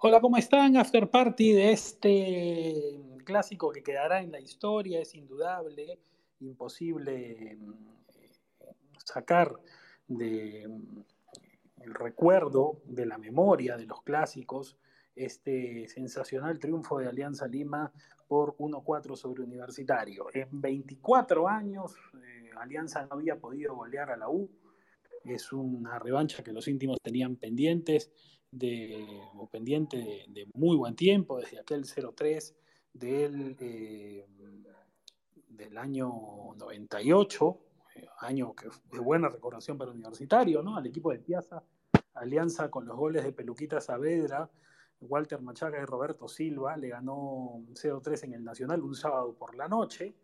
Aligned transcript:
Hola, 0.00 0.20
¿cómo 0.20 0.36
están? 0.36 0.76
After 0.76 1.10
Party 1.10 1.54
de 1.54 1.72
este 1.72 3.00
clásico 3.24 3.72
que 3.72 3.82
quedará 3.82 4.22
en 4.22 4.30
la 4.30 4.38
historia, 4.38 5.00
es 5.00 5.12
indudable, 5.16 5.98
imposible 6.38 7.56
mm, 7.56 7.72
sacar 9.04 9.52
de 10.06 10.68
mm, 10.68 11.82
el 11.82 11.94
recuerdo, 11.94 12.80
de 12.84 13.06
la 13.06 13.18
memoria 13.18 13.76
de 13.76 13.86
los 13.86 14.02
clásicos, 14.02 14.78
este 15.16 15.88
sensacional 15.88 16.60
triunfo 16.60 17.00
de 17.00 17.08
Alianza 17.08 17.48
Lima 17.48 17.92
por 18.28 18.56
1-4 18.56 19.16
sobre 19.16 19.42
Universitario. 19.42 20.26
En 20.32 20.60
24 20.60 21.48
años, 21.48 21.96
eh, 22.22 22.50
Alianza 22.56 23.04
no 23.04 23.16
había 23.16 23.40
podido 23.40 23.74
golear 23.74 24.12
a 24.12 24.16
la 24.16 24.28
U. 24.28 24.48
Es 25.24 25.52
una 25.52 25.98
revancha 25.98 26.44
que 26.44 26.52
los 26.52 26.68
íntimos 26.68 26.98
tenían 27.02 27.34
pendientes 27.34 28.12
de, 28.50 29.20
o 29.36 29.46
pendiente 29.46 30.26
de, 30.28 30.48
muy 30.54 30.76
buen 30.76 30.94
tiempo, 30.94 31.38
desde 31.38 31.58
aquel 31.58 31.84
0-3 31.84 32.54
del, 32.92 33.56
eh, 33.60 34.26
del 35.48 35.76
año 35.76 36.10
98, 36.56 37.58
eh, 37.94 38.06
año 38.20 38.54
que 38.54 38.68
de 38.90 38.98
buena 38.98 39.28
recordación 39.28 39.76
para 39.76 39.90
Universitario, 39.90 40.62
¿no? 40.62 40.76
Al 40.76 40.86
equipo 40.86 41.12
de 41.12 41.18
Piazza, 41.18 41.62
alianza 42.14 42.70
con 42.70 42.86
los 42.86 42.96
goles 42.96 43.24
de 43.24 43.32
Peluquita 43.32 43.80
Saavedra, 43.80 44.50
Walter 45.00 45.40
Machaga 45.40 45.80
y 45.80 45.84
Roberto 45.84 46.26
Silva, 46.26 46.76
le 46.76 46.88
ganó 46.88 47.62
0-3 47.74 48.24
en 48.24 48.32
el 48.34 48.44
Nacional 48.44 48.82
un 48.82 48.94
sábado 48.94 49.34
por 49.34 49.54
la 49.54 49.68
noche, 49.68 50.14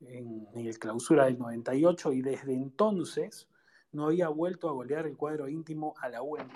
en, 0.00 0.46
en 0.52 0.66
el 0.66 0.78
clausura 0.78 1.24
del 1.24 1.38
98, 1.38 2.12
y 2.12 2.22
desde 2.22 2.52
entonces 2.52 3.48
no 3.92 4.06
había 4.06 4.28
vuelto 4.28 4.68
a 4.68 4.72
golear 4.72 5.06
el 5.06 5.16
cuadro 5.16 5.48
íntimo 5.48 5.94
a 6.00 6.10
la 6.10 6.22
UN 6.22 6.46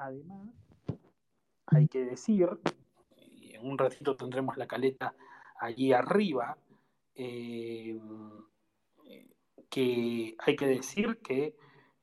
Además, 0.00 0.48
hay 1.66 1.86
que 1.86 2.02
decir, 2.02 2.48
y 3.18 3.54
en 3.54 3.66
un 3.66 3.76
ratito 3.76 4.16
tendremos 4.16 4.56
la 4.56 4.66
caleta 4.66 5.14
allí 5.60 5.92
arriba, 5.92 6.56
eh, 7.14 8.00
que 9.68 10.36
hay 10.38 10.56
que 10.56 10.66
decir 10.66 11.18
que 11.18 11.54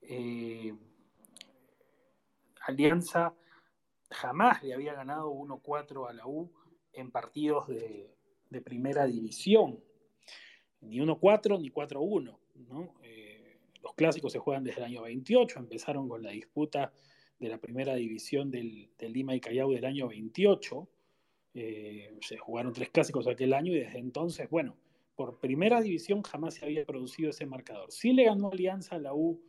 eh, 0.02 0.76
Alianza 2.68 3.34
jamás 4.12 4.62
le 4.62 4.76
había 4.76 4.94
ganado 4.94 5.32
1-4 5.32 6.08
a 6.08 6.14
la 6.14 6.28
U 6.28 6.52
en 6.94 7.10
partidos 7.10 7.68
de, 7.68 8.14
primera 8.64 9.08
división, 9.08 9.84
ni 10.82 11.00
1-4 11.00 11.60
ni 11.60 11.72
4-1. 11.72 12.38
Eh, 13.02 13.60
los 13.82 13.96
clásicos 13.96 14.32
se 14.32 14.38
juegan 14.38 14.64
desde 14.64 14.82
el 14.82 14.86
año 14.86 15.02
28, 15.02 15.58
empezaron 15.58 16.08
con 16.08 16.22
la 16.22 16.30
disputa 16.30 16.94
de 17.40 17.50
la 17.50 17.58
primera 17.58 17.96
división 17.96 18.50
del, 18.50 18.90
Lima 19.00 19.36
y 19.36 19.40
Callao 19.40 19.72
del 19.72 19.86
año 19.86 20.08
28. 20.08 20.88
Eh, 21.54 22.18
se 22.22 22.38
jugaron 22.38 22.74
tres 22.74 22.90
clásicos 22.90 23.28
aquel 23.28 23.54
año 23.54 23.74
y 23.74 23.80
desde 23.80 24.00
entonces, 24.00 24.50
bueno, 24.50 24.76
por 25.16 25.40
primera 25.40 25.82
división 25.82 26.22
jamás 26.22 26.56
se 26.56 26.66
había 26.66 26.86
producido 26.86 27.32
ese 27.32 27.46
marcador. 27.46 27.92
Sí 27.92 28.14
le 28.14 28.26
ganó 28.26 28.52
Alianza 28.52 28.96
a 28.96 29.00
la 29.00 29.14
U 29.14 29.42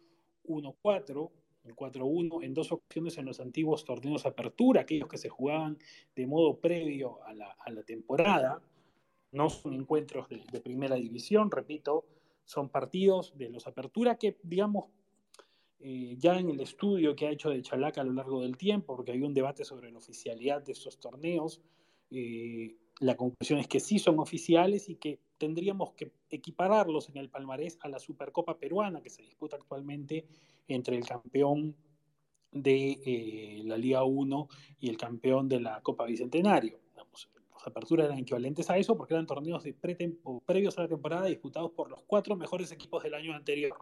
1-4, 0.47 1.31
el 1.65 1.77
4-1 1.77 2.45
en 2.45 2.55
dos 2.55 2.73
ocasiones 2.73 3.19
en 3.19 3.27
los 3.27 3.41
antiguos 3.41 3.85
torneos 3.85 4.25
Apertura, 4.25 4.83
aquellos 4.83 5.09
que 5.09 5.19
se 5.19 5.29
jugaban 5.29 5.77
de 6.17 6.27
modo 6.27 6.59
previo 6.59 7.23
a 7.25 7.35
la, 7.35 7.83
temporada. 7.87 8.63
No 9.31 9.51
son 9.51 9.75
encuentros 9.75 10.29
de, 10.31 10.43
de 10.51 10.61
primera 10.61 10.97
división, 10.97 11.51
repito, 11.51 12.07
son 12.47 12.71
partidos 12.71 13.37
de 13.37 13.51
los 13.51 13.67
Apertura 13.67 14.17
que, 14.17 14.39
digamos, 14.43 14.87
eh, 15.81 16.17
ya 16.19 16.39
en 16.39 16.51
el 16.51 16.61
estudio 16.61 17.15
que 17.15 17.27
ha 17.27 17.31
hecho 17.31 17.51
de 17.51 17.63
Chalaca 17.63 18.01
a 18.01 18.05
lo 18.05 18.13
largo 18.13 18.43
del 18.43 18.57
tiempo, 18.57 18.97
porque 18.97 19.13
hay 19.13 19.23
un 19.23 19.35
debate 19.35 19.65
sobre 19.65 19.91
la 19.91 19.99
oficialidad 19.99 20.63
de 20.63 20.73
estos 20.73 20.99
torneos, 20.99 21.61
eh, 22.11 22.77
la 23.01 23.17
conclusión 23.17 23.61
es 23.61 23.69
que 23.69 23.81
sí 23.81 23.99
son 23.99 24.19
oficiales 24.19 24.89
y 24.89 24.97
que 24.97 25.21
tendríamos 25.39 25.93
que 25.93 26.11
equipararlos 26.31 27.09
en 27.09 27.19
el 27.19 27.29
palmarés 27.29 27.79
a 27.83 27.89
la 27.89 27.99
Supercopa 27.99 28.59
peruana 28.59 29.01
que 29.01 29.11
se 29.11 29.23
disputa 29.23 29.57
actualmente 29.57 30.27
entre 30.67 30.97
el 30.97 31.07
campeón 31.07 31.77
de 32.51 33.01
eh, 33.05 33.63
la 33.65 33.77
Liga 33.77 34.03
1 34.03 34.49
y 34.81 34.89
el 34.89 34.97
campeón 34.97 35.49
de 35.49 35.61
la 35.61 35.81
Copa 35.81 36.07
Bicentenario. 36.07 36.81
las 36.97 37.67
aperturas 37.67 38.07
eran 38.07 38.19
equivalentes 38.19 38.69
a 38.71 38.79
eso 38.79 38.97
porque 38.97 39.15
eran 39.15 39.27
torneos 39.27 39.63
de 39.63 39.75
previos 39.75 40.79
a 40.79 40.83
la 40.83 40.89
temporada 40.89 41.27
disputados 41.27 41.71
por 41.73 41.91
los 41.91 42.03
cuatro 42.03 42.35
mejores 42.37 42.73
equipos 42.73 43.03
del 43.03 43.15
año 43.15 43.35
anterior. 43.35 43.77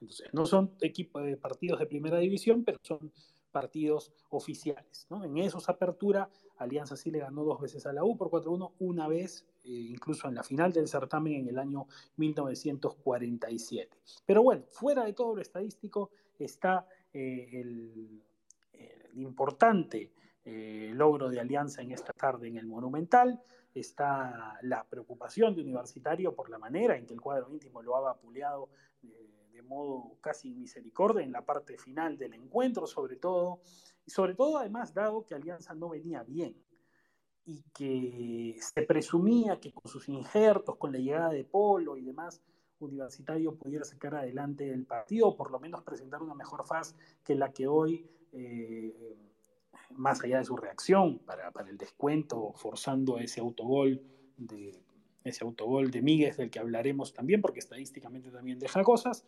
Entonces, 0.00 0.28
no 0.32 0.46
son 0.46 0.74
equipos 0.80 1.24
de 1.24 1.36
partidos 1.36 1.80
de 1.80 1.86
primera 1.86 2.18
división, 2.18 2.64
pero 2.64 2.78
son 2.82 3.12
partidos 3.50 4.12
oficiales. 4.30 5.06
¿no? 5.10 5.24
En 5.24 5.36
esos 5.38 5.68
apertura, 5.68 6.30
Alianza 6.58 6.96
sí 6.96 7.10
le 7.10 7.20
ganó 7.20 7.44
dos 7.44 7.60
veces 7.60 7.86
a 7.86 7.92
la 7.92 8.04
U 8.04 8.16
por 8.16 8.30
4-1, 8.30 8.72
una 8.78 9.08
vez 9.08 9.46
eh, 9.64 9.70
incluso 9.70 10.28
en 10.28 10.34
la 10.34 10.42
final 10.42 10.72
del 10.72 10.88
certamen 10.88 11.34
en 11.34 11.48
el 11.48 11.58
año 11.58 11.86
1947. 12.16 13.98
Pero 14.26 14.42
bueno, 14.42 14.64
fuera 14.70 15.04
de 15.04 15.12
todo 15.12 15.34
lo 15.34 15.42
estadístico 15.42 16.10
está 16.38 16.86
eh, 17.12 17.48
el, 17.52 18.22
importante 19.14 20.12
eh, 20.44 20.92
logro 20.94 21.28
de 21.28 21.40
Alianza 21.40 21.82
en 21.82 21.90
esta 21.90 22.12
tarde 22.12 22.46
en 22.46 22.56
el 22.56 22.66
Monumental, 22.66 23.40
está 23.74 24.58
la 24.62 24.84
preocupación 24.84 25.54
de 25.54 25.62
Universitario 25.62 26.34
por 26.34 26.50
la 26.50 26.58
manera 26.58 26.96
en 26.96 27.04
que 27.04 27.14
el 27.14 27.20
cuadro 27.20 27.50
íntimo 27.50 27.82
lo 27.82 27.96
ha 27.96 28.00
vapuleado 28.00 28.68
de 29.58 29.62
modo 29.62 30.16
casi 30.20 30.54
misericordia 30.54 31.24
en 31.24 31.32
la 31.32 31.44
parte 31.44 31.76
final 31.78 32.16
del 32.16 32.34
encuentro, 32.34 32.86
sobre 32.86 33.16
todo, 33.16 33.60
y 34.06 34.10
sobre 34.10 34.34
todo 34.34 34.58
además 34.58 34.94
dado 34.94 35.26
que 35.26 35.34
Alianza 35.34 35.74
no 35.74 35.88
venía 35.88 36.22
bien 36.22 36.56
y 37.44 37.62
que 37.74 38.56
se 38.60 38.82
presumía 38.82 39.58
que 39.58 39.72
con 39.72 39.90
sus 39.90 40.08
injertos, 40.08 40.76
con 40.76 40.92
la 40.92 40.98
llegada 40.98 41.30
de 41.30 41.44
Polo 41.44 41.96
y 41.96 42.04
demás, 42.04 42.40
Universitario 42.78 43.56
pudiera 43.56 43.84
sacar 43.84 44.14
adelante 44.14 44.70
el 44.70 44.86
partido, 44.86 45.36
por 45.36 45.50
lo 45.50 45.58
menos 45.58 45.82
presentar 45.82 46.22
una 46.22 46.34
mejor 46.34 46.64
faz 46.64 46.94
que 47.24 47.34
la 47.34 47.52
que 47.52 47.66
hoy, 47.66 48.08
eh, 48.32 49.16
más 49.90 50.22
allá 50.22 50.38
de 50.38 50.44
su 50.44 50.56
reacción 50.56 51.18
para, 51.18 51.50
para 51.50 51.68
el 51.68 51.76
descuento, 51.76 52.52
forzando 52.54 53.18
ese 53.18 53.40
autogol 53.40 54.00
de 54.36 54.80
ese 55.28 55.44
autogol 55.44 55.90
de 55.90 56.02
Míguez 56.02 56.36
del 56.36 56.50
que 56.50 56.58
hablaremos 56.58 57.12
también, 57.12 57.40
porque 57.40 57.60
estadísticamente 57.60 58.30
también 58.30 58.58
deja 58.58 58.82
cosas. 58.82 59.24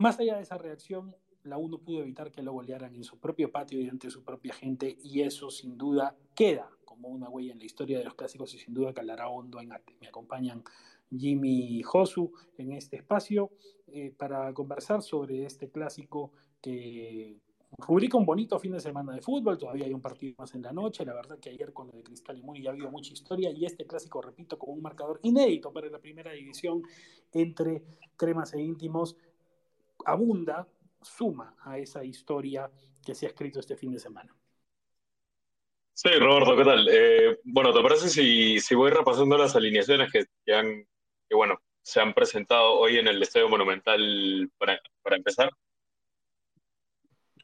Más 0.00 0.18
allá 0.18 0.36
de 0.36 0.42
esa 0.44 0.56
reacción, 0.56 1.14
la 1.42 1.58
U 1.58 1.68
no 1.68 1.76
pudo 1.76 2.00
evitar 2.00 2.32
que 2.32 2.42
lo 2.42 2.54
golearan 2.54 2.94
en 2.94 3.04
su 3.04 3.18
propio 3.18 3.52
patio 3.52 3.78
y 3.78 3.86
ante 3.90 4.08
su 4.08 4.24
propia 4.24 4.54
gente, 4.54 4.96
y 5.02 5.20
eso 5.20 5.50
sin 5.50 5.76
duda 5.76 6.16
queda 6.34 6.70
como 6.86 7.08
una 7.08 7.28
huella 7.28 7.52
en 7.52 7.58
la 7.58 7.66
historia 7.66 7.98
de 7.98 8.04
los 8.04 8.14
clásicos 8.14 8.54
y 8.54 8.58
sin 8.58 8.72
duda 8.72 8.94
calará 8.94 9.28
hondo 9.28 9.60
en 9.60 9.72
arte. 9.72 9.98
Me 10.00 10.08
acompañan 10.08 10.64
Jimmy 11.10 11.82
Josu 11.82 12.32
en 12.56 12.72
este 12.72 12.96
espacio 12.96 13.50
eh, 13.88 14.10
para 14.16 14.54
conversar 14.54 15.02
sobre 15.02 15.44
este 15.44 15.68
clásico 15.68 16.32
que 16.62 17.38
rubrica 17.76 18.16
un 18.16 18.24
bonito 18.24 18.58
fin 18.58 18.72
de 18.72 18.80
semana 18.80 19.12
de 19.12 19.20
fútbol, 19.20 19.58
todavía 19.58 19.84
hay 19.84 19.92
un 19.92 20.00
partido 20.00 20.34
más 20.38 20.54
en 20.54 20.62
la 20.62 20.72
noche, 20.72 21.04
la 21.04 21.12
verdad 21.12 21.38
que 21.38 21.50
ayer 21.50 21.74
con 21.74 21.88
lo 21.88 21.92
de 21.92 22.02
Cristal 22.02 22.38
y 22.38 22.42
Muni 22.42 22.62
ya 22.62 22.70
ha 22.70 22.72
habido 22.72 22.90
mucha 22.90 23.12
historia 23.12 23.50
y 23.50 23.66
este 23.66 23.86
clásico, 23.86 24.22
repito, 24.22 24.58
con 24.58 24.70
un 24.70 24.80
marcador 24.80 25.20
inédito 25.22 25.70
para 25.74 25.90
la 25.90 25.98
primera 25.98 26.32
división 26.32 26.82
entre 27.32 27.82
cremas 28.16 28.54
e 28.54 28.62
íntimos, 28.62 29.16
abunda, 30.06 30.66
suma 31.00 31.56
a 31.62 31.78
esa 31.78 32.04
historia 32.04 32.70
que 33.04 33.14
se 33.14 33.26
ha 33.26 33.30
escrito 33.30 33.60
este 33.60 33.76
fin 33.76 33.92
de 33.92 33.98
semana. 33.98 34.34
Sí, 35.92 36.08
Roberto, 36.18 36.56
¿qué 36.56 36.64
tal? 36.64 36.88
Eh, 36.90 37.38
bueno, 37.44 37.74
¿te 37.74 37.82
parece 37.82 38.08
si, 38.08 38.58
si, 38.58 38.74
voy 38.74 38.90
repasando 38.90 39.36
las 39.36 39.54
alineaciones 39.54 40.10
que, 40.10 40.54
han, 40.54 40.86
que, 41.28 41.34
bueno, 41.34 41.60
se 41.82 42.00
han 42.00 42.14
presentado 42.14 42.72
hoy 42.78 42.98
en 42.98 43.08
el 43.08 43.22
Estadio 43.22 43.48
Monumental 43.48 44.50
para, 44.56 44.80
para 45.02 45.16
empezar? 45.16 45.50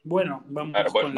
Bueno, 0.03 0.43
vamos 0.47 0.75
con, 0.91 1.13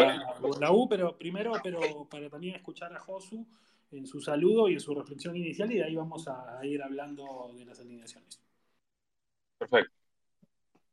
La, 0.60 0.72
U, 0.72 0.90
pero 0.90 1.18
primero, 1.18 1.54
pero 1.64 2.08
para 2.10 2.30
también 2.30 2.56
escuchar 2.56 2.92
a 2.94 3.00
Josu 3.00 3.48
en 3.92 4.06
su 4.06 4.20
saludo 4.20 4.68
y 4.68 4.74
en 4.74 4.80
su 4.80 4.94
reflexión 4.96 5.36
inicial, 5.38 5.72
y 5.72 5.76
de 5.76 5.84
ahí 5.84 5.96
vamos 5.96 6.28
a 6.28 6.60
ir 6.66 6.82
hablando 6.82 7.54
de 7.56 7.66
las 7.66 7.80
alineaciones. 7.80 8.42
Perfecto. 9.58 9.99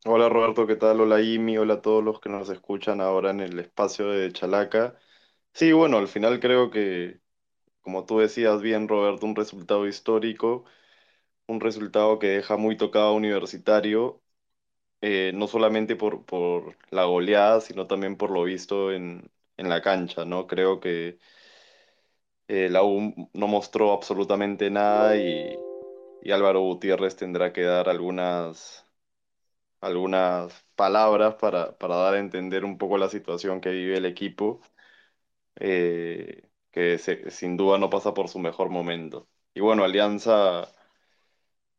Hola 0.04 0.28
Roberto, 0.28 0.66
¿qué 0.66 0.76
tal? 0.76 1.00
Hola 1.00 1.20
Imi, 1.20 1.58
hola 1.58 1.75
a 1.75 1.82
todos 1.82 2.02
los 2.04 2.20
que 2.20 2.28
nos 2.28 2.48
escuchan 2.48 3.00
ahora 3.00 3.31
en 3.31 3.40
el 3.40 3.58
espacio 3.58 4.08
de 4.08 4.32
Chalaca. 4.32 4.96
Sí, 5.52 5.72
bueno, 5.72 5.98
al 5.98 6.08
final 6.08 6.40
creo 6.40 6.70
que, 6.70 7.20
como 7.82 8.06
tú 8.06 8.19
decías 8.19 8.62
bien, 8.62 8.88
Roberto, 8.88 9.26
un 9.26 9.37
resultado 9.37 9.87
histórico, 9.88 10.64
un 11.46 11.60
resultado 11.60 12.19
que 12.19 12.28
deja 12.28 12.56
muy 12.56 12.76
tocado 12.76 13.08
a 13.08 13.12
Universitario 13.14 14.22
eh, 15.02 15.32
no 15.34 15.48
solamente 15.48 15.96
por, 15.96 16.25
por, 16.26 16.78
la 16.90 17.04
goleada, 17.04 17.60
sino 17.62 17.87
también 17.88 18.16
por 18.16 18.31
lo 18.31 18.44
visto 18.44 18.92
en, 18.92 19.31
en 19.58 19.69
la 19.70 19.82
cancha, 19.82 20.25
¿no? 20.26 20.46
Creo 20.49 20.81
que 20.81 21.19
eh, 22.49 22.69
la 22.70 22.82
U 22.84 23.31
no 23.32 23.49
mostró 23.49 23.92
absolutamente 23.92 24.70
nada 24.70 25.16
y, 25.16 25.64
y, 26.20 26.32
Álvaro 26.32 26.60
Gutiérrez 26.62 27.16
tendrá 27.16 27.52
que 27.52 27.62
dar 27.62 27.88
algunas, 27.88 28.85
algunas 29.81 30.64
palabras 30.76 31.37
para, 31.37 31.76
para 31.78 31.96
dar 31.96 32.14
a 32.14 32.19
entender 32.20 32.64
un 32.64 32.78
poco 32.78 32.99
la 32.99 33.08
situación 33.08 33.61
que 33.61 33.70
vive 33.70 33.96
el 33.99 34.06
equipo. 34.06 34.61
eh, 35.56 36.49
que 36.70 36.99
sin 37.31 37.56
duda 37.56 37.78
no 37.78 37.90
pasa 37.90 38.14
por 38.14 38.28
su 38.28 38.38
mejor 38.38 38.70
momento. 38.70 39.28
Y 39.55 39.61
bueno, 39.61 39.84
Alianza, 39.84 40.69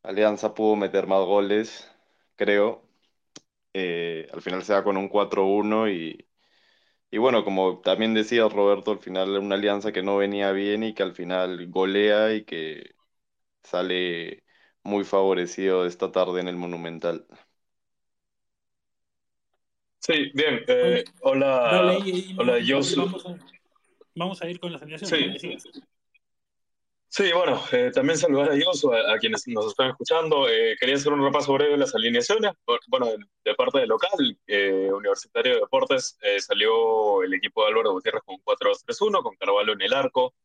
Alianza 0.04 0.54
pudo 0.54 0.76
meter 0.76 1.08
más 1.08 1.26
goles, 1.26 1.90
creo. 2.36 2.84
Eh, 3.74 4.28
al 4.34 4.42
final 4.42 4.64
se 4.64 4.74
da 4.74 4.84
con 4.86 4.98
un 4.98 5.10
4-1 5.10 5.90
y, 5.90 6.28
y 7.12 7.18
bueno, 7.20 7.46
como 7.46 7.82
también 7.82 8.14
decía 8.16 8.50
Roberto, 8.50 8.92
al 8.92 9.00
final 9.00 9.38
una 9.40 9.56
alianza 9.56 9.92
que 9.94 10.04
no 10.04 10.18
venía 10.18 10.52
bien 10.54 10.84
y 10.84 10.94
que 10.96 11.04
al 11.04 11.16
final 11.16 11.68
golea 11.72 12.34
y 12.36 12.46
que 12.46 12.96
sale 13.64 14.46
muy 14.84 15.04
favorecido 15.06 15.86
esta 15.88 16.12
tarde 16.12 16.42
en 16.42 16.48
el 16.50 16.58
Monumental. 16.58 17.28
Sí, 20.00 20.32
bien. 20.34 20.64
Eh, 20.68 21.04
hola, 21.22 22.00
hola, 22.38 22.60
yo 22.60 22.80
Vamos 24.16 24.42
a, 24.42 24.50
ir 24.50 24.60
con 24.60 24.72
las 24.72 24.82
alineaciones. 24.82 25.42
Sí. 25.42 25.58
Sí, 27.10 27.32
bueno, 27.34 27.60
eh, 27.72 27.90
también 27.94 28.18
saludar 28.18 28.52
a 28.52 28.56
Yosu, 28.56 28.94
a, 28.94 29.18
quienes 29.18 29.48
nos 29.48 29.68
están 29.68 29.90
escuchando. 29.90 30.48
Eh, 30.50 30.76
quería 30.80 30.96
hacer 30.96 31.14
un 31.14 31.24
repaso 31.24 31.54
breve 31.54 31.72
de 31.72 31.78
las 31.78 31.96
alineaciones. 31.96 32.52
Bueno, 32.88 33.08
de, 33.44 33.56
parte 33.56 33.80
del 33.80 33.90
local, 33.90 34.38
eh, 34.46 34.90
Universitario 34.94 35.56
de 35.56 35.60
Deportes, 35.62 36.18
salió 36.40 37.24
el 37.24 37.34
equipo 37.34 37.64
de 37.64 37.70
Álvaro 37.70 37.94
Gutiérrez 37.94 38.24
con 38.24 38.38
4-2-3-1, 38.44 39.24
con 39.24 39.36
Carvalho 39.36 39.74
en 39.74 39.82
el 39.82 39.94
arco, 39.94 40.36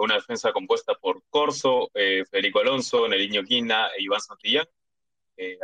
una 0.00 0.16
defensa 0.16 0.52
compuesta 0.52 0.94
por 0.94 1.22
Corso, 1.30 1.90
Federico 1.94 2.60
Alonso, 2.60 3.06
Neriño 3.06 3.42
Quina 3.44 3.88
e 3.96 4.02
Iván 4.02 4.20
Santillán. 4.20 4.66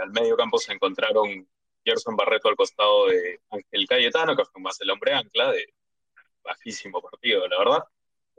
al 0.00 0.10
medio 0.12 0.36
campo 0.36 0.58
se 0.58 0.72
encontraron 0.72 1.48
Gerson 1.86 2.16
Barreto 2.16 2.48
al 2.48 2.56
costado 2.56 3.06
de 3.06 3.40
Ángel 3.50 3.86
Cayetano, 3.88 4.36
que 4.36 4.44
fue 4.44 4.60
más 4.60 4.80
el 4.80 4.90
hombre 4.90 5.14
ancla, 5.14 5.52
de 5.52 5.66
bajísimo 6.42 7.00
partido, 7.00 7.46
la 7.48 7.58
verdad. 7.58 7.84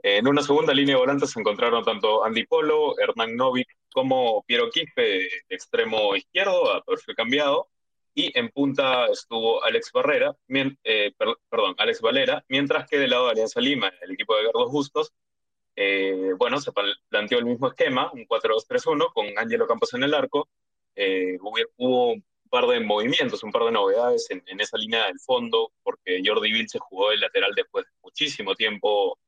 En 0.02 0.28
una 0.28 0.42
segunda 0.42 0.72
línea 0.74 0.94
de 0.94 1.00
volantes 1.00 1.30
se 1.30 1.40
encontraron 1.40 1.84
tanto 1.84 2.24
Andy 2.24 2.46
Polo, 2.46 2.98
Hernán 2.98 3.36
Novik 3.36 3.68
como 3.92 4.42
Piero 4.44 4.70
Quispe 4.70 5.02
de 5.02 5.28
extremo 5.48 6.14
izquierdo, 6.14 6.72
a 6.72 6.82
perfil 6.82 7.16
cambiado. 7.16 7.68
Y 8.14 8.36
en 8.38 8.48
punta 8.50 9.06
estuvo 9.06 9.62
Alex 9.64 9.92
Barrera, 9.92 10.36
eh, 10.84 11.12
perdón, 11.48 11.74
Alex 11.78 12.00
Valera, 12.00 12.44
mientras 12.48 12.88
que 12.88 12.98
del 12.98 13.10
lado 13.10 13.26
de 13.26 13.32
Alianza 13.32 13.60
Lima, 13.60 13.92
el 14.02 14.12
equipo 14.12 14.36
de 14.36 14.44
Gardos 14.44 14.72
Bustos, 14.72 15.12
eh, 15.80 16.32
bueno, 16.36 16.60
se 16.60 16.72
planteó 17.08 17.38
el 17.38 17.44
mismo 17.44 17.68
esquema, 17.68 18.10
un 18.12 18.26
4-2-3-1, 18.26 19.12
con 19.12 19.26
Ángelo 19.38 19.68
Campos 19.68 19.94
en 19.94 20.02
el 20.02 20.14
arco. 20.14 20.48
Eh, 20.96 21.38
hubo, 21.40 22.12
un 22.12 22.24
par 22.48 22.66
de 22.66 22.80
movimientos, 22.80 23.42
un 23.42 23.52
par 23.52 23.64
de 23.64 23.72
novedades 23.72 24.30
en, 24.30 24.42
esa 24.60 24.76
línea 24.78 25.06
del 25.06 25.20
fondo, 25.20 25.72
porque 25.82 26.20
Jordi 26.24 26.52
Vilche 26.52 26.78
jugó 26.78 27.12
el 27.12 27.20
lateral 27.20 27.52
después 27.54 27.84
de 27.84 27.90
muchísimo 28.02 28.54
tiempo 28.54 29.18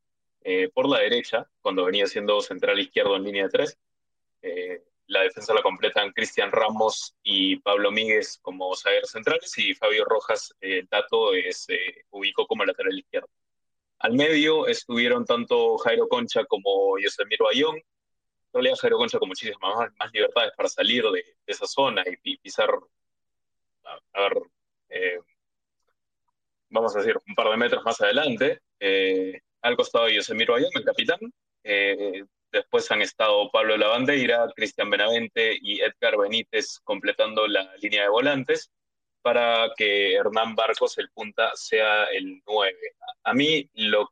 eh, 0.43 0.71
por 0.75 0.89
la 0.89 1.01
derecha, 1.01 1.47
cuando 1.61 1.85
venía 1.85 2.07
siendo 2.07 2.41
central 2.41 2.79
izquierdo 2.81 3.17
en 3.17 3.25
línea 3.25 3.45
de 3.45 3.51
tres. 3.51 3.79
Eh, 4.43 4.83
la 5.07 5.23
defensa 5.23 5.53
la 5.53 5.63
completan 5.63 6.13
Cristian 6.13 6.53
Ramos 6.53 7.17
y 7.23 7.57
Pablo 7.57 7.91
Míguez 7.91 8.39
como 8.43 8.75
zagueros 8.77 9.11
centrales 9.11 9.59
y 9.59 9.75
Fabio 9.75 10.05
Rojas, 10.05 10.55
el 10.61 10.89
Tato, 10.89 11.33
se 11.51 12.05
ubicó 12.11 12.47
como 12.47 12.65
lateral 12.65 12.97
izquierdo. 12.97 13.29
Al 14.01 14.15
medio 14.15 14.67
estuvieron 14.67 15.27
tanto 15.27 15.77
Jairo 15.79 16.09
Concha 16.09 16.45
como 16.47 16.99
Yosemir 16.99 17.39
Bayón. 17.43 17.77
En 17.77 17.85
realidad 18.55 18.77
Jairo 18.81 18.97
Concha 18.97 19.19
con 19.19 19.29
muchísimas 19.29 19.61
más, 19.61 20.13
libertades 20.13 20.53
para 20.57 20.69
salir 20.69 21.05
de, 21.11 21.23
esa 21.47 21.67
zona 21.67 22.03
y, 22.23 22.39
pisar, 22.39 22.71
a, 24.13 24.21
ver, 24.23 24.33
eh, 24.89 25.19
vamos 26.69 26.95
a 26.95 27.01
decir, 27.01 27.17
un 27.29 27.35
par 27.35 27.49
de 27.51 27.57
metros 27.57 27.85
más 27.85 28.01
adelante. 28.01 28.61
Al 29.63 29.77
costado 29.77 30.07
de 30.07 30.15
Yosemir 30.15 30.49
Bayón, 30.51 30.71
el 30.75 30.85
capitán. 30.85 31.19
Eh, 31.65 32.25
después 32.51 32.91
han 32.91 33.03
estado 33.03 33.51
Pablo 33.51 33.77
Lavandeira, 33.77 34.49
Cristian 34.57 34.91
Benavente 34.91 35.59
y 35.61 35.81
Edgar 35.81 36.17
Benítez 36.17 36.79
completando 36.83 37.47
la 37.47 37.75
línea 37.77 38.03
de 38.03 38.09
volantes 38.09 38.71
para 39.23 39.71
que 39.77 40.15
Hernán 40.15 40.55
Barcos, 40.55 40.97
el 40.99 41.11
punta, 41.11 41.51
sea 41.55 42.05
el 42.05 42.43
9. 42.47 42.77
A 43.25 43.35
mí, 43.35 43.69
lo, 43.75 44.11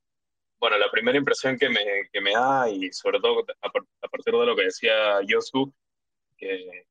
bueno, 0.58 0.76
la 0.76 0.90
primera 0.90 1.16
impresión 1.16 1.58
que 1.58 1.70
me, 1.70 2.08
que 2.12 2.20
me 2.20 2.32
da, 2.32 2.68
y 2.68 2.92
sobre 2.92 3.18
todo 3.20 3.44
a, 3.62 3.70
partir 4.08 4.34
de 4.34 4.46
lo 4.46 4.54
que 4.54 4.64
decía 4.64 5.20
Yosu, 5.26 5.72
que 6.36 6.84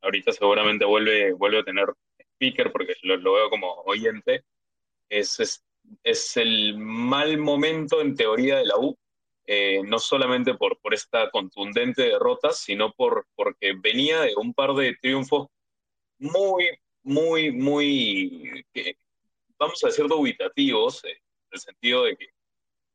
ahorita 0.00 0.32
seguramente 0.32 0.84
vuelve, 0.84 1.32
vuelve 1.32 1.60
a 1.60 1.64
tener 1.64 1.86
speaker 2.40 2.72
porque 2.72 2.94
lo, 3.02 3.16
lo 3.16 3.34
veo 3.34 3.50
como 3.50 3.82
oyente, 3.84 4.44
es, 5.08 5.38
es 5.40 5.64
es 6.02 6.36
el 6.36 6.76
mal 6.78 7.38
momento 7.38 8.00
en 8.00 8.14
teoría 8.14 8.58
de 8.58 8.66
la 8.66 8.76
U, 8.78 8.96
eh, 9.46 9.82
no 9.84 9.98
solamente 9.98 10.54
por, 10.54 10.78
por 10.78 10.94
esta 10.94 11.30
contundente 11.30 12.02
derrota, 12.02 12.52
sino 12.52 12.92
por, 12.92 13.26
porque 13.34 13.74
venía 13.74 14.20
de 14.22 14.34
un 14.36 14.54
par 14.54 14.74
de 14.74 14.96
triunfos 15.00 15.48
muy, 16.18 16.68
muy, 17.02 17.50
muy, 17.50 18.64
vamos 19.58 19.82
a 19.82 19.88
decir, 19.88 20.06
dubitativos, 20.06 21.04
eh, 21.04 21.10
en 21.10 21.52
el 21.52 21.60
sentido 21.60 22.04
de 22.04 22.16
que, 22.16 22.26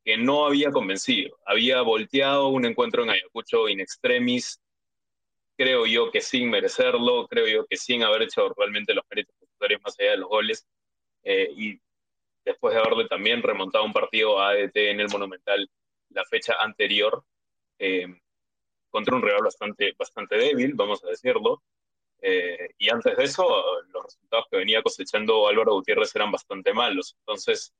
que 0.03 0.17
no 0.17 0.45
había 0.45 0.71
convencido. 0.71 1.37
Había 1.45 1.81
volteado 1.81 2.47
un 2.49 2.65
encuentro 2.65 3.03
en 3.03 3.09
Ayacucho 3.09 3.67
in 3.67 3.79
extremis, 3.79 4.61
creo 5.55 5.85
yo 5.85 6.11
que 6.11 6.21
sin 6.21 6.49
merecerlo, 6.49 7.27
creo 7.27 7.47
yo 7.47 7.65
que 7.65 7.77
sin 7.77 8.03
haber 8.03 8.23
hecho 8.23 8.53
realmente 8.55 8.93
los 8.93 9.05
méritos 9.09 9.35
necesarios 9.41 9.81
más 9.83 9.99
allá 9.99 10.11
de 10.11 10.17
los 10.17 10.29
goles. 10.29 10.67
Eh, 11.23 11.49
y 11.55 11.79
después 12.43 12.73
de 12.73 12.79
haberle 12.79 13.07
también 13.07 13.41
remontado 13.41 13.83
un 13.83 13.93
partido 13.93 14.39
a 14.39 14.49
ADT 14.49 14.75
en 14.75 14.99
el 14.99 15.09
Monumental 15.09 15.69
la 16.09 16.23
fecha 16.25 16.55
anterior, 16.59 17.23
eh, 17.79 18.07
contra 18.89 19.15
un 19.15 19.21
rival 19.21 19.43
bastante, 19.43 19.93
bastante 19.97 20.37
débil, 20.37 20.73
vamos 20.73 21.03
a 21.03 21.09
decirlo. 21.09 21.63
Eh, 22.21 22.69
y 22.77 22.89
antes 22.89 23.17
de 23.17 23.23
eso, 23.23 23.45
los 23.89 24.03
resultados 24.03 24.45
que 24.49 24.57
venía 24.57 24.81
cosechando 24.81 25.47
Álvaro 25.47 25.73
Gutiérrez 25.73 26.15
eran 26.15 26.31
bastante 26.31 26.73
malos. 26.73 27.15
Entonces, 27.19 27.73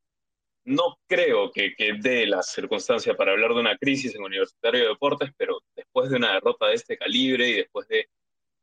no 0.66 0.98
creo 1.08 1.52
que, 1.52 1.76
que 1.76 1.94
dé 2.00 2.26
la 2.28 2.42
circunstancia 2.44 3.16
para 3.16 3.32
hablar 3.32 3.54
de 3.54 3.62
una 3.62 3.78
crisis 3.78 4.16
en 4.16 4.24
Universitario 4.24 4.82
de 4.82 4.88
Deportes, 4.90 5.32
pero 5.38 5.60
después 5.76 6.10
de 6.10 6.18
una 6.18 6.34
derrota 6.34 6.68
de 6.68 6.76
este 6.76 6.98
calibre 6.98 7.48
y 7.50 7.54
después 7.54 7.88
de 7.88 8.10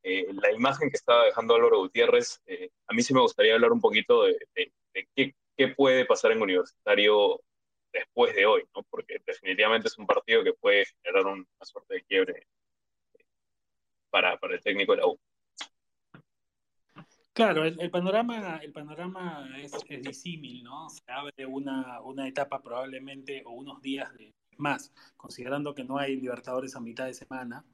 eh, 0.02 0.26
la 0.34 0.52
imagen 0.52 0.90
que 0.90 0.96
estaba 0.96 1.25
dejando 1.26 1.54
Álvaro 1.54 1.78
Gutiérrez, 1.78 2.40
a 2.88 2.94
mí 2.94 3.02
sí 3.02 3.14
me 3.14 3.20
gustaría 3.20 3.54
hablar 3.54 3.72
un 3.72 3.81
poquito 3.81 4.25
de, 4.25 4.37
qué 5.56 5.69
puede 5.69 6.04
pasar 6.04 6.32
en 6.32 6.43
Universitario 6.43 7.40
después 7.93 8.34
de 8.34 8.46
hoy, 8.46 8.64
¿no? 8.75 8.82
porque 8.90 9.19
definitivamente 9.25 9.88
es 9.88 9.99
un 9.99 10.06
partido 10.06 10.42
que 10.42 10.54
puede 10.54 10.87
generar 11.02 11.26
una 11.26 11.47
suerte 11.62 11.94
de 11.94 12.02
quiebre 12.02 12.47
para, 14.11 14.38
para 14.38 14.54
el 14.54 14.62
técnico 14.62 14.92
de 14.92 14.99
la 14.99 15.06
U. 15.06 15.18
Claro, 17.33 17.65
el, 17.65 17.91
panorama, 17.91 18.59
el 18.59 18.73
panorama 18.73 19.49
es, 19.59 19.73
disímil, 20.03 20.62
¿no? 20.62 20.91
Se 20.91 21.03
abre 21.11 21.47
una, 21.47 22.01
una 22.03 22.29
etapa 22.29 22.61
probablemente 22.61 23.43
o 23.47 23.53
unos 23.53 23.81
días 23.81 24.11
más, 24.59 24.93
considerando 25.17 25.75
que 25.75 25.85
no 25.85 25.99
hay 25.99 26.17
Libertadores 26.17 26.77
a 26.77 26.81
mitad 26.81 27.07
de 27.07 27.15
semana, 27.15 27.65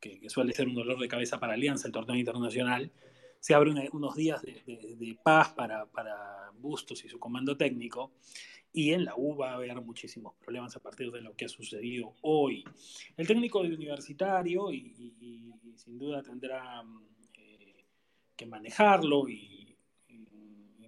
que, 0.00 0.18
que 0.18 0.28
suele 0.28 0.52
ser 0.52 0.66
un 0.66 0.74
dolor 0.74 0.98
de 0.98 1.08
cabeza 1.08 1.38
para 1.38 1.54
Alianza, 1.54 1.86
el 1.86 1.92
torneo 1.92 2.16
internacional 2.16 2.90
se 3.44 3.52
abren 3.52 3.76
unos 3.92 4.14
días 4.14 4.40
de, 4.40 5.18
paz 5.22 5.50
para, 5.50 5.84
para, 5.84 6.50
Bustos 6.56 7.04
y 7.04 7.10
su 7.10 7.18
comando 7.18 7.58
técnico, 7.58 8.12
y 8.72 8.92
en 8.92 9.04
la 9.04 9.12
U 9.18 9.36
va 9.36 9.50
a 9.50 9.54
haber 9.56 9.78
muchísimos 9.82 10.34
problemas 10.36 10.74
a 10.76 10.80
partir 10.80 11.10
de 11.10 11.20
lo 11.20 11.36
que 11.36 11.44
ha 11.44 11.48
sucedido 11.48 12.14
hoy. 12.22 12.64
El 13.18 13.26
técnico 13.26 13.62
de 13.62 13.74
universitario, 13.74 14.72
y, 14.72 15.52
sin 15.76 15.98
duda 15.98 16.22
tendrá 16.22 16.80
eh, 16.80 17.13
que 18.36 18.46
manejarlo 18.46 19.28
y, 19.28 19.60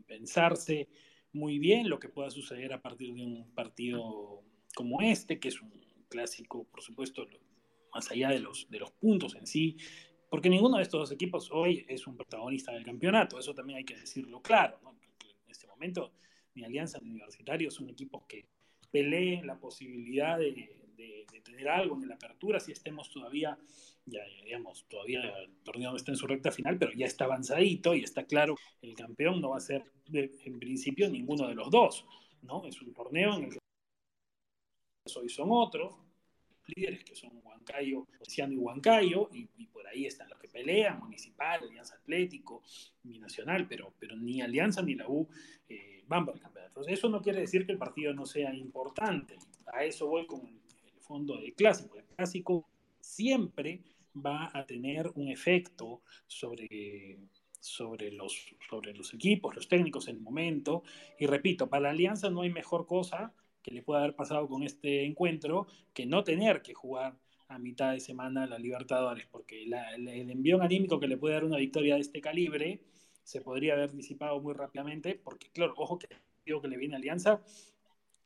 pensarse 0.06 0.88
muy 1.32 1.58
bien 1.58 1.90
lo 1.90 1.98
que 1.98 2.08
pueda 2.08 2.30
suceder 2.30 2.72
a 2.72 2.80
partir 2.80 3.12
de 3.12 3.22
un 3.22 3.50
partido 3.54 4.44
como 4.74 5.02
este, 5.02 5.40
que 5.40 5.48
es 5.48 5.60
un 5.60 5.72
clásico, 6.08 6.64
por 6.64 6.80
supuesto, 6.80 7.26
más 7.92 8.08
allá 8.12 8.30
de 8.30 8.38
los, 8.38 8.70
de 8.70 8.78
los 8.78 8.92
puntos 8.92 9.34
en 9.34 9.48
sí, 9.48 9.76
porque 10.30 10.48
ninguno 10.48 10.76
de 10.76 10.84
estos 10.84 11.00
dos 11.00 11.12
equipos 11.12 11.50
hoy 11.50 11.84
es 11.88 12.06
un 12.06 12.16
protagonista 12.16 12.72
del 12.72 12.84
campeonato, 12.84 13.38
eso 13.38 13.52
también 13.52 13.78
hay 13.78 13.84
que 13.84 13.96
decirlo 13.96 14.40
claro. 14.40 14.78
En 15.44 15.50
este 15.50 15.66
momento, 15.66 16.12
ni 16.54 16.64
Alianza 16.64 16.98
ni 17.02 17.10
Universitario 17.10 17.70
son 17.70 17.90
equipos 17.90 18.24
que 18.28 18.46
peleen 18.90 19.46
la 19.46 19.58
posibilidad 19.58 20.38
de, 20.38 20.85
tener 21.42 21.68
algo 21.68 21.96
en 21.96 22.08
la 22.08 22.14
apertura, 22.14 22.60
si 22.60 22.72
estemos 22.72 23.10
todavía, 23.10 23.58
ya 24.04 24.20
digamos, 24.44 24.86
todavía 24.88 25.20
el 25.20 25.56
torneo 25.62 25.96
está 25.96 26.12
en 26.12 26.16
su 26.16 26.26
recta 26.26 26.50
final, 26.50 26.78
pero 26.78 26.92
ya 26.92 27.06
está 27.06 27.24
avanzadito 27.24 27.94
y 27.94 28.02
está 28.02 28.24
claro 28.24 28.56
el 28.82 28.94
campeón 28.94 29.40
no 29.40 29.50
va 29.50 29.58
a 29.58 29.60
ser 29.60 29.84
en 30.12 30.58
principio 30.58 31.08
ninguno 31.08 31.48
de 31.48 31.54
los 31.54 31.70
dos, 31.70 32.04
¿no? 32.42 32.64
Es 32.66 32.80
un 32.80 32.92
torneo 32.92 33.36
en 33.36 33.44
el 33.44 33.50
que 33.50 33.58
hoy 35.16 35.28
son 35.28 35.48
otros, 35.50 35.94
líderes, 36.66 37.04
que 37.04 37.14
son 37.14 37.30
Huancayo, 37.42 38.06
Oceano 38.20 38.52
y 38.52 38.56
Huancayo, 38.56 39.28
y, 39.32 39.66
por 39.66 39.86
ahí 39.86 40.06
están 40.06 40.28
los 40.28 40.38
que 40.38 40.48
pelean, 40.48 40.98
Municipal, 40.98 41.62
Alianza 41.62 41.94
Atlético, 41.94 42.62
Nacional, 43.04 43.66
pero, 43.68 43.92
pero 43.98 44.16
ni 44.16 44.40
Alianza 44.40 44.82
ni 44.82 44.94
la 44.94 45.08
U 45.08 45.28
eh, 45.68 46.02
van 46.06 46.24
por 46.24 46.34
el 46.34 46.40
campeonato. 46.40 46.86
Eso 46.86 47.08
no 47.08 47.22
quiere 47.22 47.40
decir 47.40 47.66
que 47.66 47.72
el 47.72 47.78
partido 47.78 48.12
no 48.14 48.26
sea 48.26 48.54
importante. 48.54 49.36
A 49.72 49.84
eso 49.84 50.06
voy 50.06 50.26
con 50.26 50.40
fondo 51.06 51.36
de 51.38 51.52
clásico. 51.54 51.98
El 51.98 52.04
clásico 52.04 52.68
siempre 53.00 53.82
va 54.14 54.50
a 54.52 54.66
tener 54.66 55.10
un 55.14 55.28
efecto 55.28 56.02
sobre, 56.26 57.18
sobre, 57.60 58.10
los, 58.12 58.34
sobre 58.68 58.94
los 58.94 59.12
equipos, 59.14 59.54
los 59.54 59.68
técnicos 59.68 60.08
en 60.08 60.16
el 60.16 60.22
momento. 60.22 60.82
Y 61.18 61.26
repito, 61.26 61.68
para 61.68 61.84
la 61.84 61.90
Alianza 61.90 62.30
no 62.30 62.42
hay 62.42 62.50
mejor 62.50 62.86
cosa 62.86 63.32
que 63.62 63.72
le 63.72 63.82
pueda 63.82 64.00
haber 64.00 64.14
pasado 64.14 64.48
con 64.48 64.62
este 64.62 65.04
encuentro 65.04 65.66
que 65.92 66.06
no 66.06 66.24
tener 66.24 66.62
que 66.62 66.74
jugar 66.74 67.18
a 67.48 67.58
mitad 67.58 67.92
de 67.92 68.00
semana 68.00 68.46
la 68.46 68.58
Libertadores, 68.58 69.26
porque 69.26 69.64
el 69.64 70.08
envío 70.08 70.60
anímico 70.60 70.98
que 70.98 71.08
le 71.08 71.16
puede 71.16 71.34
dar 71.34 71.44
una 71.44 71.58
victoria 71.58 71.94
de 71.94 72.00
este 72.00 72.20
calibre 72.20 72.80
se 73.22 73.40
podría 73.40 73.74
haber 73.74 73.92
disipado 73.92 74.40
muy 74.40 74.54
rápidamente, 74.54 75.20
porque 75.22 75.48
claro, 75.50 75.74
ojo 75.76 75.98
que 75.98 76.08
partido 76.46 76.62
que 76.62 76.68
le 76.68 76.76
viene 76.76 76.94
Alianza 76.94 77.42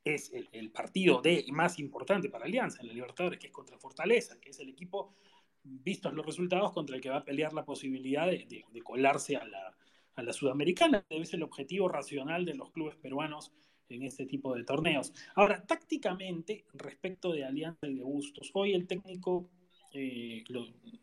es 0.04 0.32
el, 0.52 0.70
partido 0.70 1.20
de 1.20 1.44
más 1.52 1.78
importante 1.78 2.28
para 2.28 2.46
Alianza 2.46 2.80
en 2.80 2.88
la 2.88 2.94
Libertadores, 2.94 3.38
que 3.38 3.48
es 3.48 3.52
contra 3.52 3.78
Fortaleza, 3.78 4.38
que 4.40 4.50
es 4.50 4.60
el 4.60 4.68
equipo, 4.68 5.14
vistos 5.62 6.12
los 6.14 6.24
resultados, 6.24 6.72
contra 6.72 6.96
el 6.96 7.02
que 7.02 7.10
va 7.10 7.18
a 7.18 7.24
pelear 7.24 7.52
la 7.52 7.64
posibilidad 7.64 8.26
de, 8.26 8.64
colarse 8.82 9.36
a 9.36 9.44
la, 9.44 9.76
a 10.14 10.22
la 10.22 10.32
Sudamericana. 10.32 11.04
Debe 11.08 11.26
ser 11.26 11.38
el 11.38 11.44
objetivo 11.44 11.88
racional 11.88 12.44
de 12.44 12.54
los 12.54 12.70
clubes 12.70 12.96
peruanos 12.96 13.52
en 13.88 14.02
este 14.04 14.26
tipo 14.26 14.54
de 14.54 14.64
torneos. 14.64 15.12
Ahora, 15.34 15.64
tácticamente, 15.66 16.64
respecto 16.72 17.32
de 17.32 17.44
Alianza 17.44 17.86
y 17.86 17.94
de 17.94 18.02
Bustos, 18.02 18.50
hoy 18.54 18.72
el 18.72 18.86
técnico, 18.86 19.50
eh, 19.92 20.44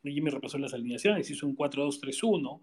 Jimmy 0.03 0.29
repasó 0.29 0.57
las 0.57 0.73
alineaciones, 0.73 1.29
hizo 1.29 1.45
un 1.45 1.55
4-2-3-1, 1.55 2.61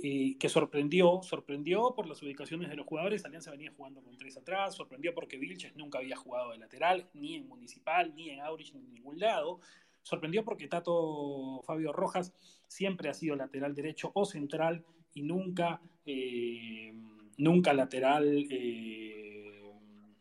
eh, 0.00 0.36
que 0.38 0.48
sorprendió, 0.48 1.20
sorprendió 1.22 1.92
por 1.94 2.06
las 2.06 2.22
ubicaciones 2.22 2.68
de 2.70 2.76
los 2.76 2.86
jugadores, 2.86 3.24
Alianza 3.24 3.50
venía 3.50 3.72
jugando 3.76 4.00
con 4.00 4.16
tres 4.16 4.36
atrás, 4.36 4.76
sorprendió 4.76 5.12
porque 5.12 5.38
Vilches 5.38 5.74
nunca 5.74 5.98
había 5.98 6.16
jugado 6.16 6.52
de 6.52 6.58
lateral, 6.58 7.08
ni 7.14 7.34
en 7.34 7.48
Municipal, 7.48 8.14
ni 8.14 8.30
en 8.30 8.40
Aurich, 8.40 8.72
ni 8.74 8.80
en 8.80 8.94
ningún 8.94 9.18
lado, 9.18 9.60
sorprendió 10.02 10.44
porque 10.44 10.68
Tato 10.68 11.62
Fabio 11.64 11.92
Rojas 11.92 12.32
siempre 12.68 13.08
ha 13.08 13.14
sido 13.14 13.34
lateral 13.34 13.74
derecho 13.74 14.12
o 14.14 14.24
central 14.24 14.84
y 15.14 15.22
nunca, 15.22 15.80
eh, 16.06 16.94
nunca 17.36 17.72
lateral 17.72 18.46
eh, 18.50 19.72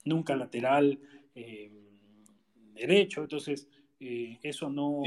nunca 0.05 0.35
lateral 0.35 0.99
eh, 1.35 1.71
derecho, 2.73 3.21
entonces 3.21 3.69
eso 3.99 4.69
no 4.69 5.01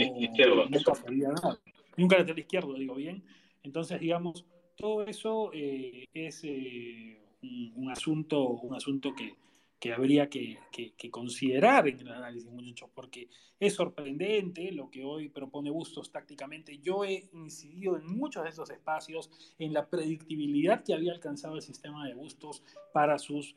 nunca 0.69 0.95
sabía 0.95 1.29
nada. 1.29 1.61
Nunca 1.97 2.19
lateral 2.19 2.39
izquierdo, 2.39 2.75
digo 2.75 2.95
bien. 2.95 3.23
Entonces, 3.63 4.01
digamos, 4.01 4.47
todo 4.81 5.05
eso 5.05 5.51
eh, 5.53 6.07
es 6.13 6.43
un, 6.43 7.91
asunto, 7.91 8.43
un 8.49 8.75
asunto 8.75 9.15
que, 9.15 9.35
que 9.79 9.93
habría 9.93 10.29
que, 10.29 10.59
que, 10.73 11.11
considerar 11.11 11.87
en 11.89 12.01
el 12.01 12.09
análisis, 12.09 12.51
muchachos, 12.51 12.91
porque 12.95 13.29
es 13.59 13.75
sorprendente 13.75 14.73
lo 14.73 14.91
que 14.91 15.05
hoy 15.05 15.29
propone 15.29 15.71
Bustos 15.71 16.11
tácticamente. 16.11 16.79
Yo 16.79 17.05
he 17.05 17.29
incidido 17.33 17.97
en 17.97 18.07
muchos 18.07 18.43
de 18.45 18.51
esos 18.51 18.71
espacios, 18.71 19.31
en 19.59 19.73
la 19.73 19.89
predictibilidad 19.89 20.83
que 20.83 20.95
había 20.95 21.13
alcanzado 21.13 21.57
el 21.57 21.63
sistema 21.63 22.07
de 22.07 22.15
Bustos 22.15 22.63
para 22.93 23.19
sus 23.19 23.55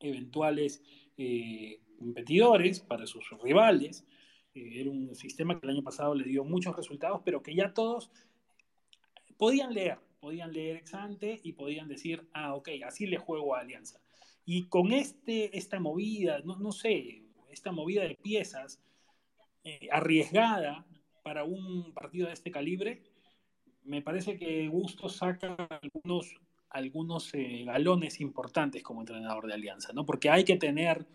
eventuales 0.00 0.82
eh, 1.16 1.80
competidores, 1.98 2.80
para 2.80 3.06
sus 3.06 3.24
rivales. 3.42 4.06
Eh, 4.54 4.80
era 4.80 4.90
un 4.90 5.14
sistema 5.14 5.58
que 5.58 5.66
el 5.66 5.74
año 5.74 5.82
pasado 5.82 6.14
le 6.14 6.24
dio 6.24 6.44
muchos 6.44 6.76
resultados, 6.76 7.22
pero 7.24 7.42
que 7.42 7.54
ya 7.54 7.72
todos 7.72 8.10
podían 9.38 9.74
leer, 9.74 9.98
podían 10.20 10.52
leer 10.52 10.76
ex 10.76 10.94
ante 10.94 11.40
y 11.42 11.52
podían 11.52 11.88
decir, 11.88 12.28
ah, 12.32 12.54
ok, 12.54 12.68
así 12.86 13.06
le 13.06 13.18
juego 13.18 13.54
a 13.54 13.60
Alianza. 13.60 14.00
Y 14.44 14.68
con 14.68 14.92
este, 14.92 15.56
esta 15.56 15.80
movida, 15.80 16.40
no, 16.44 16.56
no 16.58 16.72
sé, 16.72 17.22
esta 17.50 17.72
movida 17.72 18.02
de 18.02 18.16
piezas 18.16 18.80
eh, 19.64 19.88
arriesgada 19.90 20.86
para 21.22 21.44
un 21.44 21.92
partido 21.94 22.26
de 22.26 22.34
este 22.34 22.50
calibre, 22.50 23.02
me 23.84 24.02
parece 24.02 24.36
que 24.36 24.68
Gusto 24.68 25.08
saca 25.08 25.54
algunos 25.82 26.34
algunos 26.74 27.32
eh, 27.34 27.62
galones 27.64 28.20
importantes 28.20 28.82
como 28.82 29.00
entrenador 29.00 29.46
de 29.46 29.54
Alianza, 29.54 29.92
¿no? 29.92 30.04
Porque 30.04 30.28
hay 30.28 30.42
que 30.44 30.56
tener, 30.56 31.06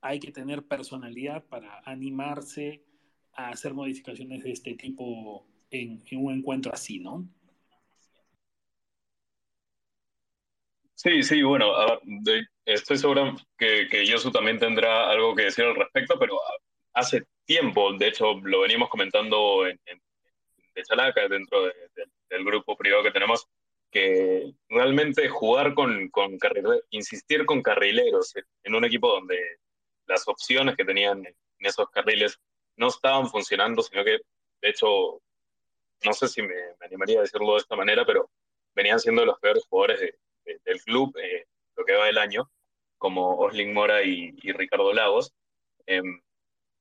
hay 0.00 0.20
que 0.20 0.30
tener 0.30 0.62
personalidad 0.62 1.44
para 1.44 1.82
animarse 1.84 2.84
a 3.32 3.48
hacer 3.48 3.74
modificaciones 3.74 4.44
de 4.44 4.52
este 4.52 4.74
tipo 4.74 5.44
en, 5.72 6.04
un 6.16 6.32
encuentro 6.32 6.72
así, 6.72 7.00
¿no? 7.00 7.28
Sí, 11.04 11.22
sí, 11.22 11.42
bueno, 11.42 11.70
estoy 12.64 12.96
seguro 12.96 13.36
que, 13.58 13.88
que 13.90 14.06
Yosu 14.06 14.32
también 14.32 14.58
tendrá 14.58 15.10
algo 15.10 15.34
que 15.34 15.42
decir 15.42 15.66
al 15.66 15.76
respecto, 15.76 16.18
pero 16.18 16.40
hace 16.94 17.24
tiempo, 17.44 17.92
de 17.92 18.08
hecho, 18.08 18.40
lo 18.42 18.60
venimos 18.60 18.88
comentando 18.88 19.66
en, 19.66 19.78
de 19.84 20.82
Chalaca, 20.82 21.28
dentro 21.28 21.62
del 22.30 22.44
grupo 22.46 22.74
privado 22.74 23.02
que 23.02 23.10
tenemos, 23.10 23.46
que 23.90 24.54
realmente 24.70 25.28
jugar 25.28 25.74
con, 25.74 26.08
con 26.08 26.38
insistir 26.88 27.44
con 27.44 27.60
carrileros 27.60 28.32
en 28.62 28.74
un 28.74 28.86
equipo 28.86 29.08
donde 29.08 29.58
las 30.06 30.26
opciones 30.26 30.74
que 30.74 30.86
tenían 30.86 31.18
en 31.18 31.66
esos 31.66 31.90
carriles 31.90 32.40
no 32.76 32.88
estaban 32.88 33.28
funcionando, 33.28 33.82
sino 33.82 34.02
que, 34.04 34.20
de 34.62 34.68
hecho, 34.70 35.20
no 36.02 36.12
sé 36.14 36.28
si 36.28 36.40
me, 36.40 36.54
animaría 36.80 37.18
a 37.18 37.22
decirlo 37.22 37.52
de 37.52 37.58
esta 37.58 37.76
manera, 37.76 38.06
pero 38.06 38.30
venían 38.74 38.98
siendo 38.98 39.22
los 39.26 39.38
peores 39.38 39.66
jugadores 39.68 40.00
del 40.44 40.82
club 40.82 41.16
eh, 41.18 41.46
lo 41.76 41.84
que 41.84 41.94
va 41.94 42.06
del 42.06 42.18
año, 42.18 42.50
como 42.98 43.36
Osling 43.38 43.72
Mora 43.72 44.02
y, 44.02 44.32
Ricardo 44.52 44.92
Lagos. 44.92 45.32
Em, 45.86 46.20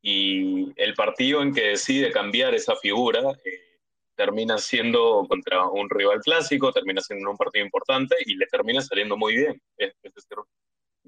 y 0.01 0.73
el 0.81 0.93
partido 0.95 1.41
en 1.41 1.53
que 1.53 1.69
decide 1.69 2.11
cambiar 2.11 2.53
esa 2.53 2.75
figura, 2.75 3.21
eh, 3.45 3.79
termina 4.15 4.57
siendo 4.57 5.25
contra 5.27 5.65
un 5.67 5.89
rival 5.89 6.19
clásico, 6.21 6.71
termina 6.71 7.01
siendo 7.01 7.29
un 7.31 7.37
partido 7.37 7.65
importante 7.65 8.15
y 8.25 8.35
le 8.35 8.45
termina 8.47 8.81
saliendo 8.81 9.17
muy 9.17 9.35
bien. 9.35 9.61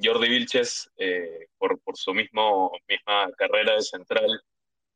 Jordi 0.01 0.27
Vilches, 0.27 0.91
eh, 0.97 1.47
por, 1.57 1.79
por, 1.79 1.97
su 1.97 2.13
mismo, 2.13 2.71
misma 2.87 3.31
carrera 3.37 3.75
de 3.75 3.81
central, 3.81 4.41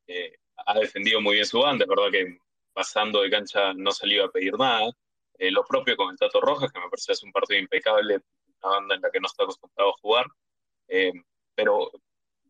eh, 0.08 0.34
ha 0.66 0.80
defendido 0.80 1.22
muy 1.22 1.36
bien 1.36 1.46
su 1.46 1.60
banda, 1.60 1.86
es 1.86 1.90
verdad 1.90 2.12
que 2.12 2.38
pasando 2.74 3.22
de 3.22 3.30
cancha 3.30 3.74
no 3.74 3.92
iba 4.04 4.26
a 4.26 4.32
pedir 4.32 4.58
nada. 4.58 4.92
Eh, 5.40 5.52
lo 5.52 5.66
propio 5.66 5.96
con 5.96 6.12
el 6.12 6.18
Tato 6.18 6.42
Rojas, 6.42 6.72
que 6.72 6.80
me 6.80 6.90
parece 6.90 7.14
es 7.14 7.24
un 7.24 7.32
partido 7.32 7.60
impecable, 7.60 8.20
una 8.62 8.76
banda 8.76 8.96
en 8.96 9.02
la 9.02 9.10
que 9.10 9.20
no 9.20 9.28
está 9.28 9.44
acostumbrado 9.44 9.90
a 9.92 10.00
jugar. 10.02 10.26
pero 11.56 11.92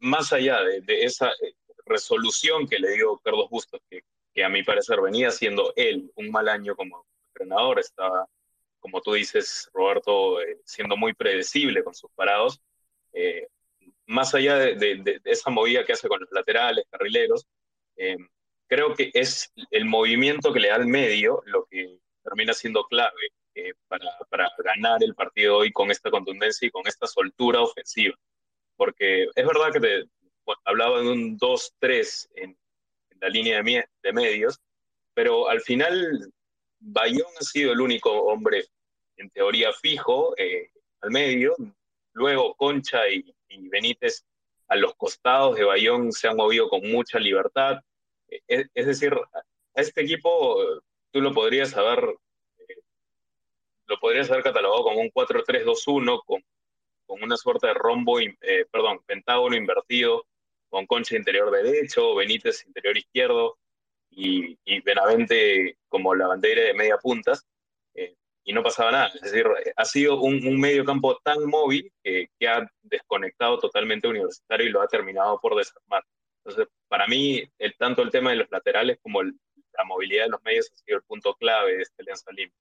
más 0.01 0.33
allá 0.33 0.61
de, 0.63 0.81
de, 0.81 1.03
esa 1.03 1.31
resolución 1.85 2.67
que 2.67 2.79
le 2.79 2.91
dio 2.91 3.17
Carlos 3.23 3.49
Bustos, 3.49 3.81
que 3.89 4.03
que 4.33 4.43
a 4.43 4.49
mi 4.49 4.63
parecer 4.63 5.01
venía 5.01 5.31
siendo 5.31 5.73
él 5.75 6.11
un 6.15 6.29
mal 6.29 6.49
año 6.49 6.75
como 6.75 7.05
entrenador, 7.27 7.79
estaba, 7.79 8.27
como 8.79 9.01
tú 9.01 9.13
dices, 9.13 9.69
Roberto, 9.73 10.41
eh, 10.41 10.59
siendo 10.65 10.97
muy 10.97 11.13
predecible 11.13 11.83
con 11.83 11.93
sus 11.93 12.11
parados. 12.11 12.61
Eh, 13.13 13.47
más 14.05 14.33
allá 14.33 14.57
de, 14.57 15.21
esa 15.25 15.49
movida 15.49 15.85
que 15.85 15.93
hace 15.93 16.07
con 16.07 16.19
los 16.19 16.31
laterales, 16.31 16.85
carrileros, 16.89 17.47
eh, 17.95 18.17
creo 18.67 18.93
que 18.93 19.11
es 19.13 19.51
el 19.71 19.85
movimiento 19.85 20.53
que 20.53 20.59
le 20.59 20.69
da 20.69 20.75
al 20.75 20.87
medio 20.87 21.41
lo 21.45 21.65
que 21.65 21.99
termina 22.23 22.53
siendo 22.53 22.83
clave 22.85 23.31
para, 23.87 24.05
para, 24.29 24.49
ganar 24.63 25.03
el 25.03 25.15
partido 25.15 25.57
hoy 25.57 25.71
con 25.71 25.91
esta 25.91 26.09
contundencia 26.09 26.67
y 26.67 26.71
con 26.71 26.87
esta 26.87 27.07
soltura 27.07 27.61
ofensiva. 27.61 28.15
Porque 28.77 29.23
es 29.35 29.45
verdad 29.45 29.73
que 29.73 29.79
te, 29.79 30.03
hablaba 30.65 31.01
de 31.01 31.09
un 31.09 31.37
2-3 31.37 32.29
en, 32.35 32.57
la 33.21 33.27
línea 33.27 33.61
de, 33.61 34.13
medios, 34.13 34.61
pero 35.13 35.49
al 35.49 35.59
final 35.59 36.31
Bayón 36.79 37.27
ha 37.37 37.43
sido 37.43 37.73
el 37.73 37.81
único 37.81 38.09
hombre, 38.11 38.65
en 39.17 39.29
teoría, 39.31 39.73
fijo 39.73 40.33
eh, 40.37 40.71
al 41.01 41.11
medio. 41.11 41.53
Luego 42.13 42.55
Concha 42.55 43.09
y, 43.09 43.25
Benítez 43.49 44.23
a 44.69 44.77
los 44.77 44.95
costados 44.95 45.57
de 45.57 45.65
Bayón 45.65 46.13
se 46.13 46.29
han 46.29 46.37
movido 46.37 46.69
con 46.69 46.89
mucha 46.89 47.19
libertad. 47.19 47.81
Eh, 48.29 48.65
es, 48.73 48.85
decir, 48.85 49.13
a 49.13 49.81
este 49.81 50.01
equipo 50.01 50.81
tú 51.11 51.21
lo 51.21 51.33
podrías 51.33 51.75
haber, 51.75 52.15
eh, 52.57 52.75
lo 53.85 53.99
podrías 53.99 54.29
haber 54.29 54.43
catalogado 54.43 54.83
como 54.83 54.99
un 54.99 55.11
4-3-2-1, 55.11 56.21
con, 56.25 56.43
con 57.05 57.23
una 57.23 57.37
suerte 57.37 57.67
de 57.67 57.73
rombo, 57.73 58.17
perdón, 58.71 58.99
pentágono 59.05 59.55
invertido, 59.55 60.25
con 60.69 60.85
Concha 60.85 61.15
interior 61.15 61.51
derecho, 61.51 62.15
Benítez 62.15 62.65
interior 62.65 62.97
izquierdo 62.97 63.57
y, 64.11 64.57
Benavente 64.81 65.77
como 65.87 66.15
la 66.15 66.27
bandera 66.27 66.63
de 66.63 66.73
media 66.73 66.97
puntas. 66.97 67.45
Eh, 67.93 68.15
no 68.53 68.63
pasaba 68.63 68.91
nada. 68.91 69.07
Es 69.15 69.31
decir, 69.31 69.45
ha 69.75 69.85
sido 69.85 70.21
un, 70.21 70.59
medio 70.59 70.85
campo 70.85 71.19
tan 71.23 71.45
móvil 71.45 71.91
que, 72.03 72.29
ha 72.47 72.67
desconectado 72.81 73.59
totalmente 73.59 74.07
a 74.07 74.11
Universitario 74.11 74.67
y 74.67 74.71
lo 74.71 74.81
ha 74.81 74.87
terminado 74.87 75.39
por 75.39 75.55
desarmar. 75.55 76.03
Entonces, 76.43 76.67
para 76.87 77.07
mí, 77.07 77.43
el, 77.57 77.75
tanto 77.77 78.01
el 78.01 78.09
tema 78.09 78.31
de 78.31 78.37
los 78.37 78.51
laterales 78.51 78.97
como 79.01 79.21
la 79.77 79.83
movilidad 79.85 80.25
de 80.25 80.29
los 80.31 80.43
medios 80.43 80.71
ha 80.71 80.77
sido 80.77 80.97
el 80.97 81.03
punto 81.03 81.33
clave 81.35 81.77
de 81.77 81.83
este 81.83 82.01
Alianza 82.01 82.31
Lima. 82.31 82.53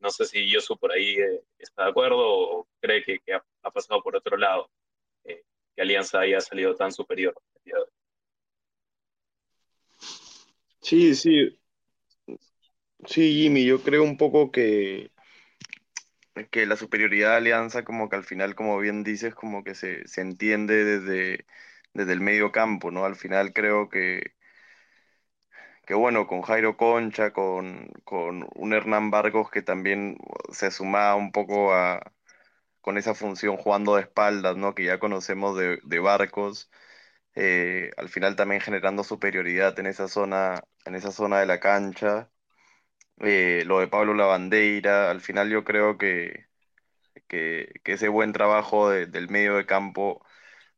No 0.00 0.10
sé 0.10 0.24
si 0.24 0.50
Yosu 0.50 0.78
por 0.78 0.92
ahí 0.92 1.16
eh, 1.16 1.42
está 1.58 1.84
de 1.84 1.90
acuerdo 1.90 2.18
o 2.18 2.68
cree 2.80 3.02
que, 3.02 3.20
ha, 3.34 3.70
pasado 3.70 4.02
por 4.02 4.16
otro 4.16 4.36
lado, 4.36 4.70
eh, 5.24 5.42
que 5.74 5.82
Alianza 5.82 6.20
haya 6.20 6.40
salido 6.40 6.74
tan 6.74 6.92
superior. 6.92 7.34
Sí, 10.80 11.14
sí. 11.14 11.58
Sí, 13.06 13.42
Jimmy, 13.42 13.64
yo 13.64 13.82
creo 13.82 14.02
un 14.02 14.16
poco 14.16 14.50
que, 14.50 15.10
que 16.50 16.66
la 16.66 16.76
superioridad 16.76 17.30
de 17.30 17.36
Alianza, 17.36 17.84
como 17.84 18.08
que 18.08 18.16
al 18.16 18.24
final, 18.24 18.54
como 18.54 18.78
bien 18.78 19.04
dices, 19.04 19.34
como 19.34 19.64
que 19.64 19.74
se, 19.74 20.06
se 20.06 20.20
entiende 20.20 20.84
desde, 20.84 21.46
desde 21.94 22.12
el 22.12 22.20
medio 22.20 22.52
campo, 22.52 22.90
¿no? 22.90 23.04
Al 23.04 23.16
final 23.16 23.52
creo 23.52 23.88
que, 23.88 24.34
que 25.90 25.96
bueno, 25.96 26.28
con 26.28 26.42
Jairo 26.42 26.76
Concha, 26.76 27.32
con, 27.32 27.88
con 28.04 28.48
un 28.54 28.72
Hernán 28.72 29.10
Vargos 29.10 29.50
que 29.50 29.60
también 29.60 30.18
se 30.52 30.70
sumaba 30.70 31.16
un 31.16 31.32
poco 31.32 31.74
a, 31.74 32.12
con 32.80 32.98
esa 32.98 33.14
función 33.14 33.56
jugando 33.56 33.96
de 33.96 34.02
espaldas, 34.02 34.56
¿no? 34.56 34.74
Que 34.74 34.84
ya 34.84 35.00
conocemos 35.00 35.58
de, 35.58 35.80
de 35.84 35.98
Barcos, 36.00 36.70
eh, 37.34 37.90
al 37.96 38.08
final 38.08 38.36
también 38.36 38.60
generando 38.62 39.04
superioridad 39.04 39.78
en 39.80 39.86
esa 39.86 40.08
zona, 40.08 40.62
en 40.84 40.94
esa 40.96 41.12
zona 41.12 41.40
de 41.40 41.46
la 41.46 41.60
cancha. 41.60 42.30
Eh, 43.20 43.64
lo 43.66 43.80
de 43.80 43.88
Pablo 43.88 44.14
Lavandeira, 44.14 45.10
al 45.10 45.20
final 45.20 45.50
yo 45.50 45.64
creo 45.64 45.98
que, 45.98 46.46
que, 47.28 47.72
ese 47.84 48.08
buen 48.08 48.32
trabajo 48.32 48.90
del 48.90 49.28
medio 49.30 49.56
de 49.56 49.66
campo 49.66 50.24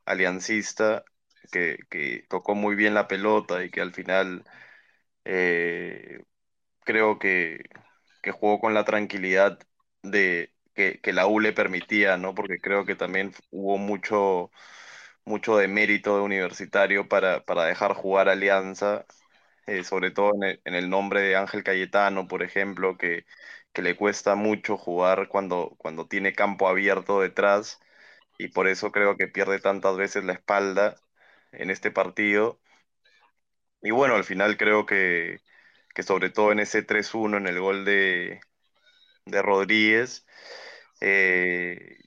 aliancista, 0.07 1.05
que, 1.53 1.79
que 1.91 2.25
tocó 2.29 2.55
muy 2.55 2.77
bien 2.77 2.95
la 2.95 3.09
pelota 3.09 3.65
y 3.65 3.71
que 3.71 3.81
al 3.83 3.93
final 3.93 4.45
eh, 5.25 6.25
creo 6.85 7.19
que, 7.19 7.65
que, 8.23 8.33
jugó 8.33 8.61
con 8.61 8.75
la 8.75 8.85
tranquilidad 8.85 9.59
de 10.03 10.53
que, 10.75 11.01
que, 11.01 11.13
la 11.13 11.27
U 11.27 11.41
le 11.41 11.53
permitía, 11.53 12.17
¿no? 12.17 12.35
Porque 12.35 12.61
creo 12.61 12.87
que 12.87 12.95
también 12.97 13.33
hubo 13.51 13.79
mucho, 13.79 14.51
mucho 15.25 15.57
de 15.57 15.69
mérito 15.69 16.23
universitario 16.25 17.09
para, 17.09 17.45
para 17.45 17.65
dejar 17.67 17.95
jugar 17.95 18.29
Alianza, 18.29 19.07
eh, 19.67 19.85
sobre 19.85 20.11
todo 20.11 20.33
en 20.35 20.43
el, 20.45 20.63
en 20.65 20.75
el, 20.75 20.91
nombre 20.91 21.21
de 21.23 21.37
Ángel 21.37 21.65
Cayetano, 21.65 22.29
por 22.29 22.43
ejemplo, 22.43 22.97
que, 22.99 23.27
que 23.73 23.83
le 23.83 23.97
cuesta 23.97 24.35
mucho 24.35 24.77
jugar 24.77 25.29
cuando, 25.29 25.75
cuando 25.79 26.07
tiene 26.09 26.35
campo 26.35 26.69
abierto 26.69 27.21
detrás 27.21 27.81
y 28.39 28.49
por 28.49 28.69
eso 28.69 28.93
creo 28.93 29.17
que 29.17 29.29
pierde 29.29 29.61
tantas 29.61 29.97
veces 29.97 30.25
la 30.25 30.35
espalda 30.35 30.97
en 31.53 31.71
este 31.71 31.91
partido 31.91 32.61
y 33.83 33.91
bueno, 33.91 34.15
al 34.17 34.25
final 34.25 34.57
creo 34.57 34.87
que, 34.87 35.41
que 35.95 36.03
sobre 36.03 36.31
todo 36.31 36.53
en 36.53 36.61
ese 36.61 36.83
3-1, 36.83 37.37
en 37.39 37.47
el 37.49 37.61
gol 37.61 37.85
de, 37.85 38.41
de 39.27 39.43
Rodríguez, 39.43 40.27
eh, 41.01 41.99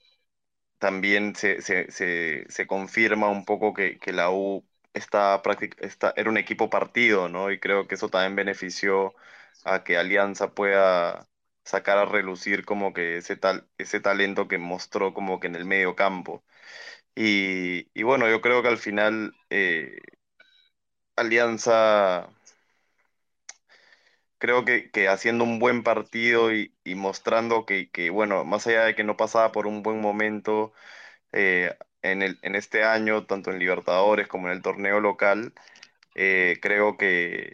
también 0.80 1.36
se, 1.36 1.62
se, 1.62 1.92
se, 1.92 2.46
se, 2.50 2.68
confirma 2.68 3.30
un 3.30 3.46
poco 3.46 3.74
que, 3.74 4.00
que 4.00 4.14
la 4.14 4.32
U 4.32 4.68
está, 4.94 5.42
está, 5.80 6.14
era 6.16 6.30
un 6.30 6.38
equipo 6.38 6.70
partido, 6.70 7.30
¿no? 7.30 7.52
Y 7.52 7.60
creo 7.60 7.88
que 7.88 7.96
eso 7.96 8.10
también 8.10 8.36
benefició 8.36 9.16
a 9.64 9.84
que 9.84 9.98
Alianza 9.98 10.54
pueda 10.54 11.28
sacar 11.64 11.98
a 11.98 12.06
relucir 12.06 12.66
como 12.66 12.94
que 12.94 13.18
ese, 13.18 13.38
tal, 13.38 13.68
ese 13.78 14.00
talento 14.00 14.48
que 14.48 14.58
mostró 14.60 15.14
como 15.14 15.40
que 15.40 15.48
en 15.48 15.56
el 15.56 15.66
medio 15.66 15.96
campo. 15.96 16.44
Y, 17.16 17.90
y 18.00 18.04
bueno, 18.04 18.30
yo 18.30 18.42
creo 18.42 18.62
que 18.62 18.68
al 18.70 18.78
final 18.78 19.34
eh, 19.50 20.00
Alianza, 21.16 22.30
creo 24.38 24.66
que, 24.66 25.08
haciendo 25.08 25.44
un 25.44 25.60
buen 25.60 25.84
partido 25.84 26.54
y, 26.54 26.72
mostrando 26.96 27.66
que, 27.66 28.10
bueno, 28.12 28.46
más 28.46 28.68
allá 28.68 28.86
de 28.86 28.96
que 28.96 29.04
no 29.04 29.18
pasaba 29.18 29.52
por 29.52 29.68
un 29.68 29.84
buen 29.84 30.02
momento 30.02 30.74
eh, 31.34 31.76
en, 32.04 32.56
este 32.56 32.84
año, 32.84 33.26
tanto 33.26 33.52
en 33.52 33.60
Libertadores 33.60 34.28
como 34.28 34.48
en 34.48 34.54
el 34.56 34.62
torneo 34.64 35.00
local, 35.02 35.54
eh, 36.16 36.60
creo 36.62 36.98
que, 36.98 37.54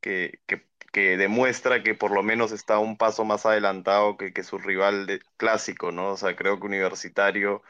que, 0.00 1.16
demuestra 1.16 1.82
que 1.82 1.94
por 1.94 2.10
lo 2.12 2.22
menos 2.22 2.52
está 2.52 2.78
un 2.78 2.96
paso 2.96 3.24
más 3.24 3.46
adelantado 3.46 4.16
que, 4.16 4.42
su 4.42 4.58
rival 4.58 5.22
clásico, 5.36 5.92
¿no? 5.92 6.12
O 6.12 6.16
sea, 6.16 6.36
creo 6.36 6.58
que 6.58 6.66
Universitario 6.66 7.62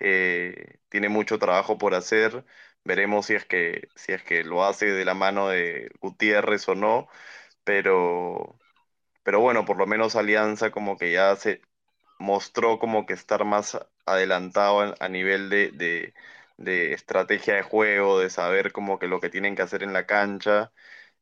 eh, 0.00 0.78
tiene 0.88 1.08
mucho 1.08 1.38
trabajo 1.38 1.78
por 1.78 1.94
hacer 1.94 2.44
Veremos 2.84 3.26
si 3.26 3.34
es 3.34 3.44
que, 3.46 3.88
si 3.94 4.12
es 4.12 4.22
que 4.24 4.42
lo 4.44 4.64
hace 4.64 4.86
de 4.86 5.04
la 5.04 5.14
mano 5.14 5.48
de 5.48 5.90
Gutiérrez 6.00 6.68
o 6.68 6.74
no, 6.74 7.08
pero, 7.64 8.58
pero 9.24 9.40
bueno, 9.40 9.64
por 9.66 9.78
lo 9.78 9.86
menos 9.86 10.16
Alianza 10.16 10.70
como 10.72 10.96
que 10.98 11.12
ya 11.12 11.36
se 11.36 11.62
mostró 12.18 12.78
como 12.78 13.06
que 13.06 13.14
estar 13.14 13.44
más 13.44 13.78
adelantado 14.06 14.94
a, 15.00 15.08
nivel 15.08 15.50
de, 15.50 16.14
de, 16.58 16.92
estrategia 16.94 17.54
de 17.56 17.62
juego, 17.62 18.20
de 18.20 18.30
saber 18.30 18.72
como 18.72 18.98
que 18.98 19.08
lo 19.08 19.20
que 19.20 19.30
tienen 19.30 19.56
que 19.56 19.62
hacer 19.62 19.82
en 19.82 19.92
la 19.92 20.06
cancha, 20.06 20.72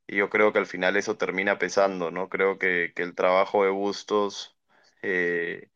y 0.06 0.16
yo 0.16 0.30
creo 0.30 0.52
que 0.52 0.58
al 0.60 0.66
final 0.66 0.96
eso 0.96 1.16
termina 1.18 1.58
pesando, 1.58 2.10
¿no? 2.10 2.28
Creo 2.28 2.58
que, 2.58 2.92
que 2.96 3.02
el 3.02 3.14
trabajo 3.14 3.64
de 3.64 3.70
Bustos... 3.70 4.56
Eh, 5.02 5.70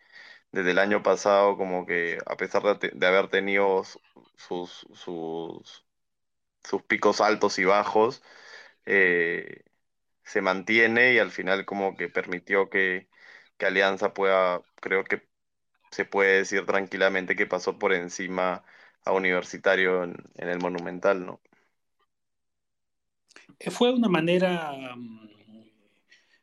desde 0.53 0.71
el 0.73 0.79
año 0.79 1.03
pasado, 1.03 1.57
como 1.57 1.87
que 1.87 2.19
a 2.27 2.37
pesar 2.37 2.63
de, 2.79 2.91
de 2.95 3.07
haber 3.07 3.29
tenido 3.29 3.83
sus, 4.37 4.87
sus, 4.95 5.87
sus, 6.65 6.83
picos 6.85 7.21
altos 7.21 7.59
y 7.59 7.65
bajos, 7.65 8.23
eh, 8.87 9.65
se 10.25 10.43
mantiene 10.43 11.15
y 11.15 11.19
al 11.19 11.31
final 11.31 11.65
como 11.67 11.97
que 11.97 12.09
permitió 12.09 12.71
que, 12.71 13.09
que, 13.59 13.67
Alianza 13.67 14.15
pueda, 14.15 14.63
creo 14.81 15.05
que 15.05 15.29
se 15.91 16.05
puede 16.05 16.39
decir 16.39 16.67
tranquilamente 16.67 17.37
que 17.37 17.47
pasó 17.47 17.79
por 17.79 17.95
encima 17.95 18.65
a 19.05 19.13
Universitario 19.13 20.05
en, 20.05 20.17
en 20.37 20.49
el 20.49 20.59
Monumental, 20.61 21.27
¿no? 21.27 21.41
Fue 23.71 23.93
una 23.93 24.09
manera, 24.09 24.95
mm, 24.97 25.29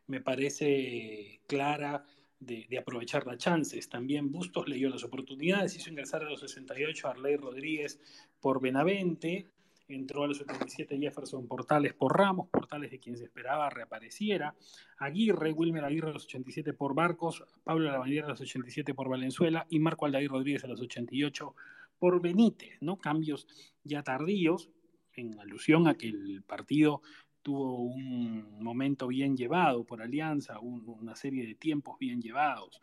me 0.08 0.21
parece, 0.21 1.41
clara 1.47 2.06
de, 2.41 2.77
aprovechar 2.77 3.25
las 3.25 3.38
chances. 3.38 3.88
También 3.88 4.32
Bustos 4.32 4.67
leyó 4.67 4.89
las 4.89 5.04
oportunidades, 5.04 5.75
hizo 5.75 5.89
ingresar 5.89 6.23
a 6.23 6.30
los 6.30 6.41
68 6.41 7.08
a 7.08 7.12
Arley 7.12 7.38
Rodríguez 7.38 7.99
por 8.39 8.60
Benavente, 8.60 9.47
entró 9.88 10.23
a 10.23 10.27
los 10.27 10.39
77 10.39 10.97
Jefferson 10.97 11.47
Portales 11.47 11.93
por 11.93 12.17
Ramos, 12.17 12.49
Portales 12.49 12.91
de 12.91 12.99
quien 12.99 13.15
se 13.15 13.25
esperaba 13.25 13.69
reapareciera, 13.69 14.56
Aguirre, 14.97 15.51
Wilmer 15.51 15.86
Aguirre 15.86 16.10
a 16.10 16.13
los 16.13 16.25
87 16.25 16.73
por 16.73 16.95
Barcos, 16.95 17.43
Pablo 17.63 17.91
Lavandera 17.91 18.25
a 18.25 18.30
los 18.30 18.41
87 18.41 18.93
por 18.93 19.08
Valenzuela 19.08 19.67
y 19.69 19.80
Marco 19.80 20.06
Aldair 20.06 20.32
Rodríguez 20.32 20.63
a 20.63 20.67
los 20.67 20.82
88 20.82 21.56
por 21.99 22.21
Benítez, 22.21 22.77
¿no? 22.82 22.97
Cambios 22.97 23.47
ya 23.84 24.01
tardíos, 24.01 24.69
en 25.13 25.38
alusión 25.39 25.88
a 25.88 25.95
que 25.95 26.08
el 26.08 26.41
partido 26.41 27.01
tuvo 27.41 27.82
un 27.82 28.63
momento 28.63 29.08
bien 29.08 29.36
llevado 29.36 29.84
por 29.84 30.01
Alianza, 30.01 30.60
una 30.60 31.15
serie 31.15 31.45
de 31.45 31.56
tiempos 31.56 31.97
bien 31.99 32.21
llevados. 32.21 32.80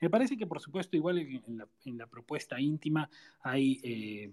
Me 0.00 0.10
parece 0.10 0.36
que, 0.36 0.46
por 0.46 0.60
supuesto, 0.60 0.96
igual 0.96 1.18
en 1.18 1.98
la, 1.98 2.06
propuesta 2.06 2.60
íntima 2.60 3.08
hay 3.40 3.80
eh, 3.82 4.30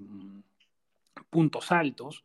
puntos 1.29 1.71
altos 1.71 2.23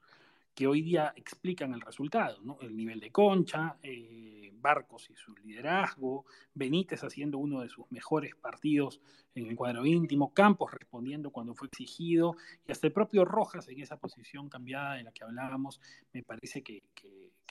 que 0.54 0.66
hoy 0.66 0.82
día 0.82 1.12
explican 1.14 1.72
el 1.72 1.80
resultado. 1.80 2.40
El 2.60 2.76
nivel 2.76 2.98
de 2.98 3.12
concha, 3.12 3.76
eh, 3.80 4.52
Barcos 4.60 5.08
y 5.08 5.14
su 5.14 5.32
liderazgo, 5.36 6.26
Benítez 6.52 7.04
haciendo 7.04 7.38
uno 7.38 7.60
de 7.60 7.68
sus 7.68 7.90
mejores 7.92 8.34
partidos 8.34 9.00
en 9.36 9.46
el 9.46 9.54
cuadro 9.54 9.86
íntimo, 9.86 10.34
Campos 10.34 10.72
respondiendo 10.72 11.30
cuando 11.30 11.54
fue 11.54 11.68
exigido, 11.68 12.34
y 12.66 12.72
hasta 12.72 12.88
el 12.88 12.92
propio 12.92 13.24
Rojas 13.24 13.68
en 13.68 13.80
esa 13.80 13.98
posición 13.98 14.48
cambiada 14.48 14.94
de 14.94 15.04
la 15.04 15.12
que 15.12 15.22
hablábamos, 15.22 15.80
me 16.12 16.24
parece 16.24 16.62
que, 16.62 16.82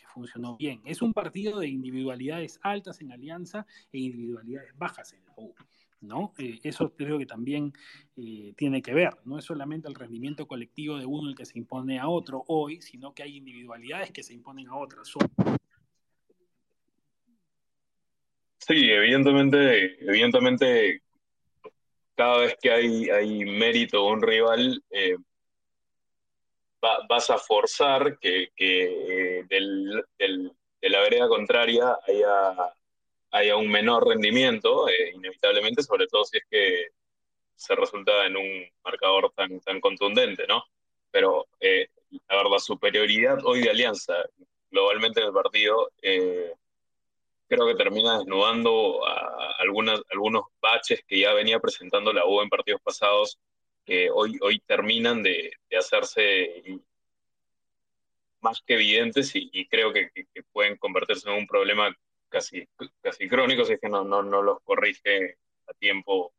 funcionó 0.05 0.57
bien. 0.57 0.81
Es 0.85 1.01
un 1.01 1.13
partido 1.13 1.59
de 1.59 1.67
individualidades 1.67 2.59
altas 2.61 3.01
en 3.01 3.11
Alianza 3.11 3.65
e 3.91 3.99
individualidades 3.99 4.77
bajas 4.77 5.13
en 5.13 5.25
la 5.25 5.33
U. 5.37 5.53
¿no? 6.01 6.33
Eh, 6.37 6.59
eso 6.63 6.93
creo 6.95 7.17
que 7.17 7.25
también 7.25 7.73
eh, 8.15 8.53
tiene 8.55 8.81
que 8.81 8.93
ver, 8.93 9.15
no 9.25 9.39
es 9.39 9.45
solamente 9.45 9.87
el 9.87 9.95
rendimiento 9.95 10.47
colectivo 10.47 10.97
de 10.97 11.05
uno 11.05 11.29
el 11.29 11.35
que 11.35 11.45
se 11.45 11.57
impone 11.57 11.99
a 11.99 12.07
otro 12.07 12.43
hoy, 12.47 12.81
sino 12.81 13.13
que 13.13 13.23
hay 13.23 13.37
individualidades 13.37 14.11
que 14.11 14.23
se 14.23 14.33
imponen 14.33 14.67
a 14.67 14.75
otras. 14.75 15.11
Sí, 18.59 18.91
evidentemente, 18.91 19.97
evidentemente 20.07 21.01
cada 22.15 22.39
vez 22.39 22.57
que 22.61 22.71
hay, 22.71 23.09
hay 23.09 23.45
mérito 23.45 23.99
a 23.99 24.11
un 24.11 24.21
rival, 24.21 24.83
eh, 24.89 25.15
vas 26.81 27.29
a 27.29 27.37
forzar 27.37 28.17
que, 28.19 28.49
que 28.55 29.45
del, 29.49 30.03
del, 30.17 30.51
de 30.81 30.89
la 30.89 31.01
vereda 31.01 31.27
contraria 31.27 31.97
haya 32.07 32.73
haya 33.31 33.55
un 33.55 33.69
menor 33.69 34.07
rendimiento, 34.07 34.87
eh, 34.87 35.11
inevitablemente, 35.13 35.83
sobre 35.83 36.07
todo 36.07 36.23
si 36.25 36.37
es 36.37 36.43
que 36.49 36.87
se 37.55 37.75
resulta 37.75 38.25
en 38.25 38.37
un 38.37 38.65
marcador 38.83 39.31
tan, 39.35 39.59
tan 39.61 39.81
contundente, 39.81 40.45
¿no? 40.47 40.63
Pero, 41.11 41.47
eh, 41.59 41.87
a 42.27 42.35
ver, 42.35 42.45
la 42.45 42.59
superioridad 42.59 43.39
hoy 43.43 43.61
de 43.61 43.69
Alianza 43.69 44.13
globalmente 44.69 45.21
en 45.21 45.27
el 45.27 45.33
partido, 45.33 45.91
eh, 46.01 46.53
creo 47.47 47.65
que 47.67 47.75
termina 47.75 48.19
desnudando 48.19 49.05
a 49.07 49.55
algunas, 49.59 50.01
algunos 50.11 50.45
baches 50.61 51.01
que 51.07 51.19
ya 51.19 51.33
venía 51.33 51.59
presentando 51.59 52.13
la 52.13 52.25
U 52.25 52.41
en 52.41 52.49
partidos 52.49 52.81
pasados, 52.81 53.39
que 53.87 54.09
hoy, 54.11 54.37
hoy 54.41 54.59
terminan 54.59 55.23
de, 55.23 55.53
hacerse 55.79 56.81
más 58.41 58.61
que 58.61 58.73
evidentes 58.73 59.31
y, 59.33 59.65
creo 59.67 59.93
que, 59.93 60.11
pueden 60.51 60.77
convertirse 60.77 61.29
en 61.29 61.37
un 61.37 61.47
problema 61.47 61.95
casi, 62.29 62.67
casi 63.01 63.29
crónico 63.29 63.63
si 63.63 63.73
es 63.73 63.79
que 63.79 63.89
no, 63.89 64.03
no, 64.03 64.21
no 64.21 64.41
los 64.41 64.59
corrige 64.63 65.37
a 65.67 65.73
tiempo 65.73 66.33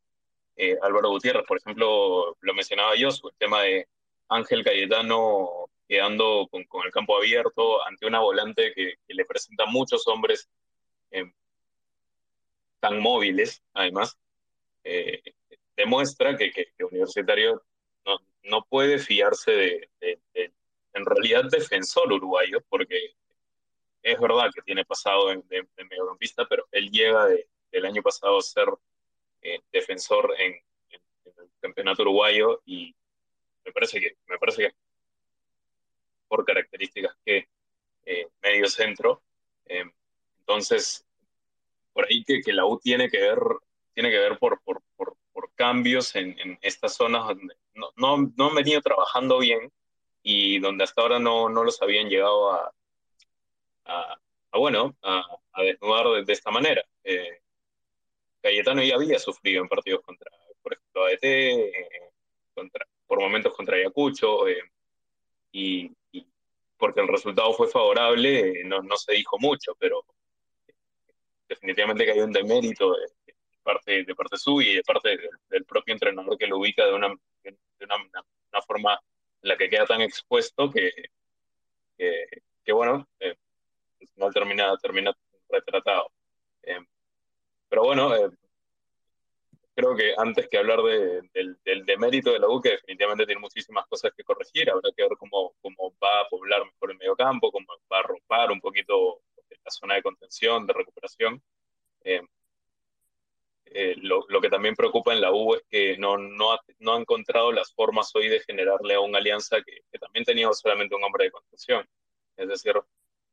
eh, 0.55 0.77
Álvaro 0.81 1.09
Gutiérrez. 1.09 1.43
Por 1.47 1.57
ejemplo, 1.57 2.37
lo 2.39 2.53
mencionaba 2.53 2.95
yo, 2.95 3.09
el 3.09 3.37
tema 3.39 3.63
de 3.63 3.87
Ángel 4.29 4.63
Cayetano 4.63 5.69
quedando 5.87 6.47
con, 6.51 6.63
con 6.65 6.85
el 6.85 6.91
campo 6.91 7.17
abierto 7.17 7.83
ante 7.85 8.05
una 8.05 8.19
volante 8.19 8.73
que, 8.75 8.93
le 9.07 9.25
presenta 9.25 9.65
muchos 9.65 10.07
hombres 10.07 10.47
eh, 11.09 11.31
tan 12.79 12.99
móviles, 12.99 13.63
además, 13.73 14.17
eh, 14.83 15.33
demuestra 15.79 16.35
que, 16.35 16.51
que, 16.51 16.83
Universitario 16.83 17.63
no, 18.05 18.17
no, 18.43 18.65
puede 18.65 18.99
fiarse 18.99 19.51
de, 19.51 19.89
de, 20.01 20.51
en 20.93 21.05
realidad, 21.05 21.45
defensor 21.49 22.11
uruguayo, 22.11 22.59
porque 22.67 23.15
es 24.03 24.19
verdad 24.19 24.51
que 24.53 24.61
tiene 24.61 24.83
pasado 24.83 25.29
de, 25.29 25.67
mediocampista, 25.89 26.45
pero 26.49 26.67
él 26.71 26.89
llega 26.91 27.27
del 27.71 27.85
año 27.85 28.01
pasado 28.01 28.37
a 28.37 28.41
ser 28.41 28.67
eh, 29.41 29.61
defensor 29.71 30.35
en, 30.37 30.61
el 30.91 31.49
campeonato 31.61 32.01
uruguayo 32.01 32.61
y 32.65 32.93
me 33.63 33.71
parece 33.71 34.01
que, 34.01 34.17
me 34.27 34.37
parece 34.37 34.63
que 34.63 34.73
por 36.27 36.43
características 36.43 37.15
que 37.23 37.47
eh, 38.05 38.27
medio 38.41 38.67
centro. 38.67 39.21
Eh, 39.65 39.85
entonces, 40.39 41.05
por 41.93 42.05
ahí 42.05 42.23
que, 42.25 42.41
que, 42.41 42.51
la 42.51 42.65
U 42.65 42.79
tiene 42.79 43.09
que 43.09 43.19
ver, 43.19 43.39
tiene 43.93 44.09
que 44.09 44.19
ver 44.19 44.37
por 44.37 44.61
cambios 45.59 46.15
en, 46.15 46.39
en, 46.39 46.57
estas 46.61 46.95
zonas 46.95 47.27
donde 47.27 47.53
no, 47.73 47.89
no, 47.97 48.31
no, 48.37 48.47
han 48.47 48.55
venido 48.55 48.79
trabajando 48.79 49.39
bien 49.39 49.69
y 50.23 50.57
donde 50.59 50.85
hasta 50.85 51.01
ahora 51.01 51.19
no, 51.19 51.49
no 51.49 51.65
los 51.65 51.81
habían 51.81 52.07
llegado 52.07 52.53
a, 52.53 52.73
a, 53.83 54.17
bueno, 54.57 54.95
a, 55.03 55.21
desnudar 55.61 56.25
de, 56.25 56.31
esta 56.31 56.49
manera. 56.49 56.81
Eh, 57.03 57.41
Cayetano 58.41 58.81
ya 58.81 58.95
había 58.95 59.19
sufrido 59.19 59.61
en 59.61 59.67
partidos 59.67 60.01
contra, 60.05 60.31
por 60.63 60.71
ejemplo, 60.73 61.05
ADT, 61.05 61.23
eh, 61.25 61.71
por 63.05 63.19
momentos 63.19 63.53
contra 63.53 63.75
Ayacucho, 63.75 64.47
eh, 64.47 64.63
y, 65.51 65.91
porque 66.77 67.01
el 67.01 67.09
resultado 67.09 67.51
fue 67.51 67.67
favorable, 67.67 68.63
no, 68.63 68.81
no, 68.81 68.95
se 68.95 69.11
dijo 69.11 69.37
mucho, 69.37 69.75
pero 69.77 70.05
definitivamente 71.49 72.05
que 72.05 72.11
hay 72.11 72.21
un 72.21 72.31
demérito 72.31 72.93
de, 72.93 73.18
parte, 73.63 74.03
de 74.03 74.15
parte 74.15 74.37
suya 74.37 74.71
y 74.71 74.75
de 74.75 74.83
parte 74.83 75.17
del, 75.49 75.65
propio 75.65 75.93
entrenador 75.93 76.37
que 76.37 76.47
lo 76.47 76.57
ubica 76.57 76.85
de 76.85 76.93
una, 76.93 77.09
de 77.43 77.57
una, 77.85 77.95
una, 77.97 78.61
forma 78.61 78.99
en 79.41 79.49
la 79.49 79.57
que 79.57 79.69
queda 79.69 79.85
tan 79.85 80.01
expuesto 80.01 80.69
que, 80.69 80.91
que, 81.97 82.25
que 82.63 82.71
bueno, 82.71 83.07
eh, 83.19 83.35
no 84.15 84.29
termina, 84.31 84.75
termina 84.77 85.15
retratado. 85.49 86.11
Eh, 86.63 86.79
pero 87.67 87.83
bueno, 87.83 88.15
eh, 88.15 88.29
creo 89.75 89.95
que 89.95 90.13
antes 90.17 90.47
que 90.49 90.57
hablar 90.57 90.81
de, 90.81 91.21
del, 91.33 91.57
del 91.63 91.85
demérito 91.85 92.31
de 92.31 92.39
la 92.39 92.47
U, 92.47 92.61
que 92.61 92.71
definitivamente 92.71 93.25
tiene 93.25 93.41
muchísimas 93.41 93.87
cosas 93.87 94.11
que 94.15 94.23
corregir, 94.23 94.69
habrá 94.69 94.89
que 94.95 95.03
ver 95.03 95.17
cómo, 95.17 95.53
cómo 95.61 95.93
va 96.03 96.21
a 96.21 96.27
poblar 96.29 96.65
mejor 96.65 96.91
el 96.91 96.97
mediocampo, 96.97 97.51
cómo 97.51 97.67
va 97.91 97.99
a 97.99 98.03
romper 98.03 98.51
un 98.51 98.59
poquito 98.59 99.21
la 99.49 99.71
zona 99.71 99.95
de 99.95 100.03
contención, 100.03 100.65
de 100.67 100.73
recuperación. 100.73 101.41
Eh, 102.03 102.21
eh, 103.73 103.95
lo, 104.01 104.25
lo, 104.29 104.41
que 104.41 104.49
también 104.49 104.75
preocupa 104.75 105.13
en 105.13 105.21
la 105.21 105.31
U 105.31 105.55
es 105.55 105.63
que 105.69 105.97
no, 105.97 106.17
no, 106.17 106.53
ha, 106.53 106.61
no 106.79 106.93
ha 106.93 106.99
encontrado 106.99 107.51
las 107.51 107.73
formas 107.73 108.13
hoy 108.15 108.27
de 108.27 108.39
generarle 108.41 108.95
a 108.95 108.99
una 108.99 109.19
alianza 109.19 109.61
que, 109.61 109.81
que, 109.91 109.99
también 109.99 110.25
tenía 110.25 110.51
solamente 110.53 110.95
un 110.95 111.03
hombre 111.03 111.25
de 111.25 111.31
contención. 111.31 111.87
Es 112.37 112.47
decir, 112.47 112.73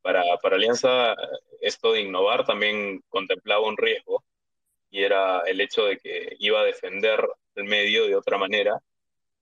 para, 0.02 0.22
para 0.38 0.56
Alianza 0.56 1.14
esto 1.60 1.92
de 1.92 2.02
innovar 2.02 2.44
también 2.44 3.02
contemplaba 3.08 3.66
un 3.66 3.76
riesgo 3.76 4.24
y 4.90 5.02
era 5.02 5.40
el 5.40 5.60
hecho 5.60 5.86
de 5.86 5.98
que 5.98 6.36
iba 6.38 6.60
a 6.60 6.64
defender 6.64 7.26
el 7.54 7.64
medio 7.64 8.06
de 8.06 8.16
otra 8.16 8.38
manera 8.38 8.80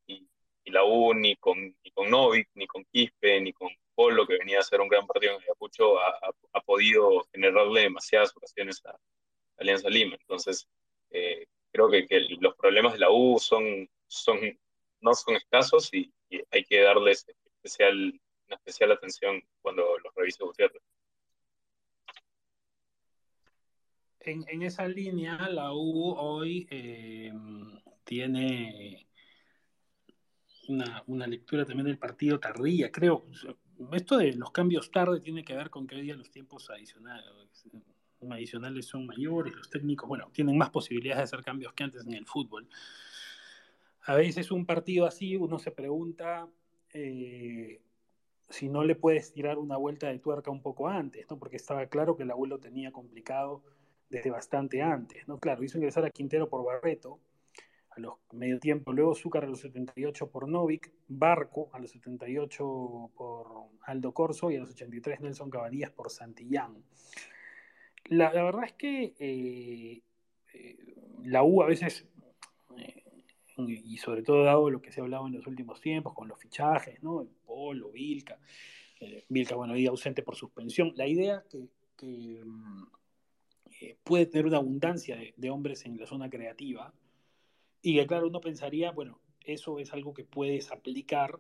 y, 0.07 0.27
y 0.65 0.71
la 0.71 0.85
U 0.85 1.15
ni 1.15 1.37
con, 1.37 1.59
ni 1.85 1.91
con 1.93 2.11
Novik, 2.11 2.49
ni 2.55 2.67
con 2.67 2.85
Quispe, 2.85 3.41
ni 3.41 3.53
con 3.53 3.71
Polo, 3.95 4.27
que 4.27 4.39
venía 4.39 4.59
a 4.59 4.61
hacer 4.61 4.81
un 4.81 4.89
gran 4.89 5.07
partido 5.07 5.35
en 5.35 5.43
Ayacucho, 5.43 5.99
ha, 6.01 6.09
ha, 6.09 6.31
ha 6.53 6.61
podido 6.63 7.27
generarle 7.33 7.83
demasiadas 7.83 8.37
ocasiones 8.37 8.85
a, 8.87 8.99
Alianza 9.59 9.89
Lima. 9.89 10.17
Entonces, 10.21 10.69
eh, 11.15 11.47
creo 11.71 11.89
que, 11.89 12.07
que, 12.07 12.21
los 12.41 12.57
problemas 12.57 12.95
de 12.95 12.99
la 12.99 13.11
U 13.11 13.39
son, 13.39 13.89
son, 14.09 14.39
no 15.01 15.15
son 15.15 15.37
escasos 15.37 15.89
y, 15.95 16.13
hay 16.51 16.65
que 16.65 16.81
darles 16.81 17.25
especial, 17.45 18.21
una 18.49 18.57
especial 18.57 18.91
atención 18.91 19.41
cuando 19.63 19.83
los 19.99 20.13
revise 20.17 20.43
Gutiérrez. 20.43 20.83
en, 24.21 24.45
en, 24.49 24.63
esa 24.63 24.89
línea, 24.89 25.49
la 25.49 25.73
U 25.73 26.15
hoy 26.17 26.67
eh, 26.71 27.33
tiene 28.03 29.07
una, 30.69 31.05
una, 31.07 31.27
lectura 31.27 31.65
también 31.65 31.87
del 31.87 31.99
partido 31.99 32.41
tardía, 32.41 32.91
creo. 32.91 33.27
Esto 33.93 34.17
de 34.17 34.33
los 34.33 34.51
cambios 34.51 34.91
tarde 34.91 35.21
tiene 35.21 35.45
que 35.45 35.55
ver 35.55 35.71
con 35.71 35.87
que 35.87 35.97
hoy 35.97 36.03
día 36.03 36.17
los 36.17 36.31
tiempos 36.31 36.71
adicionales, 36.71 37.31
adicionales 38.33 38.87
son 38.87 39.07
mayores, 39.07 39.55
los 39.55 39.69
técnicos, 39.71 40.09
bueno, 40.09 40.29
tienen 40.33 40.57
más 40.57 40.71
posibilidades 40.71 41.19
de 41.19 41.25
hacer 41.37 41.45
cambios 41.45 41.73
que 41.73 41.85
antes 41.85 42.07
en 42.07 42.15
el 42.15 42.27
fútbol. 42.27 42.69
A 44.07 44.15
veces 44.15 44.51
un 44.51 44.67
partido 44.67 45.07
así, 45.07 45.37
uno 45.37 45.59
se 45.59 45.71
pregunta 45.71 46.49
eh, 46.93 47.81
si 48.49 48.69
no 48.69 48.85
le 48.85 48.95
puedes 48.95 49.33
tirar 49.33 49.59
una 49.59 49.77
vuelta 49.77 50.09
de 50.09 50.19
tuerca 50.19 50.51
un 50.51 50.63
poco 50.63 50.89
antes, 50.89 51.27
¿no? 51.31 51.39
porque 51.39 51.57
estaba 51.57 51.87
claro 51.87 52.17
que 52.17 52.23
el 52.23 52.31
abuelo 52.31 52.59
tenía 52.59 52.93
complicado 52.93 53.63
desde 54.09 54.31
bastante 54.31 54.83
antes, 54.83 55.27
¿no? 55.27 55.39
Claro, 55.39 55.65
hizo 55.65 55.79
ingresar 55.79 56.05
a 56.05 56.11
Quintero 56.11 56.49
por 56.49 56.65
Barreto 56.65 57.19
a 57.91 58.01
los 58.01 58.15
medio 58.33 58.59
tiempo, 58.59 58.93
luego 58.93 59.15
Zúcar 59.15 59.45
a 59.45 59.47
los 59.47 59.61
78 59.61 60.31
por 60.31 60.49
Novik, 60.49 60.93
Barco 61.09 61.71
a 61.73 61.79
los 61.79 61.91
78 61.91 63.11
por 63.17 63.47
Aldo 63.83 64.13
Corso 64.13 64.51
y 64.51 64.57
a 64.57 64.61
los 64.61 64.71
83 64.71 65.21
Nelson 65.21 65.51
Cabanillas 65.51 65.91
por 65.91 66.11
Santillán. 66.11 66.85
La, 68.07 68.31
verdad 68.31 68.65
es 68.65 68.73
que 68.75 69.15
eh, 69.19 70.03
eh, 70.53 70.77
la 71.25 71.43
U 71.43 71.63
a 71.63 71.67
veces, 71.67 72.07
eh, 72.77 73.05
y 73.57 73.97
sobre 73.97 74.23
todo 74.23 74.45
dado 74.45 74.69
lo 74.69 74.83
que 74.83 74.93
se 74.93 75.01
ha 75.01 75.05
hablado 75.05 75.27
en 75.27 75.35
los 75.35 75.47
últimos 75.47 75.81
tiempos 75.81 76.13
con 76.15 76.29
los 76.29 76.39
fichajes, 76.39 77.03
¿no? 77.03 77.23
El 77.23 77.29
Polo, 77.29 77.91
Vilca, 77.91 78.39
Vilca, 79.29 79.55
bueno, 79.55 79.75
hoy 79.75 79.87
ausente 79.87 80.23
por 80.23 80.37
suspensión, 80.37 80.93
la 80.97 81.07
idea 81.07 81.45
que, 81.51 81.69
que 81.97 82.43
eh, 83.81 83.97
puede 84.05 84.27
tener 84.27 84.47
una 84.47 84.59
abundancia 84.59 85.17
de, 85.17 85.35
de, 85.37 85.51
hombres 85.51 85.85
en 85.85 85.99
la 85.99 86.07
zona 86.07 86.31
creativa 86.31 86.93
y 87.83 87.97
que 87.97 88.07
claro, 88.07 88.29
uno 88.29 88.41
pensaría, 88.41 88.93
bueno, 88.93 89.21
eso 89.41 89.79
es 89.79 89.93
algo 89.93 90.15
que 90.15 90.25
puedes 90.25 90.71
aplicar 90.71 91.39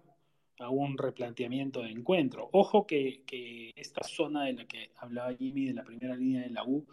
a 0.58 0.68
un 0.70 0.96
replanteamiento 0.96 1.82
de 1.82 1.90
encuentro. 1.90 2.48
Ojo 2.52 2.86
que, 2.86 3.22
esta 3.76 4.02
zona 4.04 4.44
de 4.44 4.54
la 4.54 4.64
que 4.66 4.90
hablaba 4.96 5.34
Jimmy, 5.34 5.66
de 5.66 5.74
la 5.74 5.84
primera 5.84 6.14
línea 6.14 6.42
de 6.42 6.50
la 6.50 6.64
U, 6.64 6.86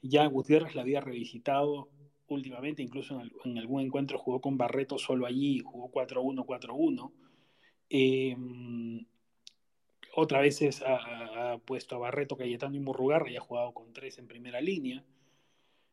ya 0.00 0.26
Gutiérrez 0.26 0.74
la 0.74 0.82
había 0.82 1.00
revisitado 1.00 1.88
últimamente, 2.28 2.82
incluso 2.82 3.20
en, 3.44 3.58
algún 3.58 3.82
encuentro 3.82 4.18
jugó 4.18 4.40
con 4.40 4.56
Barreto 4.56 4.98
solo 4.98 5.26
allí, 5.26 5.60
jugó 5.60 5.90
4-1, 5.90 6.44
4-1. 6.46 7.12
Eh, 7.90 8.36
otra 10.14 10.40
vez 10.40 10.82
ha, 10.82 11.52
ha, 11.52 11.58
puesto 11.58 11.96
a 11.96 11.98
Barreto, 11.98 12.36
Cayetano 12.36 12.76
y 12.76 12.80
Murrugarra 12.80 13.30
y 13.30 13.36
ha 13.36 13.40
jugado 13.40 13.72
con 13.72 13.92
tres 13.92 14.18
en 14.18 14.26
primera 14.26 14.60
línea. 14.60 15.04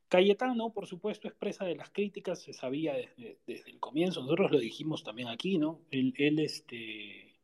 Cayetano, 0.10 0.74
por 0.74 0.88
supuesto, 0.88 1.28
expresa 1.28 1.66
de 1.66 1.76
las 1.76 1.92
críticas, 1.92 2.42
se 2.42 2.52
sabía 2.52 2.94
desde, 2.96 3.38
el 3.48 3.80
comienzo, 3.80 4.22
nosotros 4.22 4.52
lo 4.52 4.60
dijimos 4.60 5.04
también 5.04 5.28
aquí, 5.28 5.58
¿no? 5.58 5.82
Él, 5.92 6.40
este, 6.40 7.38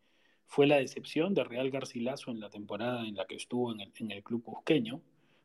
fue 0.48 0.66
la 0.66 0.78
decepción 0.78 1.36
de 1.36 1.44
Real 1.44 1.70
Garcilaso 1.70 2.32
en 2.32 2.40
la 2.40 2.50
temporada 2.50 3.08
en 3.08 3.16
la 3.16 3.26
que 3.26 3.36
estuvo 3.36 3.72
en 3.72 3.82
el, 3.82 3.92
el 4.12 4.24
club 4.24 4.44
cusqueño, 4.44 5.02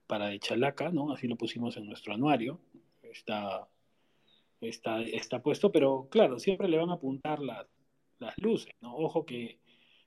para 0.06 0.36
Chalaca, 0.38 0.90
¿no? 0.90 1.12
Así 1.12 1.28
lo 1.28 1.36
pusimos 1.36 1.76
en 1.76 1.86
nuestro 1.86 2.14
anuario, 2.14 2.58
está, 3.02 3.68
está, 4.60 5.02
está 5.02 5.42
puesto, 5.42 5.70
pero 5.70 6.08
claro, 6.10 6.38
siempre 6.38 6.68
le 6.68 6.78
van 6.78 6.90
a 6.90 6.94
apuntar 6.94 7.40
las, 7.40 7.66
las 8.18 8.36
luces, 8.38 8.72
¿no? 8.80 8.96
Ojo 8.96 9.26
que 9.26 9.60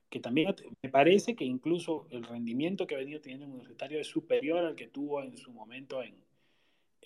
que 0.10 0.20
también 0.20 0.54
me 0.84 0.90
parece 0.92 1.36
que 1.36 1.44
incluso 1.44 2.06
el 2.12 2.24
rendimiento 2.24 2.86
que 2.86 2.94
ha 2.94 3.00
venido 3.00 3.20
teniendo 3.20 3.48
en 3.48 3.54
Universitario 3.54 4.00
es 4.00 4.06
superior 4.06 4.64
al 4.64 4.76
que 4.76 4.88
tuvo 4.88 5.24
en 5.24 5.36
su 5.38 5.52
momento 5.52 6.04
en, 6.04 6.14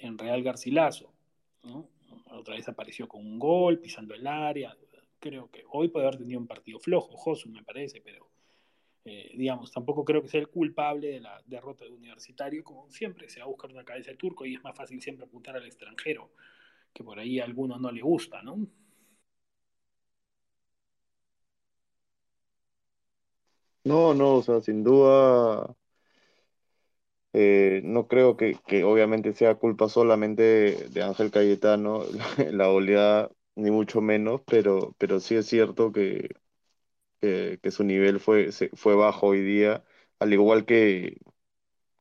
en 0.01 0.17
Real 0.17 0.43
Garcilaso. 0.43 1.13
¿no? 1.63 1.89
Otra 2.31 2.55
vez 2.55 2.67
apareció 2.67 3.07
con 3.07 3.25
un 3.25 3.39
gol, 3.39 3.79
pisando 3.79 4.13
el 4.13 4.25
área. 4.27 4.75
Creo 5.19 5.49
que 5.49 5.63
hoy 5.71 5.87
puede 5.89 6.07
haber 6.07 6.19
tenido 6.19 6.39
un 6.39 6.47
partido 6.47 6.79
flojo, 6.79 7.15
Josu 7.17 7.49
me 7.49 7.63
parece, 7.63 8.01
pero 8.01 8.27
eh, 9.09 9.31
digamos, 9.37 9.71
tampoco 9.71 10.03
creo 10.03 10.21
que 10.21 10.27
sea 10.27 10.41
el 10.41 10.49
culpable 10.49 11.07
de 11.07 11.19
la 11.21 11.41
derrota 11.45 11.85
de 11.85 11.91
Universitario. 11.91 12.63
Como 12.63 12.91
siempre, 12.91 13.29
se 13.29 13.39
va 13.39 13.45
a 13.45 13.49
buscar 13.49 13.71
una 13.71 13.85
cabeza 13.85 14.11
de 14.11 14.17
turco 14.17 14.45
y 14.45 14.55
es 14.55 14.63
más 14.63 14.75
fácil 14.75 15.01
siempre 15.01 15.25
apuntar 15.25 15.55
al 15.55 15.65
extranjero, 15.65 16.31
que 16.93 17.03
por 17.05 17.17
ahí 17.17 17.39
a 17.39 17.45
alguno 17.45 17.77
no 17.79 17.89
le 17.89 18.01
gusta, 18.01 18.41
¿no? 18.41 18.67
No, 23.85 24.13
no, 24.13 24.35
o 24.35 24.43
sea, 24.43 24.59
sin 24.59 24.83
duda, 24.83 25.73
eh, 27.39 27.81
no 27.83 28.07
creo 28.07 28.37
que, 28.37 28.55
que 28.67 28.83
obviamente 28.83 29.33
sea 29.33 29.55
culpa 29.55 29.89
solamente 29.89 30.43
de, 30.89 31.03
Ángel 31.03 31.31
Cayetano, 31.31 32.03
la, 32.51 32.69
oleada, 32.69 33.31
ni 33.55 33.71
mucho 33.71 34.01
menos, 34.01 34.41
pero, 34.47 34.95
pero 34.97 35.19
sí 35.19 35.35
es 35.35 35.47
cierto 35.47 35.91
que, 35.91 36.29
que, 37.21 37.59
su 37.71 37.83
nivel 37.83 38.19
fue, 38.19 38.51
fue 38.73 38.95
bajo 38.95 39.27
hoy 39.27 39.41
día, 39.41 39.83
al 40.19 40.33
igual 40.33 40.65
que, 40.65 41.17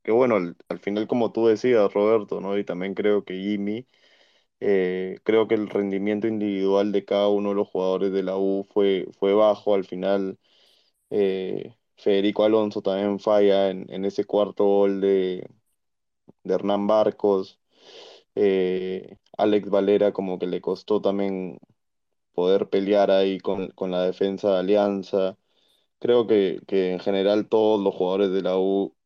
que 0.03 0.12
bueno, 0.12 0.37
al, 0.37 0.57
al 0.68 0.79
final 0.81 1.09
como 1.09 1.33
tú 1.33 1.46
decías, 1.49 1.92
Roberto, 1.92 2.40
¿no? 2.40 2.59
Y 2.59 2.64
también 2.64 2.94
creo 2.94 3.25
que 3.25 3.35
Jimmy, 3.35 3.87
eh, 4.61 5.18
creo 5.25 5.49
que 5.49 5.55
el 5.57 5.68
rendimiento 5.70 6.29
individual 6.29 6.92
de 6.92 7.05
cada 7.05 7.29
uno 7.29 7.51
de 7.51 7.57
los 7.57 7.68
jugadores 7.68 8.12
de 8.12 8.22
la 8.25 8.37
U 8.38 8.66
fue, 8.72 9.09
fue 9.18 9.35
bajo 9.35 9.75
al 9.75 9.85
final 9.85 10.38
Eh, 11.11 11.77
Federico 11.96 12.44
Alonso 12.44 12.82
también 12.82 13.18
falla 13.20 13.70
en, 13.70 13.87
en 13.92 14.04
ese 14.04 14.24
cuarto 14.24 14.64
gol 14.64 15.00
de, 15.00 15.48
de 16.44 16.54
Hernán 16.54 16.87
Barcos. 16.87 17.61
Eh, 18.35 19.18
Alex 19.38 19.70
Valera 19.70 20.12
como 20.12 20.38
que 20.38 20.46
le 20.46 20.61
costó 20.61 21.00
también 21.02 21.59
poder 22.35 22.68
pelear 22.70 23.11
ahí 23.11 23.38
con, 23.40 23.70
con 23.70 23.90
la 23.90 24.02
defensa 24.04 24.52
de 24.52 24.59
Alianza. 24.61 25.38
Creo 26.00 26.26
que, 26.26 26.61
que 26.68 26.92
en 26.92 27.00
general 27.00 27.48
todos 27.48 27.80
los 27.82 27.94
jugadores 27.94 28.32
de 28.32 28.42
la 28.42 28.59
U, 28.59 28.96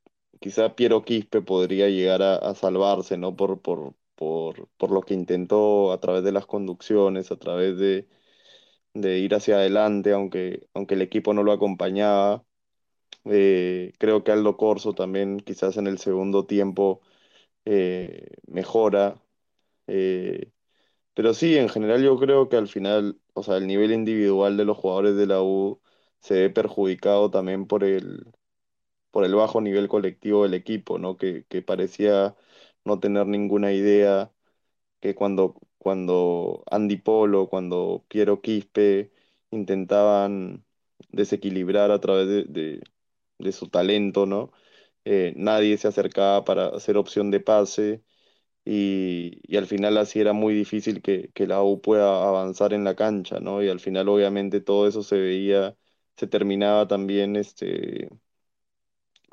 quizá 0.40 0.74
Piero 0.76 1.05
Quispe 1.05 1.42
podría 1.42 1.88
llegar 1.88 2.22
a, 2.22 2.37
a 2.37 2.55
salvarse, 2.55 3.18
¿no? 3.18 3.37
Por, 3.37 3.62
por, 3.62 3.94
por, 4.16 4.68
por 4.79 4.90
lo 4.92 5.03
que 5.03 5.14
intentó 5.14 5.92
a 5.92 6.00
través 6.00 6.24
de 6.24 6.33
las 6.33 6.46
conducciones, 6.46 7.33
a 7.33 7.38
través 7.38 7.79
de, 7.79 8.09
de 8.94 9.18
ir 9.20 9.35
hacia 9.35 9.57
adelante, 9.57 10.12
aunque, 10.12 10.68
aunque 10.74 10.94
el 10.94 11.03
equipo 11.03 11.35
no 11.35 11.42
lo 11.44 11.53
acompañaba. 11.53 12.44
Eh, 13.27 13.93
creo 13.99 14.25
que 14.25 14.33
Aldo 14.33 14.57
Corso 14.57 14.95
también 14.95 15.41
quizás 15.41 15.77
en 15.77 15.87
el 15.87 15.99
segundo 15.99 16.47
tiempo 16.47 17.01
eh, 17.67 18.29
mejora. 18.49 19.23
eh, 19.89 20.53
pero 21.15 21.35
sí, 21.35 21.57
en 21.59 21.69
general 21.71 22.03
yo 22.05 22.19
creo 22.19 22.49
que 22.49 22.57
al 22.57 22.69
final, 22.69 23.21
o 23.35 23.43
sea, 23.45 23.57
el 23.59 23.67
nivel 23.69 23.93
individual 23.93 24.57
de 24.57 24.65
los 24.67 24.79
jugadores 24.79 25.17
de 25.17 25.27
la 25.27 25.43
U 25.43 25.81
se 26.21 26.35
ve 26.35 26.51
perjudicado 26.51 27.31
también 27.31 27.67
por 27.67 27.85
el, 27.85 28.27
por 29.11 29.25
el 29.25 29.35
bajo 29.35 29.61
nivel 29.61 29.89
colectivo 29.89 30.43
del 30.45 30.55
equipo, 30.55 30.99
¿no? 30.99 31.17
Que, 31.17 31.45
que 31.49 31.63
parecía 31.63 32.37
no 32.85 33.01
tener 33.01 33.27
ninguna 33.27 33.73
idea 33.73 34.33
que 35.01 35.15
cuando, 35.15 35.57
cuando 35.79 36.65
Andy 36.71 36.97
Polo, 36.99 37.49
cuando 37.49 38.05
Piero 38.09 38.41
Quispe 38.43 39.13
intentaban 39.51 40.65
desequilibrar 41.11 41.91
a 41.93 42.01
través 42.01 42.29
de, 42.29 42.45
de- 42.45 42.83
de 43.40 43.53
su 43.53 43.68
talento, 43.68 44.26
¿no? 44.26 44.53
Eh, 45.05 45.33
nadie 45.37 45.76
se 45.79 45.88
acercaba 45.88 46.44
para 46.44 46.68
hacer 46.68 46.96
opción 46.96 47.31
de 47.31 47.40
pase 47.40 48.03
y, 48.64 49.40
y 49.44 49.57
al 49.57 49.66
final 49.66 49.96
así 49.98 50.20
era 50.20 50.33
muy 50.33 50.55
difícil 50.55 51.03
que, 51.03 51.31
que 51.35 51.46
la 51.46 51.62
U 51.62 51.81
pueda 51.81 52.29
avanzar 52.29 52.72
en 52.74 52.85
la 52.85 52.94
cancha, 52.96 53.40
¿no? 53.40 53.62
Y 53.62 53.68
al 53.68 53.81
final 53.81 54.09
obviamente 54.09 54.61
todo 54.61 54.87
eso 54.88 55.03
se 55.03 55.18
veía, 55.18 55.76
se 56.16 56.26
terminaba 56.29 56.88
también 56.88 57.37
este, 57.37 58.09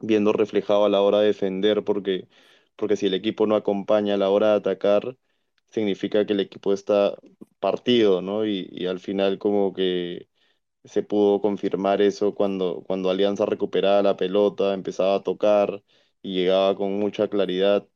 viendo 0.02 0.34
reflejado 0.34 0.86
a 0.86 0.90
la 0.90 1.02
hora 1.02 1.20
de 1.20 1.28
defender, 1.28 1.84
porque, 1.84 2.28
porque 2.76 2.96
si 2.96 3.08
el 3.08 3.14
equipo 3.14 3.48
no 3.48 3.56
acompaña 3.56 4.14
a 4.16 4.18
la 4.18 4.30
hora 4.30 4.50
de 4.52 4.58
atacar, 4.58 5.18
significa 5.70 6.26
que 6.26 6.34
el 6.34 6.40
equipo 6.42 6.74
está 6.74 7.16
partido, 7.60 8.22
¿no? 8.22 8.46
Y, 8.46 8.68
y 8.72 8.86
al 8.88 9.00
final 9.00 9.38
como 9.40 9.74
que 9.74 10.30
se 10.84 11.04
pudo 11.04 11.42
confirmar 11.42 12.02
eso 12.02 12.34
cuando, 12.36 12.84
cuando 12.88 13.10
Alianza 13.10 13.46
recuperaba 13.46 14.02
la 14.04 14.18
pelota, 14.18 14.74
empezaba 14.74 15.16
a 15.16 15.24
tocar 15.24 15.84
y 16.22 16.34
llegaba 16.36 16.76
con 16.76 16.94
mucha 17.00 17.28
claridad 17.30 17.88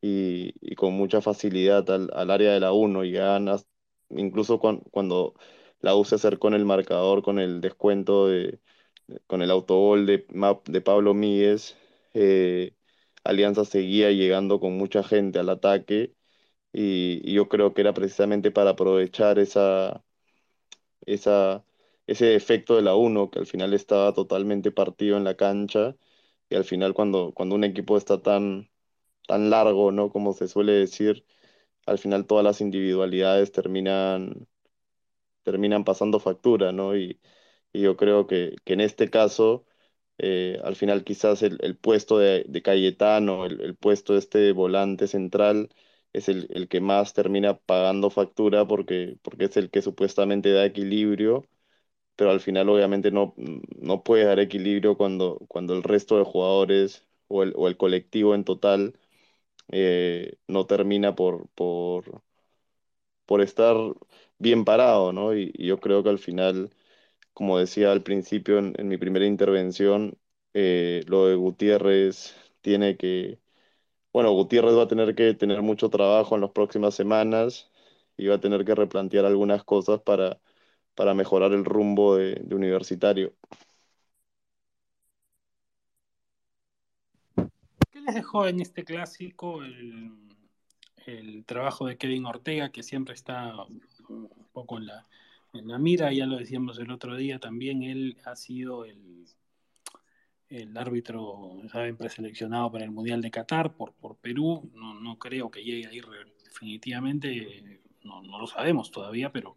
y, 0.00 0.54
y 0.60 0.74
con 0.76 0.94
mucha 0.94 1.20
facilidad 1.20 1.88
al, 1.90 2.10
al 2.14 2.30
área 2.30 2.52
de 2.52 2.60
la 2.60 2.72
1 2.72 3.04
y 3.04 3.12
ganas, 3.12 3.66
incluso 4.10 4.58
cuan- 4.60 4.80
cuando 4.90 5.34
la 5.80 5.96
U 5.96 6.04
se 6.04 6.16
acercó 6.16 6.48
el 6.48 6.64
marcador 6.64 7.22
con 7.22 7.38
el 7.38 7.60
descuento 7.60 8.28
de, 8.28 8.60
con 9.26 9.42
el 9.42 9.50
autogol 9.50 10.06
de, 10.06 10.26
de 10.66 10.80
Pablo 10.80 11.14
Míguez, 11.14 11.76
eh, 12.14 12.74
Alianza 13.24 13.64
seguía 13.64 14.10
llegando 14.12 14.60
con 14.60 14.76
mucha 14.76 15.02
gente 15.02 15.38
al 15.38 15.48
ataque 15.50 16.14
y, 16.72 17.20
y 17.30 17.34
yo 17.34 17.48
creo 17.48 17.74
que 17.74 17.82
era 17.82 17.94
precisamente 17.94 18.50
para 18.52 18.70
aprovechar 18.72 19.38
esa, 19.38 20.04
esa, 21.06 21.64
ese 22.08 22.36
efecto 22.36 22.76
de 22.76 22.82
la 22.82 22.96
uno 22.96 23.30
que 23.30 23.40
al 23.40 23.46
final 23.48 23.74
estaba 23.74 24.14
totalmente 24.14 24.72
partido 24.72 25.18
en 25.18 25.24
la 25.24 25.36
cancha 25.36 25.96
y 26.50 26.56
al 26.56 26.64
final 26.66 26.94
cuando, 26.94 27.32
cuando 27.34 27.56
un 27.56 27.64
equipo 27.64 27.98
está 27.98 28.22
tan, 28.22 28.70
tan 29.28 29.50
largo, 29.50 29.92
¿no? 29.92 30.10
Como 30.10 30.32
se 30.34 30.48
suele 30.48 30.72
decir, 30.74 31.26
al 31.86 31.98
final 31.98 32.26
todas 32.26 32.44
las 32.44 32.60
individualidades 32.62 33.52
terminan, 33.52 34.48
terminan 35.42 35.84
pasando 35.84 36.20
factura, 36.20 36.72
¿no? 36.72 36.96
Y, 36.96 37.20
y 37.72 37.82
yo 37.82 37.96
creo 37.96 38.26
que, 38.26 38.56
que 38.64 38.74
en 38.74 38.80
este 38.80 39.10
caso, 39.10 39.66
eh, 40.18 40.58
al 40.64 40.76
final 40.76 41.04
quizás 41.04 41.42
el, 41.42 41.58
el 41.62 41.76
puesto 41.78 42.18
de, 42.18 42.44
de 42.48 42.62
Cayetano, 42.62 43.46
el, 43.46 43.60
el 43.60 43.76
puesto 43.76 44.14
de 44.14 44.20
este 44.20 44.52
volante 44.52 45.06
central, 45.08 45.70
es 46.12 46.28
el, 46.28 46.48
el 46.52 46.68
que 46.68 46.80
más 46.80 47.14
termina 47.14 47.58
pagando 47.58 48.10
factura 48.10 48.66
porque, 48.66 49.18
porque 49.22 49.46
es 49.46 49.56
el 49.56 49.70
que 49.70 49.82
supuestamente 49.82 50.52
da 50.52 50.64
equilibrio, 50.66 51.44
pero 52.18 52.32
al 52.32 52.40
final 52.40 52.68
obviamente 52.70 53.12
no, 53.12 53.34
no 53.80 54.04
puede 54.04 54.26
dar 54.26 54.40
equilibrio 54.40 54.98
cuando, 54.98 55.38
cuando 55.48 55.74
el 55.76 55.84
resto 55.84 56.18
de 56.18 56.24
jugadores 56.26 57.06
o 57.28 57.44
el, 57.44 57.54
o 57.56 57.68
el 57.68 57.78
colectivo 57.78 58.34
en 58.36 58.44
total 58.44 58.94
eh, 59.70 60.36
no 60.48 60.66
termina 60.66 61.14
por, 61.16 61.48
por, 61.50 62.22
por 63.26 63.40
estar 63.42 63.76
bien 64.38 64.64
parado, 64.64 65.12
¿no? 65.12 65.34
Y, 65.36 65.52
yo 65.58 65.78
creo 65.80 66.02
que 66.02 66.10
al 66.10 66.18
final 66.18 66.70
como 67.34 67.58
decía 67.58 67.92
al 67.92 68.02
principio 68.04 68.58
en, 68.58 68.74
en 68.78 68.88
mi 68.88 68.98
primera 68.98 69.26
intervención, 69.26 70.18
eh, 70.54 71.04
lo 71.08 71.26
de 71.28 71.36
Gutiérrez 71.36 72.36
tiene 72.62 72.96
que, 72.98 73.40
bueno, 74.12 74.32
Gutiérrez 74.32 74.76
va 74.76 74.84
a 74.84 74.88
tener 74.88 75.14
que 75.16 75.34
tener 75.34 75.62
mucho 75.62 75.90
trabajo 75.90 76.34
en 76.36 76.42
las 76.42 76.50
próximas 76.52 76.94
semanas 76.94 77.70
y 78.18 78.28
va 78.28 78.36
a 78.36 78.40
tener 78.40 78.64
que 78.64 78.74
replantear 78.76 79.24
algunas 79.26 79.64
cosas 79.64 80.00
para, 80.02 80.40
para 80.98 81.14
mejorar 81.14 81.52
el 81.52 81.64
rumbo 81.64 82.16
de, 82.16 82.44
Universitario. 82.50 83.32
¿Qué 87.92 88.00
les 88.00 88.16
dejó 88.16 88.48
en 88.48 88.60
este 88.60 88.82
clásico 88.82 89.62
el, 89.62 91.44
trabajo 91.46 91.86
de 91.86 91.96
Kevin 91.96 92.26
Ortega, 92.26 92.70
que 92.70 92.82
siempre 92.82 93.14
está 93.14 93.54
un 94.08 94.28
poco 94.52 94.78
en 94.78 94.86
la, 94.86 95.06
mira? 95.78 96.12
Ya 96.12 96.26
lo 96.26 96.36
decíamos 96.36 96.80
el 96.80 96.90
otro 96.90 97.14
día, 97.14 97.38
también 97.38 97.84
él 97.84 98.16
ha 98.24 98.34
sido 98.34 98.84
el, 98.84 99.24
el 100.48 100.76
árbitro, 100.76 101.60
saben, 101.70 101.96
preseleccionado 101.96 102.72
para 102.72 102.84
el 102.84 102.90
Mundial 102.90 103.22
de 103.22 103.30
Qatar 103.30 103.76
por, 103.76 103.94
Perú. 104.16 104.68
No, 104.74 105.16
creo 105.16 105.48
que 105.48 105.62
llegue 105.62 105.86
a 105.86 105.92
ir 105.92 106.06
definitivamente, 106.44 107.82
no 108.02 108.40
lo 108.40 108.48
sabemos 108.48 108.90
todavía, 108.90 109.30
pero 109.30 109.56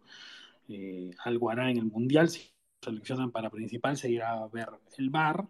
eh, 0.68 1.10
algo 1.24 1.50
hará 1.50 1.70
en 1.70 1.78
el 1.78 1.86
Mundial. 1.86 2.28
Si 2.28 2.52
seleccionan 2.80 3.30
para 3.30 3.50
principal, 3.50 3.96
se 3.96 4.10
irá 4.10 4.32
a 4.32 4.48
ver 4.48 4.68
el 4.98 5.10
VAR. 5.10 5.46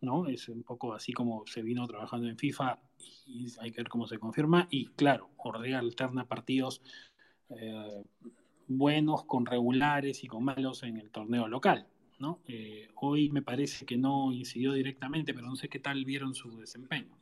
¿no? 0.00 0.26
Es 0.26 0.48
un 0.48 0.62
poco 0.62 0.92
así 0.94 1.12
como 1.12 1.44
se 1.46 1.62
vino 1.62 1.86
trabajando 1.86 2.28
en 2.28 2.36
FIFA 2.36 2.78
y 3.26 3.46
hay 3.60 3.70
que 3.70 3.78
ver 3.78 3.88
cómo 3.88 4.06
se 4.06 4.18
confirma. 4.18 4.68
Y 4.70 4.86
claro, 4.88 5.30
Ortega 5.36 5.78
alterna 5.78 6.26
partidos 6.26 6.82
eh, 7.50 8.02
buenos 8.66 9.24
con 9.24 9.46
regulares 9.46 10.24
y 10.24 10.26
con 10.26 10.44
malos 10.44 10.82
en 10.82 10.98
el 10.98 11.10
torneo 11.10 11.48
local. 11.48 11.86
¿no? 12.18 12.40
Eh, 12.46 12.88
hoy 12.96 13.30
me 13.30 13.42
parece 13.42 13.84
que 13.86 13.96
no 13.96 14.32
incidió 14.32 14.72
directamente, 14.72 15.34
pero 15.34 15.46
no 15.46 15.56
sé 15.56 15.68
qué 15.68 15.78
tal 15.78 16.04
vieron 16.04 16.34
su 16.34 16.58
desempeño. 16.58 17.16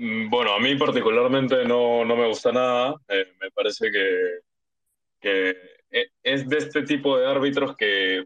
Bueno, 0.00 0.54
a 0.54 0.60
mí 0.60 0.76
particularmente 0.76 1.64
no, 1.64 2.04
no 2.04 2.16
me 2.16 2.28
gusta 2.28 2.52
nada. 2.52 2.94
Eh, 3.08 3.26
me 3.40 3.50
parece 3.50 3.90
que, 5.20 5.56
e- 5.90 6.10
es 6.22 6.48
de 6.48 6.58
este 6.58 6.82
tipo 6.82 7.18
de 7.18 7.26
árbitros 7.26 7.76
que 7.76 8.24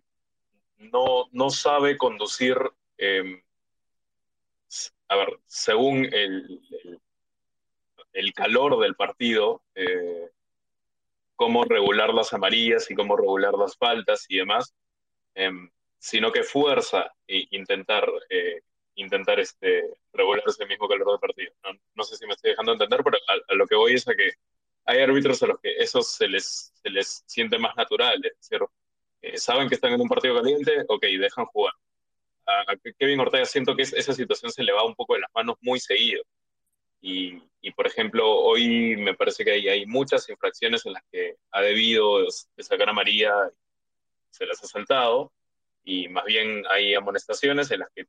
no, 0.79 1.27
no 1.33 1.51
sabe 1.51 1.97
conducir 1.97 2.57
eh, 2.99 3.43
a 5.09 5.17
ver, 5.17 5.29
según 5.47 6.07
el, 6.13 6.61
el, 8.13 8.33
calor 8.33 8.79
del 8.81 8.95
partido, 8.95 9.63
eh, 9.75 10.31
cómo 11.37 11.65
regular 11.65 12.15
las 12.15 12.33
amarillas 12.33 12.91
y 12.91 12.95
cómo 12.95 13.17
regular 13.17 13.55
las 13.55 13.77
faltas 13.77 14.25
y 14.29 14.39
demás, 14.39 14.75
em, 15.35 15.71
sino 15.99 16.33
que 16.33 16.43
fuerza 16.43 17.13
e 17.27 17.47
intentar, 17.51 18.09
eh, 18.31 18.63
intentar 18.95 19.41
este, 19.41 19.85
regular 20.13 20.43
ese 20.47 20.67
mismo 20.67 20.89
calor 20.89 21.11
del 21.11 21.21
partido. 21.21 21.53
No, 21.95 22.05
sé 22.05 22.17
si 22.17 22.27
me 22.27 22.35
estoy 22.35 22.51
dejando 22.51 22.73
entender, 22.73 23.01
pero 23.03 23.17
a, 23.29 23.55
lo 23.55 23.67
que 23.67 23.75
voy 23.75 23.95
es 23.95 24.07
a 24.09 24.15
que 24.15 24.33
hay 24.85 25.01
árbitros 25.01 25.43
a 25.43 25.47
los 25.47 25.61
que 25.61 25.77
eso 25.77 26.03
se 26.03 26.29
les, 26.29 26.73
se 26.83 26.91
les 26.91 27.23
siente 27.27 27.59
más 27.59 27.77
natural, 27.77 28.21
es 28.25 28.37
decir, 28.37 28.61
eh, 29.23 29.39
saben 29.39 29.69
que 29.69 29.77
están 29.77 29.93
en 29.93 30.01
un 30.01 30.09
partido 30.09 30.35
caliente, 30.35 30.85
ok, 30.89 31.03
dejan 31.03 31.47
jugar. 31.47 31.73
A, 32.47 32.65
Kevin 32.99 33.21
Ortega 33.21 33.45
siento 33.45 33.77
que 33.77 33.83
esa 33.83 34.13
situación 34.13 34.51
se 34.51 34.65
le 34.65 34.73
va 34.73 34.85
un 34.85 34.97
poco 34.97 35.15
de 35.15 35.21
las 35.21 35.31
manos 35.35 35.57
muy 35.61 35.79
seguido. 35.79 36.23
Y, 37.05 37.41
por 37.75 37.87
ejemplo, 37.87 38.31
hoy 38.31 38.97
me 38.97 39.15
parece 39.15 39.45
que 39.45 39.53
hay, 39.53 39.69
hay, 39.69 39.87
muchas 39.87 40.29
infracciones 40.29 40.87
en 40.87 40.93
las 40.93 41.03
que 41.11 41.37
ha 41.51 41.61
debido 41.61 42.25
sacar 42.59 42.89
a 42.89 42.93
María, 42.93 43.33
se 44.31 44.47
las 44.47 44.63
ha 44.63 44.67
saltado, 44.69 45.33
y 45.85 46.09
más 46.09 46.25
bien 46.25 46.65
hay 46.71 46.95
amonestaciones 46.95 47.71
en 47.73 47.81
las 47.81 47.89
que 47.95 48.07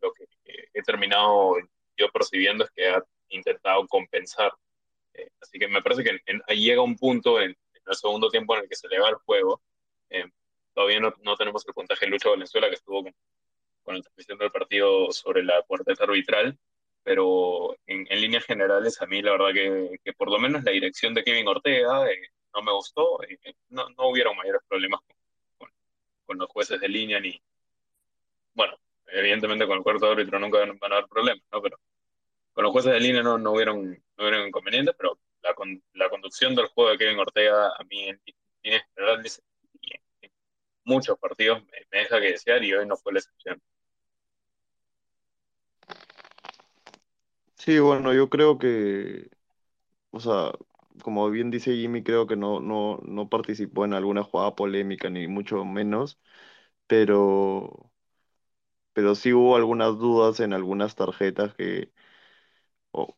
lo 0.00 0.12
que 0.12 0.26
he 0.72 0.82
terminado 0.82 1.56
yo 1.96 2.08
percibiendo 2.10 2.64
es 2.64 2.70
que 2.70 2.88
ha 2.88 3.02
intentado 3.28 3.86
compensar. 3.86 4.52
Eh, 5.14 5.30
así 5.40 5.58
que 5.58 5.68
me 5.68 5.82
parece 5.82 6.04
que 6.04 6.20
ahí 6.46 6.60
llega 6.62 6.82
un 6.82 6.96
punto 6.96 7.40
en, 7.40 7.56
el 7.86 7.94
segundo 7.94 8.28
tiempo 8.28 8.54
en 8.56 8.62
el 8.62 8.68
que 8.68 8.76
se 8.76 8.88
le 8.88 8.98
va 8.98 9.08
el 9.08 9.14
juego. 9.16 9.62
Eh, 10.10 10.26
todavía 10.74 11.00
no, 11.00 11.14
no, 11.22 11.36
tenemos 11.36 11.66
el 11.66 11.74
puntaje 11.74 12.04
de 12.04 12.10
Lucho 12.10 12.30
Valenzuela 12.30 12.68
que 12.68 12.74
estuvo 12.74 13.04
con, 13.04 13.14
con 13.82 13.96
la 13.96 14.02
transmisión 14.02 14.38
del 14.38 14.50
partido 14.50 15.10
sobre 15.12 15.42
la 15.42 15.62
cuarteta 15.62 16.04
arbitral, 16.04 16.58
pero 17.02 17.76
en, 17.86 18.06
en, 18.10 18.20
líneas 18.20 18.44
generales 18.44 19.00
a 19.00 19.06
mí 19.06 19.22
la 19.22 19.32
verdad 19.32 19.52
que, 19.54 20.00
que, 20.04 20.12
por 20.12 20.30
lo 20.30 20.38
menos 20.38 20.64
la 20.64 20.72
dirección 20.72 21.14
de 21.14 21.22
Kevin 21.22 21.48
Ortega 21.48 22.10
eh, 22.10 22.30
no 22.54 22.62
me 22.62 22.72
gustó, 22.72 23.18
no, 23.68 23.88
no 23.90 24.08
hubieron 24.08 24.36
mayores 24.36 24.62
problemas 24.68 25.00
con, 25.56 25.70
con, 26.26 26.38
los 26.38 26.48
jueces 26.48 26.80
de 26.80 26.88
línea 26.88 27.20
ni, 27.20 27.40
bueno, 28.54 28.76
evidentemente 29.08 29.66
con 29.66 29.78
el 29.78 29.82
cuarto 29.82 30.10
árbitro 30.10 30.38
nunca 30.38 30.58
van, 30.58 30.92
a 30.92 30.96
haber 30.96 31.08
problemas, 31.08 31.44
¿no? 31.52 31.62
Pero 31.62 31.78
con 32.52 32.64
los 32.64 32.72
jueces 32.72 32.92
de 32.92 33.00
línea 33.00 33.22
no, 33.22 33.38
no, 33.38 33.52
hubieron, 33.52 33.90
no 33.90 34.24
hubieron 34.24 34.48
inconvenientes, 34.48 34.94
pero 34.96 35.18
la, 35.42 35.54
la 35.94 36.08
conducción 36.08 36.54
del 36.54 36.66
juego 36.68 36.90
de 36.90 36.98
Kevin 36.98 37.18
Ortega 37.18 37.68
a 37.68 37.84
mí 37.84 38.08
en 38.08 38.20
líneas 38.62 38.82
generales 38.94 39.42
en 40.20 40.30
muchos 40.84 41.18
partidos 41.18 41.62
me, 41.64 41.78
me, 41.92 41.98
deja 41.98 42.20
que 42.20 42.32
desear 42.32 42.64
y 42.64 42.72
hoy 42.74 42.86
no 42.86 42.96
fue 42.96 43.12
la 43.12 43.18
excepción. 43.20 43.60
Sí, 47.54 47.78
bueno, 47.78 48.12
yo 48.14 48.28
creo 48.30 48.58
que, 48.58 49.28
o 50.10 50.20
sea, 50.20 50.52
como 51.02 51.30
bien 51.30 51.50
dice 51.50 51.74
Jimmy, 51.74 52.02
creo 52.02 52.26
que 52.26 52.36
no, 52.36 52.60
no, 52.60 53.00
no 53.04 53.28
participó 53.28 53.84
en 53.84 53.94
alguna 53.94 54.22
jugada 54.22 54.54
polémica, 54.54 55.10
ni 55.10 55.26
mucho 55.28 55.64
menos, 55.64 56.18
pero 56.86 57.90
pero 58.96 59.14
sí 59.16 59.34
hubo 59.34 59.56
algunas 59.56 59.98
dudas 59.98 60.40
en 60.40 60.54
algunas 60.54 60.96
tarjetas 60.96 61.54
que, 61.54 61.92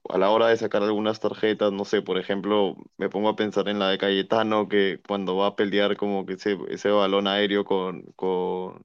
a 0.08 0.18
la 0.18 0.30
hora 0.30 0.48
de 0.48 0.56
sacar 0.56 0.82
algunas 0.82 1.20
tarjetas, 1.20 1.72
no 1.72 1.84
sé, 1.84 2.02
por 2.02 2.18
ejemplo, 2.18 2.76
me 2.96 3.08
pongo 3.08 3.28
a 3.28 3.36
pensar 3.36 3.68
en 3.68 3.78
la 3.78 3.88
de 3.90 3.98
Cayetano, 3.98 4.68
que 4.68 5.00
cuando 5.06 5.36
va 5.36 5.48
a 5.48 5.56
pelear 5.56 5.96
como 5.96 6.26
que 6.26 6.34
ese, 6.34 6.58
ese 6.68 6.90
balón 6.90 7.26
aéreo 7.28 7.64
con, 7.64 8.02
con, 8.16 8.84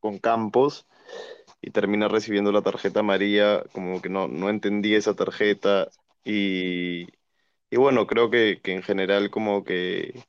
con 0.00 0.18
Campos 0.18 0.86
y 1.62 1.70
termina 1.72 2.08
recibiendo 2.08 2.52
la 2.52 2.62
tarjeta 2.62 3.00
amarilla, 3.00 3.64
como 3.72 4.02
que 4.02 4.08
no, 4.10 4.28
no 4.28 4.50
entendí 4.50 4.94
esa 4.94 5.14
tarjeta 5.16 5.88
y, 6.24 7.04
y 7.70 7.76
bueno, 7.78 8.06
creo 8.06 8.30
que, 8.30 8.60
que 8.62 8.74
en 8.74 8.82
general 8.82 9.30
como 9.30 9.64
que 9.64 10.24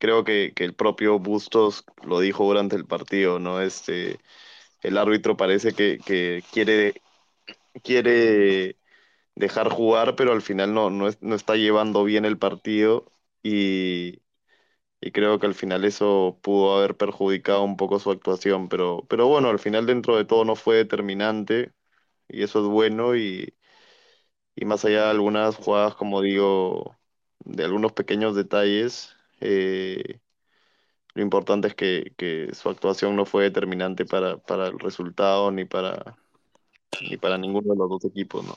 creo 0.00 0.24
que, 0.24 0.54
que, 0.56 0.64
el 0.64 0.74
propio 0.74 1.20
Bustos 1.20 1.84
lo 2.04 2.20
dijo 2.20 2.44
durante 2.46 2.76
el 2.76 2.86
partido, 2.86 3.40
¿no? 3.40 3.62
Este, 3.62 4.18
el 4.82 4.98
árbitro 4.98 5.36
parece 5.36 5.74
que, 5.74 5.98
que 6.04 6.44
quiere, 6.52 7.02
quiere 7.82 8.78
dejar 9.34 9.70
jugar, 9.70 10.16
pero 10.16 10.32
al 10.32 10.42
final 10.42 10.74
no, 10.74 10.90
no, 10.90 11.08
no 11.20 11.36
está 11.36 11.56
llevando 11.56 12.04
bien 12.04 12.24
el 12.24 12.38
partido 12.38 13.12
y, 13.42 14.22
y, 15.00 15.12
creo 15.12 15.38
que 15.40 15.46
al 15.46 15.54
final 15.54 15.84
eso 15.84 16.40
pudo 16.42 16.76
haber 16.78 16.96
perjudicado 16.96 17.62
un 17.64 17.76
poco 17.76 17.98
su 18.00 18.10
actuación, 18.10 18.68
pero, 18.68 19.06
pero 19.08 19.28
bueno, 19.28 19.50
al 19.50 19.58
final 19.60 19.86
dentro 19.86 20.16
de 20.16 20.24
todo 20.26 20.44
no 20.44 20.56
fue 20.56 20.76
determinante 20.76 21.72
y 22.28 22.42
eso 22.44 22.60
es 22.62 22.66
bueno 22.68 23.16
y, 23.16 23.54
y 24.54 24.64
más 24.64 24.84
allá 24.84 25.04
de 25.04 25.10
algunas 25.10 25.56
jugadas, 25.56 25.94
como 25.94 26.20
digo, 26.22 26.96
de 27.40 27.64
algunos 27.64 27.92
pequeños 27.92 28.34
detalles, 28.36 29.16
eh, 29.40 30.20
lo 31.14 31.22
importante 31.22 31.68
es 31.68 31.74
que, 31.74 32.12
que, 32.16 32.54
su 32.54 32.68
actuación 32.68 33.16
no 33.16 33.26
fue 33.26 33.44
determinante 33.44 34.04
para, 34.04 34.38
para 34.38 34.68
el 34.68 34.78
resultado 34.78 35.50
ni 35.50 35.64
para, 35.64 36.16
ni 37.08 37.16
para 37.16 37.38
ninguno 37.38 37.72
de 37.72 37.78
los 37.78 37.88
dos 37.88 38.04
equipos, 38.04 38.44
¿no? 38.44 38.56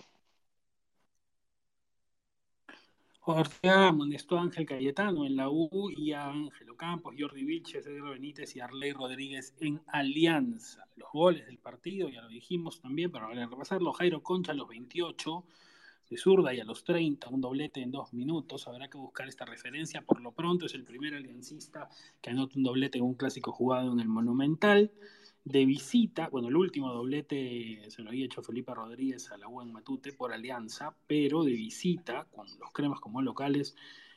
Ortega 3.25 3.87
amonestó 3.87 4.37
a 4.37 4.41
Ángel 4.41 4.65
Cayetano 4.65 5.25
en 5.25 5.37
la 5.37 5.49
U 5.49 5.89
y 5.95 6.11
a 6.11 6.29
Ángelo 6.29 6.75
Campos, 6.75 7.15
Jordi 7.17 7.45
Vilches, 7.45 7.85
Edgar 7.87 8.11
Benítez 8.11 8.53
y 8.55 8.59
Arley 8.59 8.91
Rodríguez 8.91 9.55
en 9.61 9.81
Alianza. 9.87 10.85
Los 10.97 11.09
goles 11.13 11.45
del 11.45 11.57
partido, 11.57 12.09
ya 12.09 12.21
lo 12.21 12.27
dijimos 12.27 12.81
también, 12.81 13.11
pero 13.11 13.27
a 13.27 13.33
repasarlo, 13.33 13.93
Jairo 13.93 14.21
Concha 14.21 14.53
los 14.53 14.67
28, 14.67 15.45
de 16.09 16.17
zurda 16.17 16.53
y 16.53 16.59
a 16.59 16.65
los 16.65 16.83
30, 16.83 17.29
un 17.29 17.41
doblete 17.41 17.81
en 17.81 17.91
dos 17.91 18.13
minutos. 18.13 18.67
Habrá 18.67 18.87
que 18.89 18.97
buscar 18.97 19.27
esta 19.27 19.45
referencia. 19.45 20.01
Por 20.01 20.21
lo 20.21 20.31
pronto 20.31 20.65
es 20.65 20.73
el 20.73 20.83
primer 20.83 21.13
aliancista 21.15 21.89
que 22.21 22.29
anota 22.29 22.57
un 22.57 22.63
doblete 22.63 22.97
en 22.97 23.03
un 23.03 23.15
clásico 23.15 23.51
jugado 23.51 23.91
en 23.91 23.99
el 23.99 24.07
Monumental. 24.07 24.91
De 25.45 25.65
visita, 25.65 26.29
bueno, 26.29 26.47
el 26.47 26.55
último 26.55 26.93
doblete 26.93 27.81
se 27.89 28.01
lo 28.01 28.09
había 28.09 28.25
hecho 28.25 28.41
Felipe 28.41 28.73
Rodríguez 28.73 29.29
a 29.31 29.37
la 29.37 29.49
U 29.49 29.61
en 29.61 29.73
Matute 29.73 30.13
por 30.13 30.31
alianza, 30.31 30.95
pero 31.05 31.43
de 31.43 31.51
visita, 31.51 32.27
con 32.31 32.47
los 32.59 32.71
cremas 32.71 33.01
como 33.01 33.21
locales, 33.21 33.75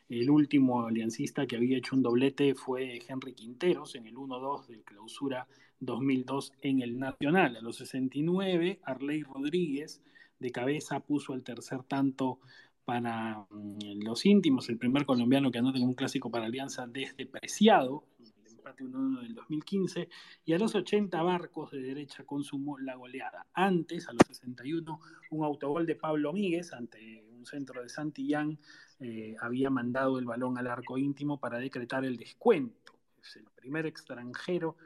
el 0.08 0.30
último 0.30 0.86
aliancista 0.86 1.46
que 1.48 1.56
había 1.56 1.78
hecho 1.78 1.96
un 1.96 2.02
doblete 2.02 2.54
fue 2.54 3.00
Henry 3.08 3.34
Quinteros 3.34 3.96
en 3.96 4.06
el 4.06 4.14
1-2 4.14 4.68
del 4.68 4.84
clausura 4.84 5.48
2002 5.80 6.52
en 6.62 6.80
el 6.80 6.96
Nacional. 6.96 7.56
A 7.56 7.60
los 7.60 7.76
69, 7.78 8.78
Arley 8.84 9.22
Rodríguez 9.24 10.00
de 10.38 10.50
cabeza 10.50 11.00
puso 11.00 11.34
el 11.34 11.42
tercer 11.42 11.82
tanto 11.84 12.40
para 12.84 13.46
mm, 13.50 14.02
los 14.04 14.24
íntimos, 14.24 14.68
el 14.68 14.78
primer 14.78 15.04
colombiano 15.04 15.50
que 15.50 15.58
anota 15.58 15.78
en 15.78 15.84
un 15.84 15.94
clásico 15.94 16.30
para 16.30 16.46
Alianza 16.46 16.86
desde 16.86 17.26
Preciado, 17.26 18.04
el 18.20 18.52
empate 18.52 18.84
1-1 18.84 19.22
del 19.22 19.34
2015, 19.34 20.08
y 20.44 20.52
a 20.52 20.58
los 20.58 20.74
80 20.74 21.20
Barcos 21.22 21.72
de 21.72 21.80
derecha 21.80 22.24
consumó 22.24 22.78
la 22.78 22.94
goleada. 22.94 23.46
Antes, 23.52 24.08
a 24.08 24.12
los 24.12 24.22
61, 24.28 25.00
un 25.30 25.44
autogol 25.44 25.84
de 25.84 25.96
Pablo 25.96 26.32
Míguez 26.32 26.72
ante 26.72 27.24
un 27.32 27.44
centro 27.44 27.82
de 27.82 27.88
Santillán 27.88 28.58
eh, 29.00 29.34
había 29.40 29.68
mandado 29.68 30.18
el 30.18 30.24
balón 30.24 30.56
al 30.56 30.68
arco 30.68 30.96
íntimo 30.96 31.38
para 31.38 31.58
decretar 31.58 32.04
el 32.04 32.16
descuento. 32.16 32.92
Es 33.20 33.36
el 33.36 33.46
primer 33.56 33.86
extranjero 33.86 34.76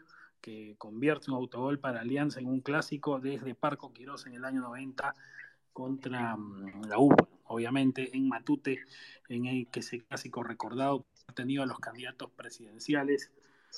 que 0.41 0.75
convierte 0.79 1.31
un 1.31 1.37
autogol 1.37 1.79
para 1.79 2.01
Alianza 2.01 2.41
en 2.41 2.47
un 2.47 2.61
clásico 2.61 3.21
desde 3.21 3.55
Parco 3.55 3.93
Quirós 3.93 4.27
en 4.27 4.35
el 4.35 4.45
año 4.45 4.61
90 4.61 5.15
contra 5.73 6.37
mm, 6.37 6.85
la 6.89 6.99
U, 6.99 7.15
obviamente 7.45 8.17
en 8.17 8.29
Matute, 8.29 8.81
en 9.29 9.47
el 9.47 9.69
que 9.69 9.81
ese 9.81 10.01
clásico 10.01 10.43
recordado 10.43 11.07
ha 11.29 11.33
tenido 11.33 11.63
a 11.63 11.67
los 11.67 11.79
candidatos 11.79 12.31
presidenciales 12.31 13.31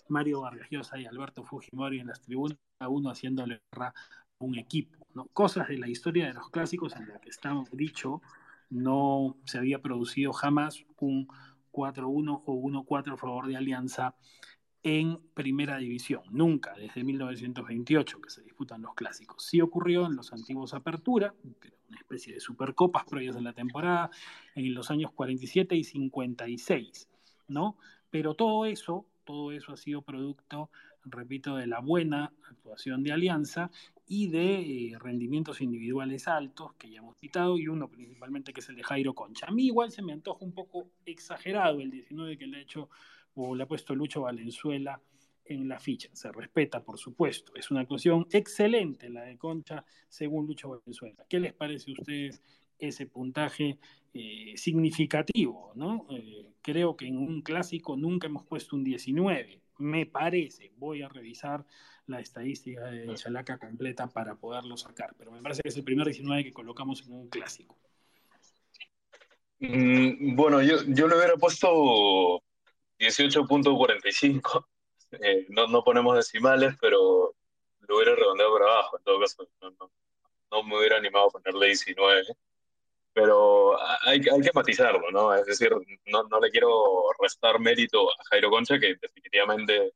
Mario 0.08 0.42
Vargas 0.42 0.68
y 0.70 1.06
Alberto 1.06 1.44
Fujimori 1.44 2.00
en 2.00 2.08
las 2.08 2.20
tribunas, 2.20 2.58
cada 2.78 2.88
uno 2.88 3.10
haciéndole 3.10 3.60
guerra 3.70 3.88
a 3.88 4.44
un 4.44 4.58
equipo. 4.58 5.06
¿no? 5.14 5.26
Cosas 5.32 5.68
de 5.68 5.78
la 5.78 5.88
historia 5.88 6.26
de 6.26 6.34
los 6.34 6.50
clásicos 6.50 6.96
en 6.96 7.08
la 7.08 7.20
que 7.20 7.28
estamos 7.28 7.70
dicho, 7.72 8.22
no 8.70 9.36
se 9.44 9.58
había 9.58 9.80
producido 9.80 10.32
jamás 10.32 10.84
un 10.98 11.28
4-1 11.72 12.42
o 12.46 12.54
1-4 12.54 13.14
a 13.14 13.16
favor 13.16 13.46
de 13.46 13.56
Alianza 13.56 14.14
en 14.82 15.18
primera 15.34 15.78
división, 15.78 16.22
nunca 16.30 16.74
desde 16.74 17.04
1928 17.04 18.20
que 18.20 18.30
se 18.30 18.42
disputan 18.42 18.82
los 18.82 18.94
clásicos. 18.94 19.44
Sí 19.44 19.60
ocurrió 19.60 20.06
en 20.06 20.16
los 20.16 20.32
antiguos 20.32 20.74
Apertura, 20.74 21.34
una 21.88 21.98
especie 21.98 22.34
de 22.34 22.40
supercopas 22.40 23.04
previas 23.04 23.36
de 23.36 23.42
la 23.42 23.52
temporada, 23.52 24.10
en 24.54 24.74
los 24.74 24.90
años 24.90 25.12
47 25.12 25.76
y 25.76 25.84
56, 25.84 27.08
¿no? 27.48 27.76
Pero 28.10 28.34
todo 28.34 28.66
eso, 28.66 29.06
todo 29.24 29.52
eso 29.52 29.72
ha 29.72 29.76
sido 29.76 30.02
producto, 30.02 30.70
repito, 31.04 31.56
de 31.56 31.68
la 31.68 31.80
buena 31.80 32.32
actuación 32.50 33.04
de 33.04 33.12
Alianza 33.12 33.70
y 34.06 34.28
de 34.28 34.60
eh, 34.90 34.98
rendimientos 34.98 35.60
individuales 35.60 36.26
altos 36.26 36.74
que 36.74 36.90
ya 36.90 36.98
hemos 36.98 37.16
citado, 37.18 37.56
y 37.56 37.68
uno 37.68 37.88
principalmente 37.88 38.52
que 38.52 38.60
es 38.60 38.68
el 38.68 38.76
de 38.76 38.82
Jairo 38.82 39.14
Concha. 39.14 39.46
A 39.46 39.52
mí 39.52 39.66
igual 39.66 39.92
se 39.92 40.02
me 40.02 40.12
antoja 40.12 40.44
un 40.44 40.52
poco 40.52 40.90
exagerado 41.06 41.80
el 41.80 41.90
19 41.90 42.36
que 42.36 42.46
le 42.48 42.58
ha 42.58 42.60
hecho 42.60 42.90
o 43.34 43.54
le 43.54 43.64
ha 43.64 43.66
puesto 43.66 43.94
Lucho 43.94 44.22
Valenzuela 44.22 45.00
en 45.44 45.68
la 45.68 45.78
ficha. 45.78 46.08
Se 46.12 46.30
respeta, 46.32 46.82
por 46.82 46.98
supuesto. 46.98 47.52
Es 47.54 47.70
una 47.70 47.80
actuación 47.80 48.26
excelente 48.30 49.08
la 49.10 49.22
de 49.22 49.36
Concha, 49.36 49.84
según 50.08 50.46
Lucho 50.46 50.70
Valenzuela. 50.70 51.24
¿Qué 51.28 51.40
les 51.40 51.52
parece 51.52 51.90
a 51.90 51.94
ustedes 51.94 52.42
ese 52.78 53.06
puntaje 53.06 53.78
eh, 54.14 54.52
significativo? 54.56 55.72
¿no? 55.74 56.06
Eh, 56.10 56.46
creo 56.60 56.96
que 56.96 57.06
en 57.06 57.18
un 57.18 57.42
clásico 57.42 57.96
nunca 57.96 58.26
hemos 58.26 58.44
puesto 58.44 58.76
un 58.76 58.84
19. 58.84 59.60
Me 59.78 60.06
parece. 60.06 60.72
Voy 60.76 61.02
a 61.02 61.08
revisar 61.08 61.64
la 62.06 62.20
estadística 62.20 62.84
de 62.86 63.14
Chalaca 63.14 63.58
completa 63.58 64.06
para 64.08 64.36
poderlo 64.36 64.76
sacar. 64.76 65.14
Pero 65.18 65.32
me 65.32 65.42
parece 65.42 65.62
que 65.62 65.68
es 65.68 65.76
el 65.76 65.84
primer 65.84 66.06
19 66.06 66.44
que 66.44 66.52
colocamos 66.52 67.04
en 67.06 67.12
un 67.12 67.28
clásico. 67.28 67.76
Mm, 69.60 70.34
bueno, 70.34 70.60
yo, 70.60 70.78
yo 70.88 71.06
le 71.06 71.16
hubiera 71.16 71.36
puesto 71.36 72.42
18.45 73.02 74.66
eh, 75.20 75.46
no, 75.50 75.66
no, 75.66 75.84
ponemos 75.84 76.16
decimales, 76.16 76.74
pero 76.80 77.34
lo 77.80 77.96
hubiera 77.96 78.14
redondeado 78.14 78.52
por 78.52 78.62
abajo, 78.62 78.96
en 78.96 79.04
todo 79.04 79.20
caso, 79.20 79.48
no, 80.50 80.62
me 80.62 80.78
hubiera 80.78 80.96
animado 80.96 81.26
a 81.26 81.30
ponerle 81.30 81.66
19, 81.66 82.24
pero 83.12 83.78
hay, 84.06 84.20
hay 84.20 84.40
que 84.40 84.50
matizarlo, 84.54 85.10
¿no? 85.10 85.34
Es 85.34 85.44
decir, 85.46 85.70
no, 86.06 86.22
no 86.24 86.40
le 86.40 86.50
quiero 86.50 87.04
restar 87.20 87.58
mérito 87.60 88.10
a 88.10 88.24
Jairo 88.30 88.50
Concha, 88.50 88.78
que 88.78 88.94
definitivamente, 89.00 89.92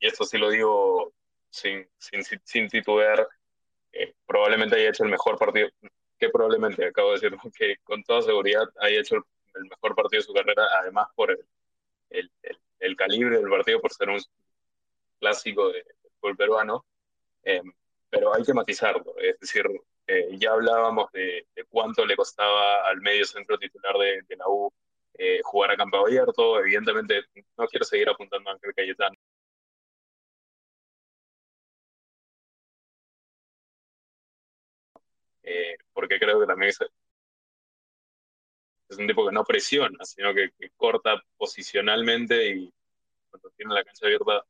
y 0.00 0.06
esto 0.06 0.24
sí 0.24 0.36
lo 0.36 0.50
digo 0.50 1.12
sin, 1.50 1.88
sin, 1.98 2.22
sin 2.44 2.68
titubear, 2.68 3.26
eh, 3.92 4.14
probablemente 4.26 4.76
haya 4.76 4.90
hecho 4.90 5.04
el 5.04 5.10
mejor 5.10 5.38
partido, 5.38 5.68
que 6.18 6.28
probablemente, 6.28 6.86
acabo 6.86 7.12
de 7.12 7.20
decir, 7.20 7.38
que 7.56 7.76
con 7.84 8.02
toda 8.04 8.22
seguridad 8.22 8.68
haya 8.80 9.00
hecho 9.00 9.16
el, 9.16 9.64
mejor 9.64 9.94
partido 9.94 10.20
de 10.20 10.26
su 10.26 10.32
carrera, 10.34 10.64
además 10.80 11.08
por 11.14 11.30
el, 11.30 11.44
el, 12.10 12.30
el 12.80 12.96
calibre 12.96 13.38
del 13.38 13.48
partido, 13.48 13.80
por 13.80 13.92
ser 13.92 14.08
un 14.10 14.20
clásico 15.18 15.70
del 15.70 15.84
fútbol 16.20 16.36
peruano, 16.36 16.86
eh, 17.42 17.62
pero 18.10 18.34
hay 18.34 18.42
que 18.44 18.54
matizarlo, 18.54 19.14
es 19.18 19.38
decir, 19.40 19.64
eh, 20.06 20.28
ya 20.38 20.52
hablábamos 20.52 21.10
de, 21.12 21.46
cuánto 21.68 22.06
le 22.06 22.16
costaba 22.16 22.88
al 22.88 23.00
medio 23.00 23.24
centro 23.26 23.58
titular 23.58 23.96
de, 23.98 24.36
la 24.36 24.48
U 24.48 24.72
eh, 25.14 25.40
jugar 25.44 25.72
a 25.72 25.76
campo 25.76 25.98
abierto, 25.98 26.58
evidentemente 26.60 27.24
no 27.56 27.66
quiero 27.66 27.84
seguir 27.84 28.08
apuntando 28.08 28.50
a 28.50 28.54
Ángel 28.54 28.74
Cayetano. 28.74 29.16
porque 35.92 36.18
creo 36.18 36.40
que 36.40 36.46
también 36.46 36.72
es, 38.88 38.98
un 38.98 39.06
tipo 39.06 39.26
que 39.26 39.32
no 39.32 39.44
presiona, 39.44 40.04
sino 40.04 40.34
que, 40.34 40.50
corta 40.76 41.22
posicionalmente 41.36 42.50
y 42.50 42.72
cuando 43.30 43.50
tiene 43.50 43.74
la 43.74 43.84
cancha 43.84 44.06
abierta 44.06 44.44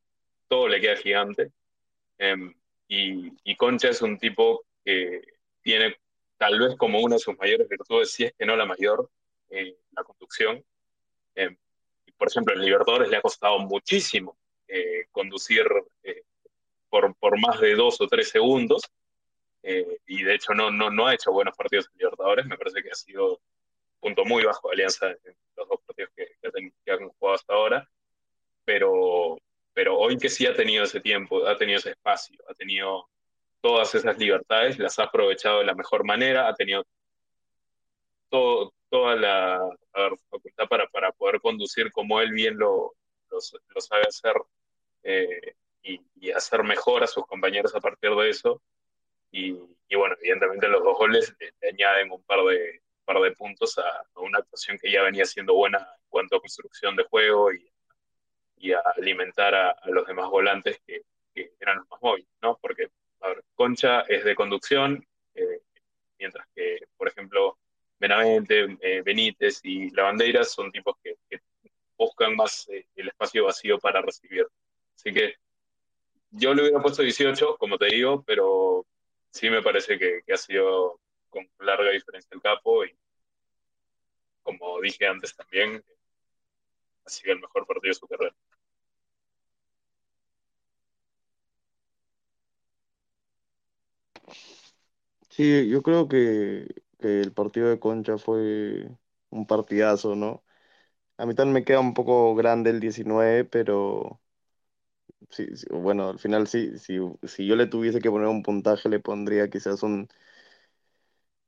todo 0.47 0.67
le 0.67 0.81
queda 0.81 0.95
gigante. 0.97 1.51
Em, 2.17 2.53
y, 2.87 3.55
Concha 3.55 3.89
es 3.89 4.01
un 4.01 4.17
tipo 4.17 4.65
que 4.83 5.21
tiene 5.61 5.95
tal 6.37 6.59
vez 6.59 6.75
como 6.75 6.99
una 6.99 7.15
de 7.15 7.19
sus 7.19 7.37
mayores 7.37 7.67
virtudes, 7.69 8.11
si 8.11 8.25
es 8.25 8.33
que 8.33 8.45
no 8.45 8.55
la 8.55 8.65
mayor, 8.65 9.09
eh, 9.49 9.77
la 9.91 10.03
conducción. 10.03 10.63
Em, 11.35 11.55
por 12.17 12.27
ejemplo, 12.29 12.53
en 12.53 12.61
Libertadores 12.61 13.09
le 13.09 13.17
ha 13.17 13.21
costado 13.21 13.59
muchísimo 13.59 14.37
eh, 14.67 15.05
conducir 15.11 15.65
eh, 16.03 16.23
por, 16.89 17.15
por 17.15 17.39
más 17.39 17.59
de 17.61 17.75
dos 17.75 18.01
o 18.01 18.07
tres 18.07 18.29
segundos. 18.29 18.81
y 20.07 20.23
de 20.23 20.35
hecho 20.35 20.53
no, 20.53 20.71
no, 20.71 20.89
no 20.89 21.05
ha 21.07 21.13
hecho 21.13 21.31
buenos 21.31 21.55
partidos 21.55 21.87
en 21.91 21.99
Libertadores. 21.99 22.45
Me 22.45 22.57
parece 22.57 22.81
que 22.81 22.91
ha 22.91 22.95
sido 22.95 23.41
punto 23.99 24.25
muy 24.25 24.43
bajo 24.43 24.69
de 24.69 24.73
Alianza 24.73 25.11
en 25.11 25.35
los 25.55 25.67
dos 25.67 25.79
partidos 25.85 26.11
que, 26.15 26.91
han 26.91 27.09
jugado 27.09 27.35
hasta 27.35 27.53
ahora. 27.53 27.89
Pero, 28.65 29.37
pero 29.73 29.97
hoy 29.97 30.17
que 30.17 30.29
sí 30.29 30.45
ha 30.45 30.55
tenido 30.55 30.83
ese 30.83 30.99
tiempo, 30.99 31.45
ha 31.47 31.57
tenido 31.57 31.79
ese 31.79 31.91
espacio, 31.91 32.39
ha 32.47 32.53
tenido 32.53 33.07
todas 33.61 33.93
esas 33.95 34.17
libertades, 34.17 34.79
las 34.79 34.99
ha 34.99 35.03
aprovechado 35.03 35.59
de 35.59 35.65
la 35.65 35.75
mejor 35.75 36.03
manera, 36.05 36.47
ha 36.47 36.55
tenido 36.55 36.85
todo, 38.29 38.73
toda 38.89 39.15
la 39.15 39.59
facultad 40.29 40.67
para, 40.67 40.87
para 40.87 41.11
poder 41.11 41.41
conducir 41.41 41.91
como 41.91 42.21
él 42.21 42.31
bien 42.31 42.57
lo, 42.57 42.93
lo, 43.29 43.81
sabe 43.81 44.03
hacer 44.07 44.35
eh, 45.03 45.55
y, 45.83 46.31
hacer 46.31 46.63
mejor 46.63 47.03
a 47.03 47.07
sus 47.07 47.25
compañeros 47.25 47.75
a 47.75 47.79
partir 47.79 48.11
de 48.11 48.29
eso. 48.29 48.61
Y 49.31 49.95
bueno, 49.95 50.15
evidentemente 50.21 50.67
los 50.67 50.83
dos 50.83 50.97
goles 50.97 51.35
le, 51.39 51.69
añaden 51.69 52.11
un 52.11 52.23
par 52.23 52.43
de, 52.45 52.81
par 53.13 53.21
de 53.21 53.31
puntos 53.31 53.77
a, 53.77 53.81
a, 53.81 54.19
una 54.19 54.39
actuación 54.39 54.77
que 54.77 54.91
ya 54.91 55.03
venía 55.03 55.25
siendo 55.25 55.53
buena 55.55 55.79
en 55.79 56.09
cuanto 56.09 56.35
a 56.35 56.41
construcción 56.41 56.95
de 56.95 57.03
juego 57.03 57.51
y 57.53 57.69
y 58.59 58.73
a 58.73 58.79
alimentar 58.97 59.55
a, 59.55 59.75
los 59.85 60.05
demás 60.05 60.29
volantes 60.29 60.79
que, 60.85 61.01
eran 61.61 61.77
los 61.77 61.89
más 61.89 62.01
móviles, 62.01 62.29
¿no? 62.41 62.57
Porque, 62.61 62.89
Concha 63.55 64.01
es 64.01 64.25
de 64.25 64.35
conducción, 64.35 65.05
eh, 65.33 65.61
mientras 66.17 66.45
que, 66.53 66.79
por 66.97 67.07
ejemplo, 67.07 67.57
Benavente, 67.97 68.77
eh, 68.81 69.01
Benítez 69.03 69.59
y 69.63 69.89
La 69.91 70.13
son 70.43 70.71
tipos 70.71 70.95
que, 71.01 71.15
buscan 71.97 72.35
más 72.35 72.67
eh, 72.69 72.87
el 72.95 73.09
espacio 73.09 73.45
vacío 73.45 73.77
para 73.79 74.01
recibir. 74.01 74.47
Así 74.95 75.13
que 75.13 75.35
yo 76.31 76.53
le 76.53 76.63
hubiera 76.63 76.81
puesto 76.81 77.03
18, 77.03 77.57
como 77.57 77.77
te 77.77 77.87
digo, 77.87 78.23
pero 78.25 78.85
sí 79.31 79.49
me 79.49 79.61
parece 79.61 79.97
que 79.97 80.33
ha 80.33 80.37
sido 80.37 80.99
con 81.29 81.49
larga 81.59 81.91
diferencia 81.91 82.29
el 82.33 82.41
capo 82.41 82.85
y 82.85 82.97
como 84.43 84.81
dije 84.81 85.05
antes 85.05 85.35
también, 85.35 85.83
ha 87.05 87.09
sido 87.09 87.33
el 87.33 87.39
mejor 87.39 87.67
partido 87.67 87.91
de 87.91 87.93
su 87.93 88.07
carrera. 88.07 88.35
Sí, 95.29 95.69
yo 95.69 95.81
creo 95.83 96.07
que, 96.07 96.67
el 96.99 97.31
partido 97.33 97.69
de 97.69 97.79
Concha 97.79 98.17
fue 98.17 98.89
un 99.29 99.45
partidazo, 99.47 100.15
¿no? 100.15 100.43
A 101.17 101.25
mí 101.25 101.33
me 101.47 101.63
queda 101.65 101.79
un 101.81 101.93
poco 101.93 102.35
grande 102.35 102.71
el 102.71 102.79
19, 102.79 103.45
pero 103.45 104.21
sí, 105.29 105.47
bueno, 105.71 106.09
al 106.09 106.19
final 106.19 106.47
sí, 106.47 106.77
si 106.77 106.95
yo 107.47 107.55
le 107.55 107.67
tuviese 107.67 107.99
que 108.01 108.09
poner 108.09 108.27
un 108.27 108.43
puntaje, 108.43 108.89
le 108.89 108.99
pondría 108.99 109.49
quizás 109.49 109.83
un 109.83 110.07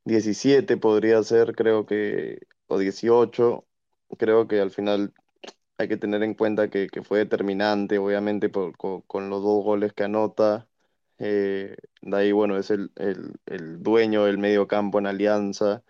17, 0.06 0.78
podría 0.78 1.24
ser, 1.24 1.56
creo 1.56 1.86
que, 1.86 2.40
o 2.68 2.80
18. 2.80 3.68
Creo 4.18 4.48
que 4.48 4.60
al 4.62 4.72
final 4.72 5.14
hay 5.78 5.88
que 5.88 5.98
tener 5.98 6.24
en 6.24 6.36
cuenta 6.36 6.70
que, 6.70 6.90
fue 7.04 7.20
determinante, 7.20 7.98
obviamente, 8.00 8.52
con, 8.52 9.30
los 9.30 9.44
dos 9.44 9.64
goles 9.64 9.94
que 9.94 10.04
anota. 10.06 10.68
Eh, 11.20 11.76
de 12.02 12.18
ahí, 12.18 12.32
bueno, 12.32 12.58
es 12.58 12.72
el, 12.72 12.92
dueño 13.84 14.26
del 14.26 14.38
medio 14.38 14.68
campo 14.68 15.00
en 15.00 15.08
Alianza 15.08 15.84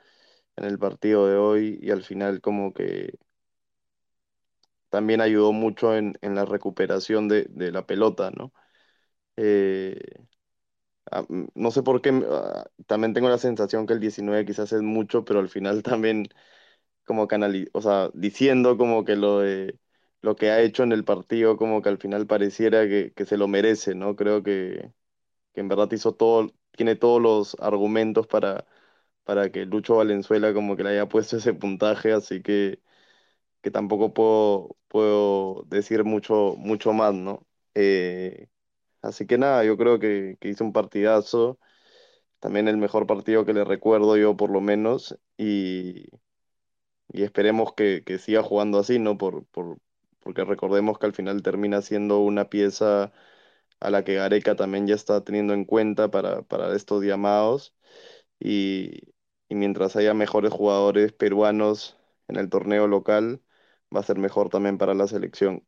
en 0.57 0.65
el 0.65 0.79
partido 0.79 1.27
de 1.27 1.37
hoy 1.37 1.79
y 1.81 1.91
al 1.91 2.03
final 2.03 2.41
como 2.41 2.73
que 2.73 3.17
también 4.89 5.21
ayudó 5.21 5.53
mucho 5.53 5.95
en, 5.95 6.17
la 6.21 6.45
recuperación 6.45 7.27
de, 7.27 7.47
la 7.71 7.85
pelota, 7.85 8.31
¿no? 8.31 8.53
Eh, 9.37 9.99
ah, 11.11 11.25
no 11.55 11.71
sé 11.71 11.83
por 11.83 12.01
qué, 12.01 12.11
ah, 12.29 12.65
también 12.87 13.13
tengo 13.13 13.29
la 13.29 13.37
sensación 13.37 13.85
que 13.87 13.93
el 13.93 13.99
19 13.99 14.45
quizás 14.45 14.71
es 14.73 14.81
mucho, 14.81 15.25
pero 15.25 15.39
al 15.39 15.49
final 15.49 15.83
también 15.83 16.27
como 17.05 17.27
canal, 17.27 17.69
o 17.73 17.81
sea, 17.81 18.09
diciendo 18.13 18.77
como 18.77 19.05
que 19.05 19.15
lo 19.15 19.39
de 19.39 19.79
lo 20.21 20.35
que 20.35 20.51
ha 20.51 20.61
hecho 20.61 20.83
en 20.83 20.91
el 20.91 21.03
partido, 21.05 21.57
como 21.57 21.81
que 21.81 21.89
al 21.89 21.97
final 21.99 22.27
pareciera 22.27 22.87
que, 22.87 23.13
que 23.15 23.25
se 23.25 23.37
lo 23.37 23.47
merece, 23.47 23.95
¿no? 23.95 24.15
Creo 24.15 24.43
que, 24.43 24.91
que 25.53 25.61
en 25.61 25.67
verdad 25.69 25.91
hizo 25.93 26.13
todo, 26.15 26.51
tiene 26.71 26.95
todos 26.95 27.21
los 27.21 27.57
argumentos 27.61 28.27
para, 28.27 28.67
para 29.25 29.51
que 29.51 29.65
Lucho 29.65 29.97
Valenzuela 29.97 30.53
como 30.53 30.75
que 30.77 30.83
le 30.83 30.91
haya 30.91 31.09
puesto 31.09 31.37
ese 31.37 31.53
puntaje, 31.55 32.13
así 32.13 32.41
que, 32.43 32.81
que 33.61 33.71
tampoco 33.71 34.13
puedo, 34.13 34.77
puedo 34.87 35.63
decir 35.67 36.03
mucho, 36.03 36.55
mucho 36.57 36.93
más, 36.93 37.13
¿no? 37.13 37.45
Eh, 37.75 38.47
así 39.01 39.27
que 39.27 39.37
nada, 39.37 39.63
yo 39.65 39.77
creo 39.77 39.99
que, 39.99 40.37
que 40.39 40.49
hizo 40.49 40.63
un 40.63 40.73
partidazo, 40.73 41.59
también 42.39 42.67
el 42.67 42.77
mejor 42.77 43.07
partido 43.07 43.45
que 43.45 43.53
le 43.53 43.63
recuerdo 43.65 44.17
yo 44.17 44.37
por 44.37 44.51
lo 44.51 44.61
menos, 44.61 45.17
y, 45.37 46.07
y 47.09 47.23
esperemos 47.23 47.73
que, 47.73 48.03
que 48.05 48.17
siga 48.19 48.43
jugando 48.43 48.79
así, 48.79 48.99
¿no? 48.99 49.17
Por, 49.17 49.45
por, 49.47 49.77
porque 50.19 50.43
recordemos 50.45 50.97
que 50.99 51.05
al 51.07 51.13
final 51.13 51.43
termina 51.43 51.81
siendo 51.81 52.19
una 52.19 52.49
pieza 52.49 53.11
a 53.79 53.89
la 53.91 54.03
que 54.03 54.15
Gareca 54.15 54.55
también 54.55 54.87
ya 54.87 54.95
está 54.95 55.23
teniendo 55.23 55.53
en 55.53 55.65
cuenta 55.65 56.11
para, 56.11 56.45
estos 56.75 57.03
llamados. 57.03 57.75
Y, 58.39 59.01
mientras 59.49 59.95
haya 59.97 60.13
mejores 60.13 60.53
jugadores 60.53 61.13
peruanos 61.13 61.97
en 62.27 62.37
el 62.37 62.49
torneo 62.49 62.87
local, 62.87 63.41
va 63.95 64.01
a 64.01 64.03
ser 64.03 64.17
mejor 64.19 64.49
también 64.49 64.77
para 64.77 64.93
la 64.95 65.07
selección. 65.07 65.65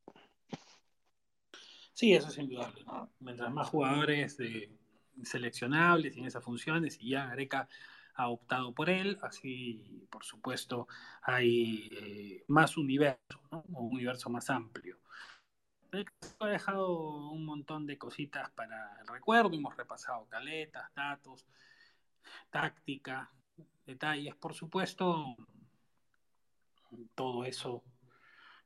Sí, 1.94 2.14
eso 2.14 2.30
es 2.30 2.38
indudable. 2.38 2.84
Mientras 3.20 3.52
más 3.52 3.70
jugadores 3.70 4.38
seleccionables 5.24 6.18
en 6.18 6.26
esas 6.26 6.44
funciones, 6.44 6.98
y 7.00 7.10
ya 7.10 7.28
Gareca 7.28 7.68
ha 8.16 8.30
optado 8.30 8.74
por 8.74 8.90
él, 8.90 9.18
así 9.22 10.08
por 10.10 10.24
supuesto 10.24 10.88
hay 11.22 11.90
eh, 11.92 12.44
más 12.48 12.78
universo, 12.78 13.20
un 13.52 13.94
universo 13.94 14.30
más 14.30 14.50
amplio. 14.50 15.00
Ha 16.40 16.48
dejado 16.48 17.30
un 17.32 17.46
montón 17.46 17.86
de 17.86 18.00
cositas 18.00 18.50
para 18.52 18.98
el 19.00 19.08
recuerdo. 19.08 19.54
Hemos 19.54 19.78
repasado 19.78 20.26
caletas, 20.28 20.92
datos, 20.96 21.46
táctica, 22.50 23.32
detalles, 23.86 24.36
por 24.36 24.56
supuesto. 24.56 25.36
Todo 27.14 27.46
eso 27.46 27.84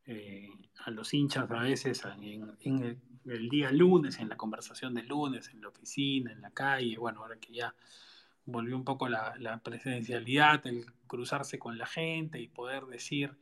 eh, 0.08 0.50
a 0.86 0.92
los 0.92 1.14
hinchas 1.14 1.52
a 1.52 1.60
veces 1.62 2.04
en, 2.06 2.98
el, 3.26 3.50
día 3.50 3.72
lunes, 3.72 4.20
en 4.20 4.30
la 4.30 4.38
conversación 4.38 4.94
del 4.94 5.08
lunes, 5.08 5.50
en 5.50 5.62
la 5.62 5.68
oficina, 5.68 6.32
en 6.32 6.42
la 6.42 6.52
calle, 6.52 6.98
bueno, 6.98 7.22
ahora 7.22 7.38
que 7.38 7.54
ya 7.54 7.76
volvió 8.46 8.78
un 8.78 8.86
poco 8.86 9.10
la, 9.10 9.62
presencialidad, 9.64 10.66
el 10.66 10.86
cruzarse 11.08 11.60
con 11.60 11.78
la 11.78 11.86
gente 11.86 12.40
y 12.40 12.48
poder 12.48 12.86
decir, 12.86 13.38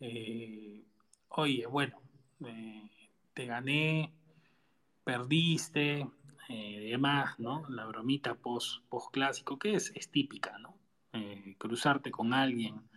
eh, 0.00 0.84
oye, 1.28 1.66
bueno, 1.66 1.98
eh, 2.44 2.90
te 3.32 3.46
gané, 3.46 4.12
perdiste, 5.04 6.06
eh, 6.50 6.88
demás, 6.90 7.38
¿no? 7.38 7.66
La 7.70 7.86
bromita 7.86 8.34
post, 8.34 8.84
post 8.90 9.14
que 9.60 9.74
es, 9.74 9.92
es 9.94 10.10
típica, 10.10 10.58
¿no? 10.58 10.76
cruzarte 11.58 12.10
con 12.10 12.32
alguien 12.32 12.88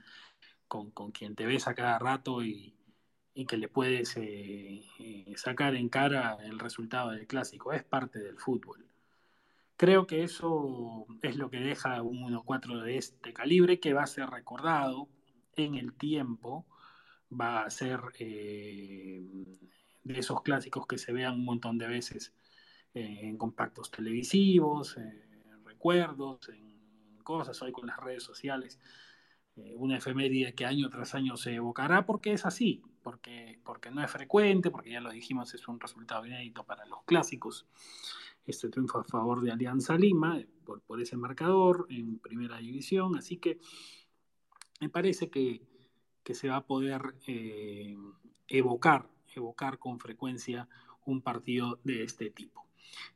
con, 0.68 0.90
con, 0.92 1.12
quien 1.12 1.36
te 1.36 1.46
ves 1.46 1.68
a 1.68 1.76
cada 1.76 2.00
rato 2.00 2.44
y, 2.44 2.75
y 3.36 3.46
que 3.46 3.58
le 3.58 3.68
puedes 3.68 4.16
eh, 4.16 4.82
eh, 4.98 5.34
sacar 5.36 5.76
en 5.76 5.90
cara 5.90 6.38
el 6.44 6.58
resultado 6.58 7.12
del 7.12 7.28
clásico. 7.28 7.74
Es 7.74 7.84
parte 7.84 8.20
del 8.20 8.40
fútbol. 8.40 8.88
Creo 9.76 10.08
que 10.08 10.24
eso 10.24 11.06
es 11.22 11.36
lo 11.36 11.50
que 11.50 11.60
deja 11.60 12.02
un 12.02 12.24
1-4 12.24 12.82
de 12.82 12.98
este 12.98 13.34
calibre 13.34 13.82
que 13.82 13.94
va 13.94 14.04
a 14.04 14.08
ser 14.08 14.30
recordado 14.30 15.10
en 15.58 15.76
el 15.76 15.94
tiempo, 15.94 16.66
va 17.30 17.64
a 17.64 17.70
ser 17.70 18.00
eh, 18.20 19.22
de 20.04 20.20
esos 20.20 20.42
clásicos 20.42 20.88
que 20.88 20.98
se 20.98 21.12
vean 21.12 21.34
un 21.34 21.46
montón 21.46 21.78
de 21.78 21.88
veces 21.88 22.34
en 22.94 23.38
compactos 23.38 23.92
televisivos, 23.92 24.96
en 24.96 25.66
recuerdos, 25.66 26.48
en 26.48 27.18
cosas, 27.24 27.62
hoy 27.62 27.74
con 27.74 27.88
las 27.88 27.98
redes 27.98 28.24
sociales 28.24 28.80
una 29.76 29.98
efeméride 29.98 30.54
que 30.54 30.66
año 30.66 30.90
tras 30.90 31.16
año 31.16 31.36
se 31.38 31.56
evocará 31.56 32.06
porque 32.06 32.34
es 32.34 32.46
así, 32.46 32.84
porque, 33.06 33.60
porque 33.64 33.92
no 33.92 34.04
es 34.04 34.10
frecuente, 34.10 34.72
porque 34.72 34.90
ya 34.90 35.00
lo 35.00 35.12
dijimos, 35.12 35.54
es 35.54 35.68
un 35.68 35.80
resultado 35.80 36.26
inédito 36.26 36.64
para 36.64 36.88
los 36.88 37.04
clásicos. 37.04 37.68
Este 38.48 38.68
triunfo 38.70 38.98
a 38.98 39.04
favor 39.04 39.42
de 39.42 39.52
Alianza 39.52 39.96
Lima, 39.96 40.40
eh, 40.40 40.48
por, 40.66 40.82
por 40.82 41.00
ese 41.00 41.16
marcador 41.16 41.86
en 41.92 42.18
primera 42.18 42.58
división, 42.58 43.16
así 43.16 43.38
que 43.38 43.60
me 44.82 44.90
parece 44.90 45.30
que, 45.30 45.62
que 46.24 46.34
se 46.34 46.50
va 46.50 46.56
a 46.56 46.66
poder 46.66 47.14
eh, 47.28 47.96
evocar, 48.48 49.08
evocar 49.36 49.78
con 49.78 50.00
frecuencia 50.00 50.68
un 51.06 51.22
partido 51.22 51.80
de 51.84 52.02
este 52.02 52.32
tipo. 52.32 52.66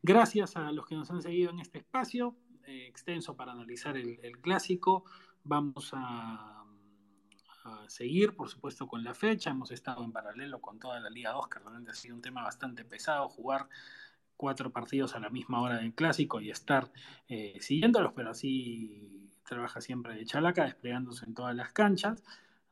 Gracias 0.03 0.55
a 0.55 0.71
los 0.71 0.85
que 0.85 0.93
nos 0.93 1.09
han 1.09 1.23
seguido 1.23 1.49
en 1.49 1.61
este 1.61 1.79
espacio 1.79 2.35
extenso 2.67 3.35
para 3.35 3.53
analizar 3.53 3.97
el 3.97 4.37
clásico. 4.39 5.03
Vamos 5.43 5.89
a, 5.93 6.58
seguir, 7.87 8.35
por 8.35 8.49
supuesto, 8.49 8.87
con 8.87 9.03
la 9.03 9.13
fecha. 9.13 9.49
Hemos 9.49 9.71
estado 9.71 10.03
en 10.03 10.11
paralelo 10.11 10.61
con 10.61 10.79
toda 10.79 10.99
la 10.99 11.09
Liga 11.09 11.31
2, 11.31 11.47
que 11.47 11.59
realmente 11.59 11.91
ha 11.91 11.95
sido 11.95 12.15
un 12.15 12.21
tema 12.21 12.43
bastante 12.43 12.85
pesado, 12.85 13.27
jugar 13.29 13.67
cuatro 14.37 14.71
partidos 14.71 15.15
a 15.15 15.19
la 15.19 15.29
misma 15.29 15.61
hora 15.61 15.77
del 15.77 15.93
clásico 15.93 16.39
y 16.39 16.49
estar 16.49 16.91
eh, 17.27 17.57
siguiéndolos, 17.59 18.13
pero 18.13 18.29
así 18.29 19.29
trabaja 19.45 19.81
siempre 19.81 20.15
de 20.15 20.25
Chalaca, 20.25 20.63
desplegándose 20.63 21.25
en 21.25 21.33
todas 21.33 21.55
las 21.55 21.73
canchas. 21.73 22.23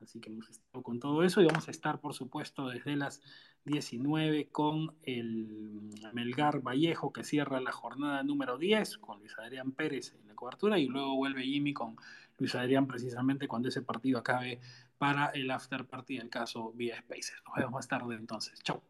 Así 0.02 0.20
que 0.22 0.30
hemos 0.30 0.50
estado 0.50 0.84
con 0.84 1.00
todo 1.00 1.24
eso 1.24 1.42
y 1.42 1.46
vamos 1.46 1.68
a 1.68 1.72
estar, 1.72 2.00
por 2.00 2.14
supuesto, 2.14 2.70
desde 2.70 2.96
las 2.96 3.22
19 3.66 4.48
con 4.50 4.96
el 5.04 5.92
Melgar 6.14 6.62
Vallejo 6.62 7.12
que 7.12 7.24
cierra 7.24 7.60
la 7.60 7.72
jornada 7.72 8.24
número 8.24 8.58
10 8.58 8.98
con 9.00 9.20
Luis 9.20 9.38
Adrián 9.38 9.72
Pérez 9.74 10.14
en 10.14 10.28
la 10.28 10.36
cobertura 10.36 10.80
y 10.80 10.86
luego 10.86 11.16
vuelve 11.16 11.44
Jimmy 11.44 11.74
con 11.74 11.98
Luis 12.38 12.56
Adrián 12.56 12.88
precisamente 12.88 13.48
cuando 13.48 13.70
ese 13.70 13.82
partido 13.82 14.20
acabe 14.20 14.60
para 14.98 15.28
el 15.28 15.50
after 15.52 15.86
party 15.86 16.18
del 16.18 16.30
caso 16.30 16.72
vía 16.74 17.00
Spaces. 17.00 17.36
Nos 17.46 17.56
vemos 17.56 17.72
más 17.72 17.88
tarde 17.88 18.16
entonces. 18.16 18.60
Chao. 18.64 18.82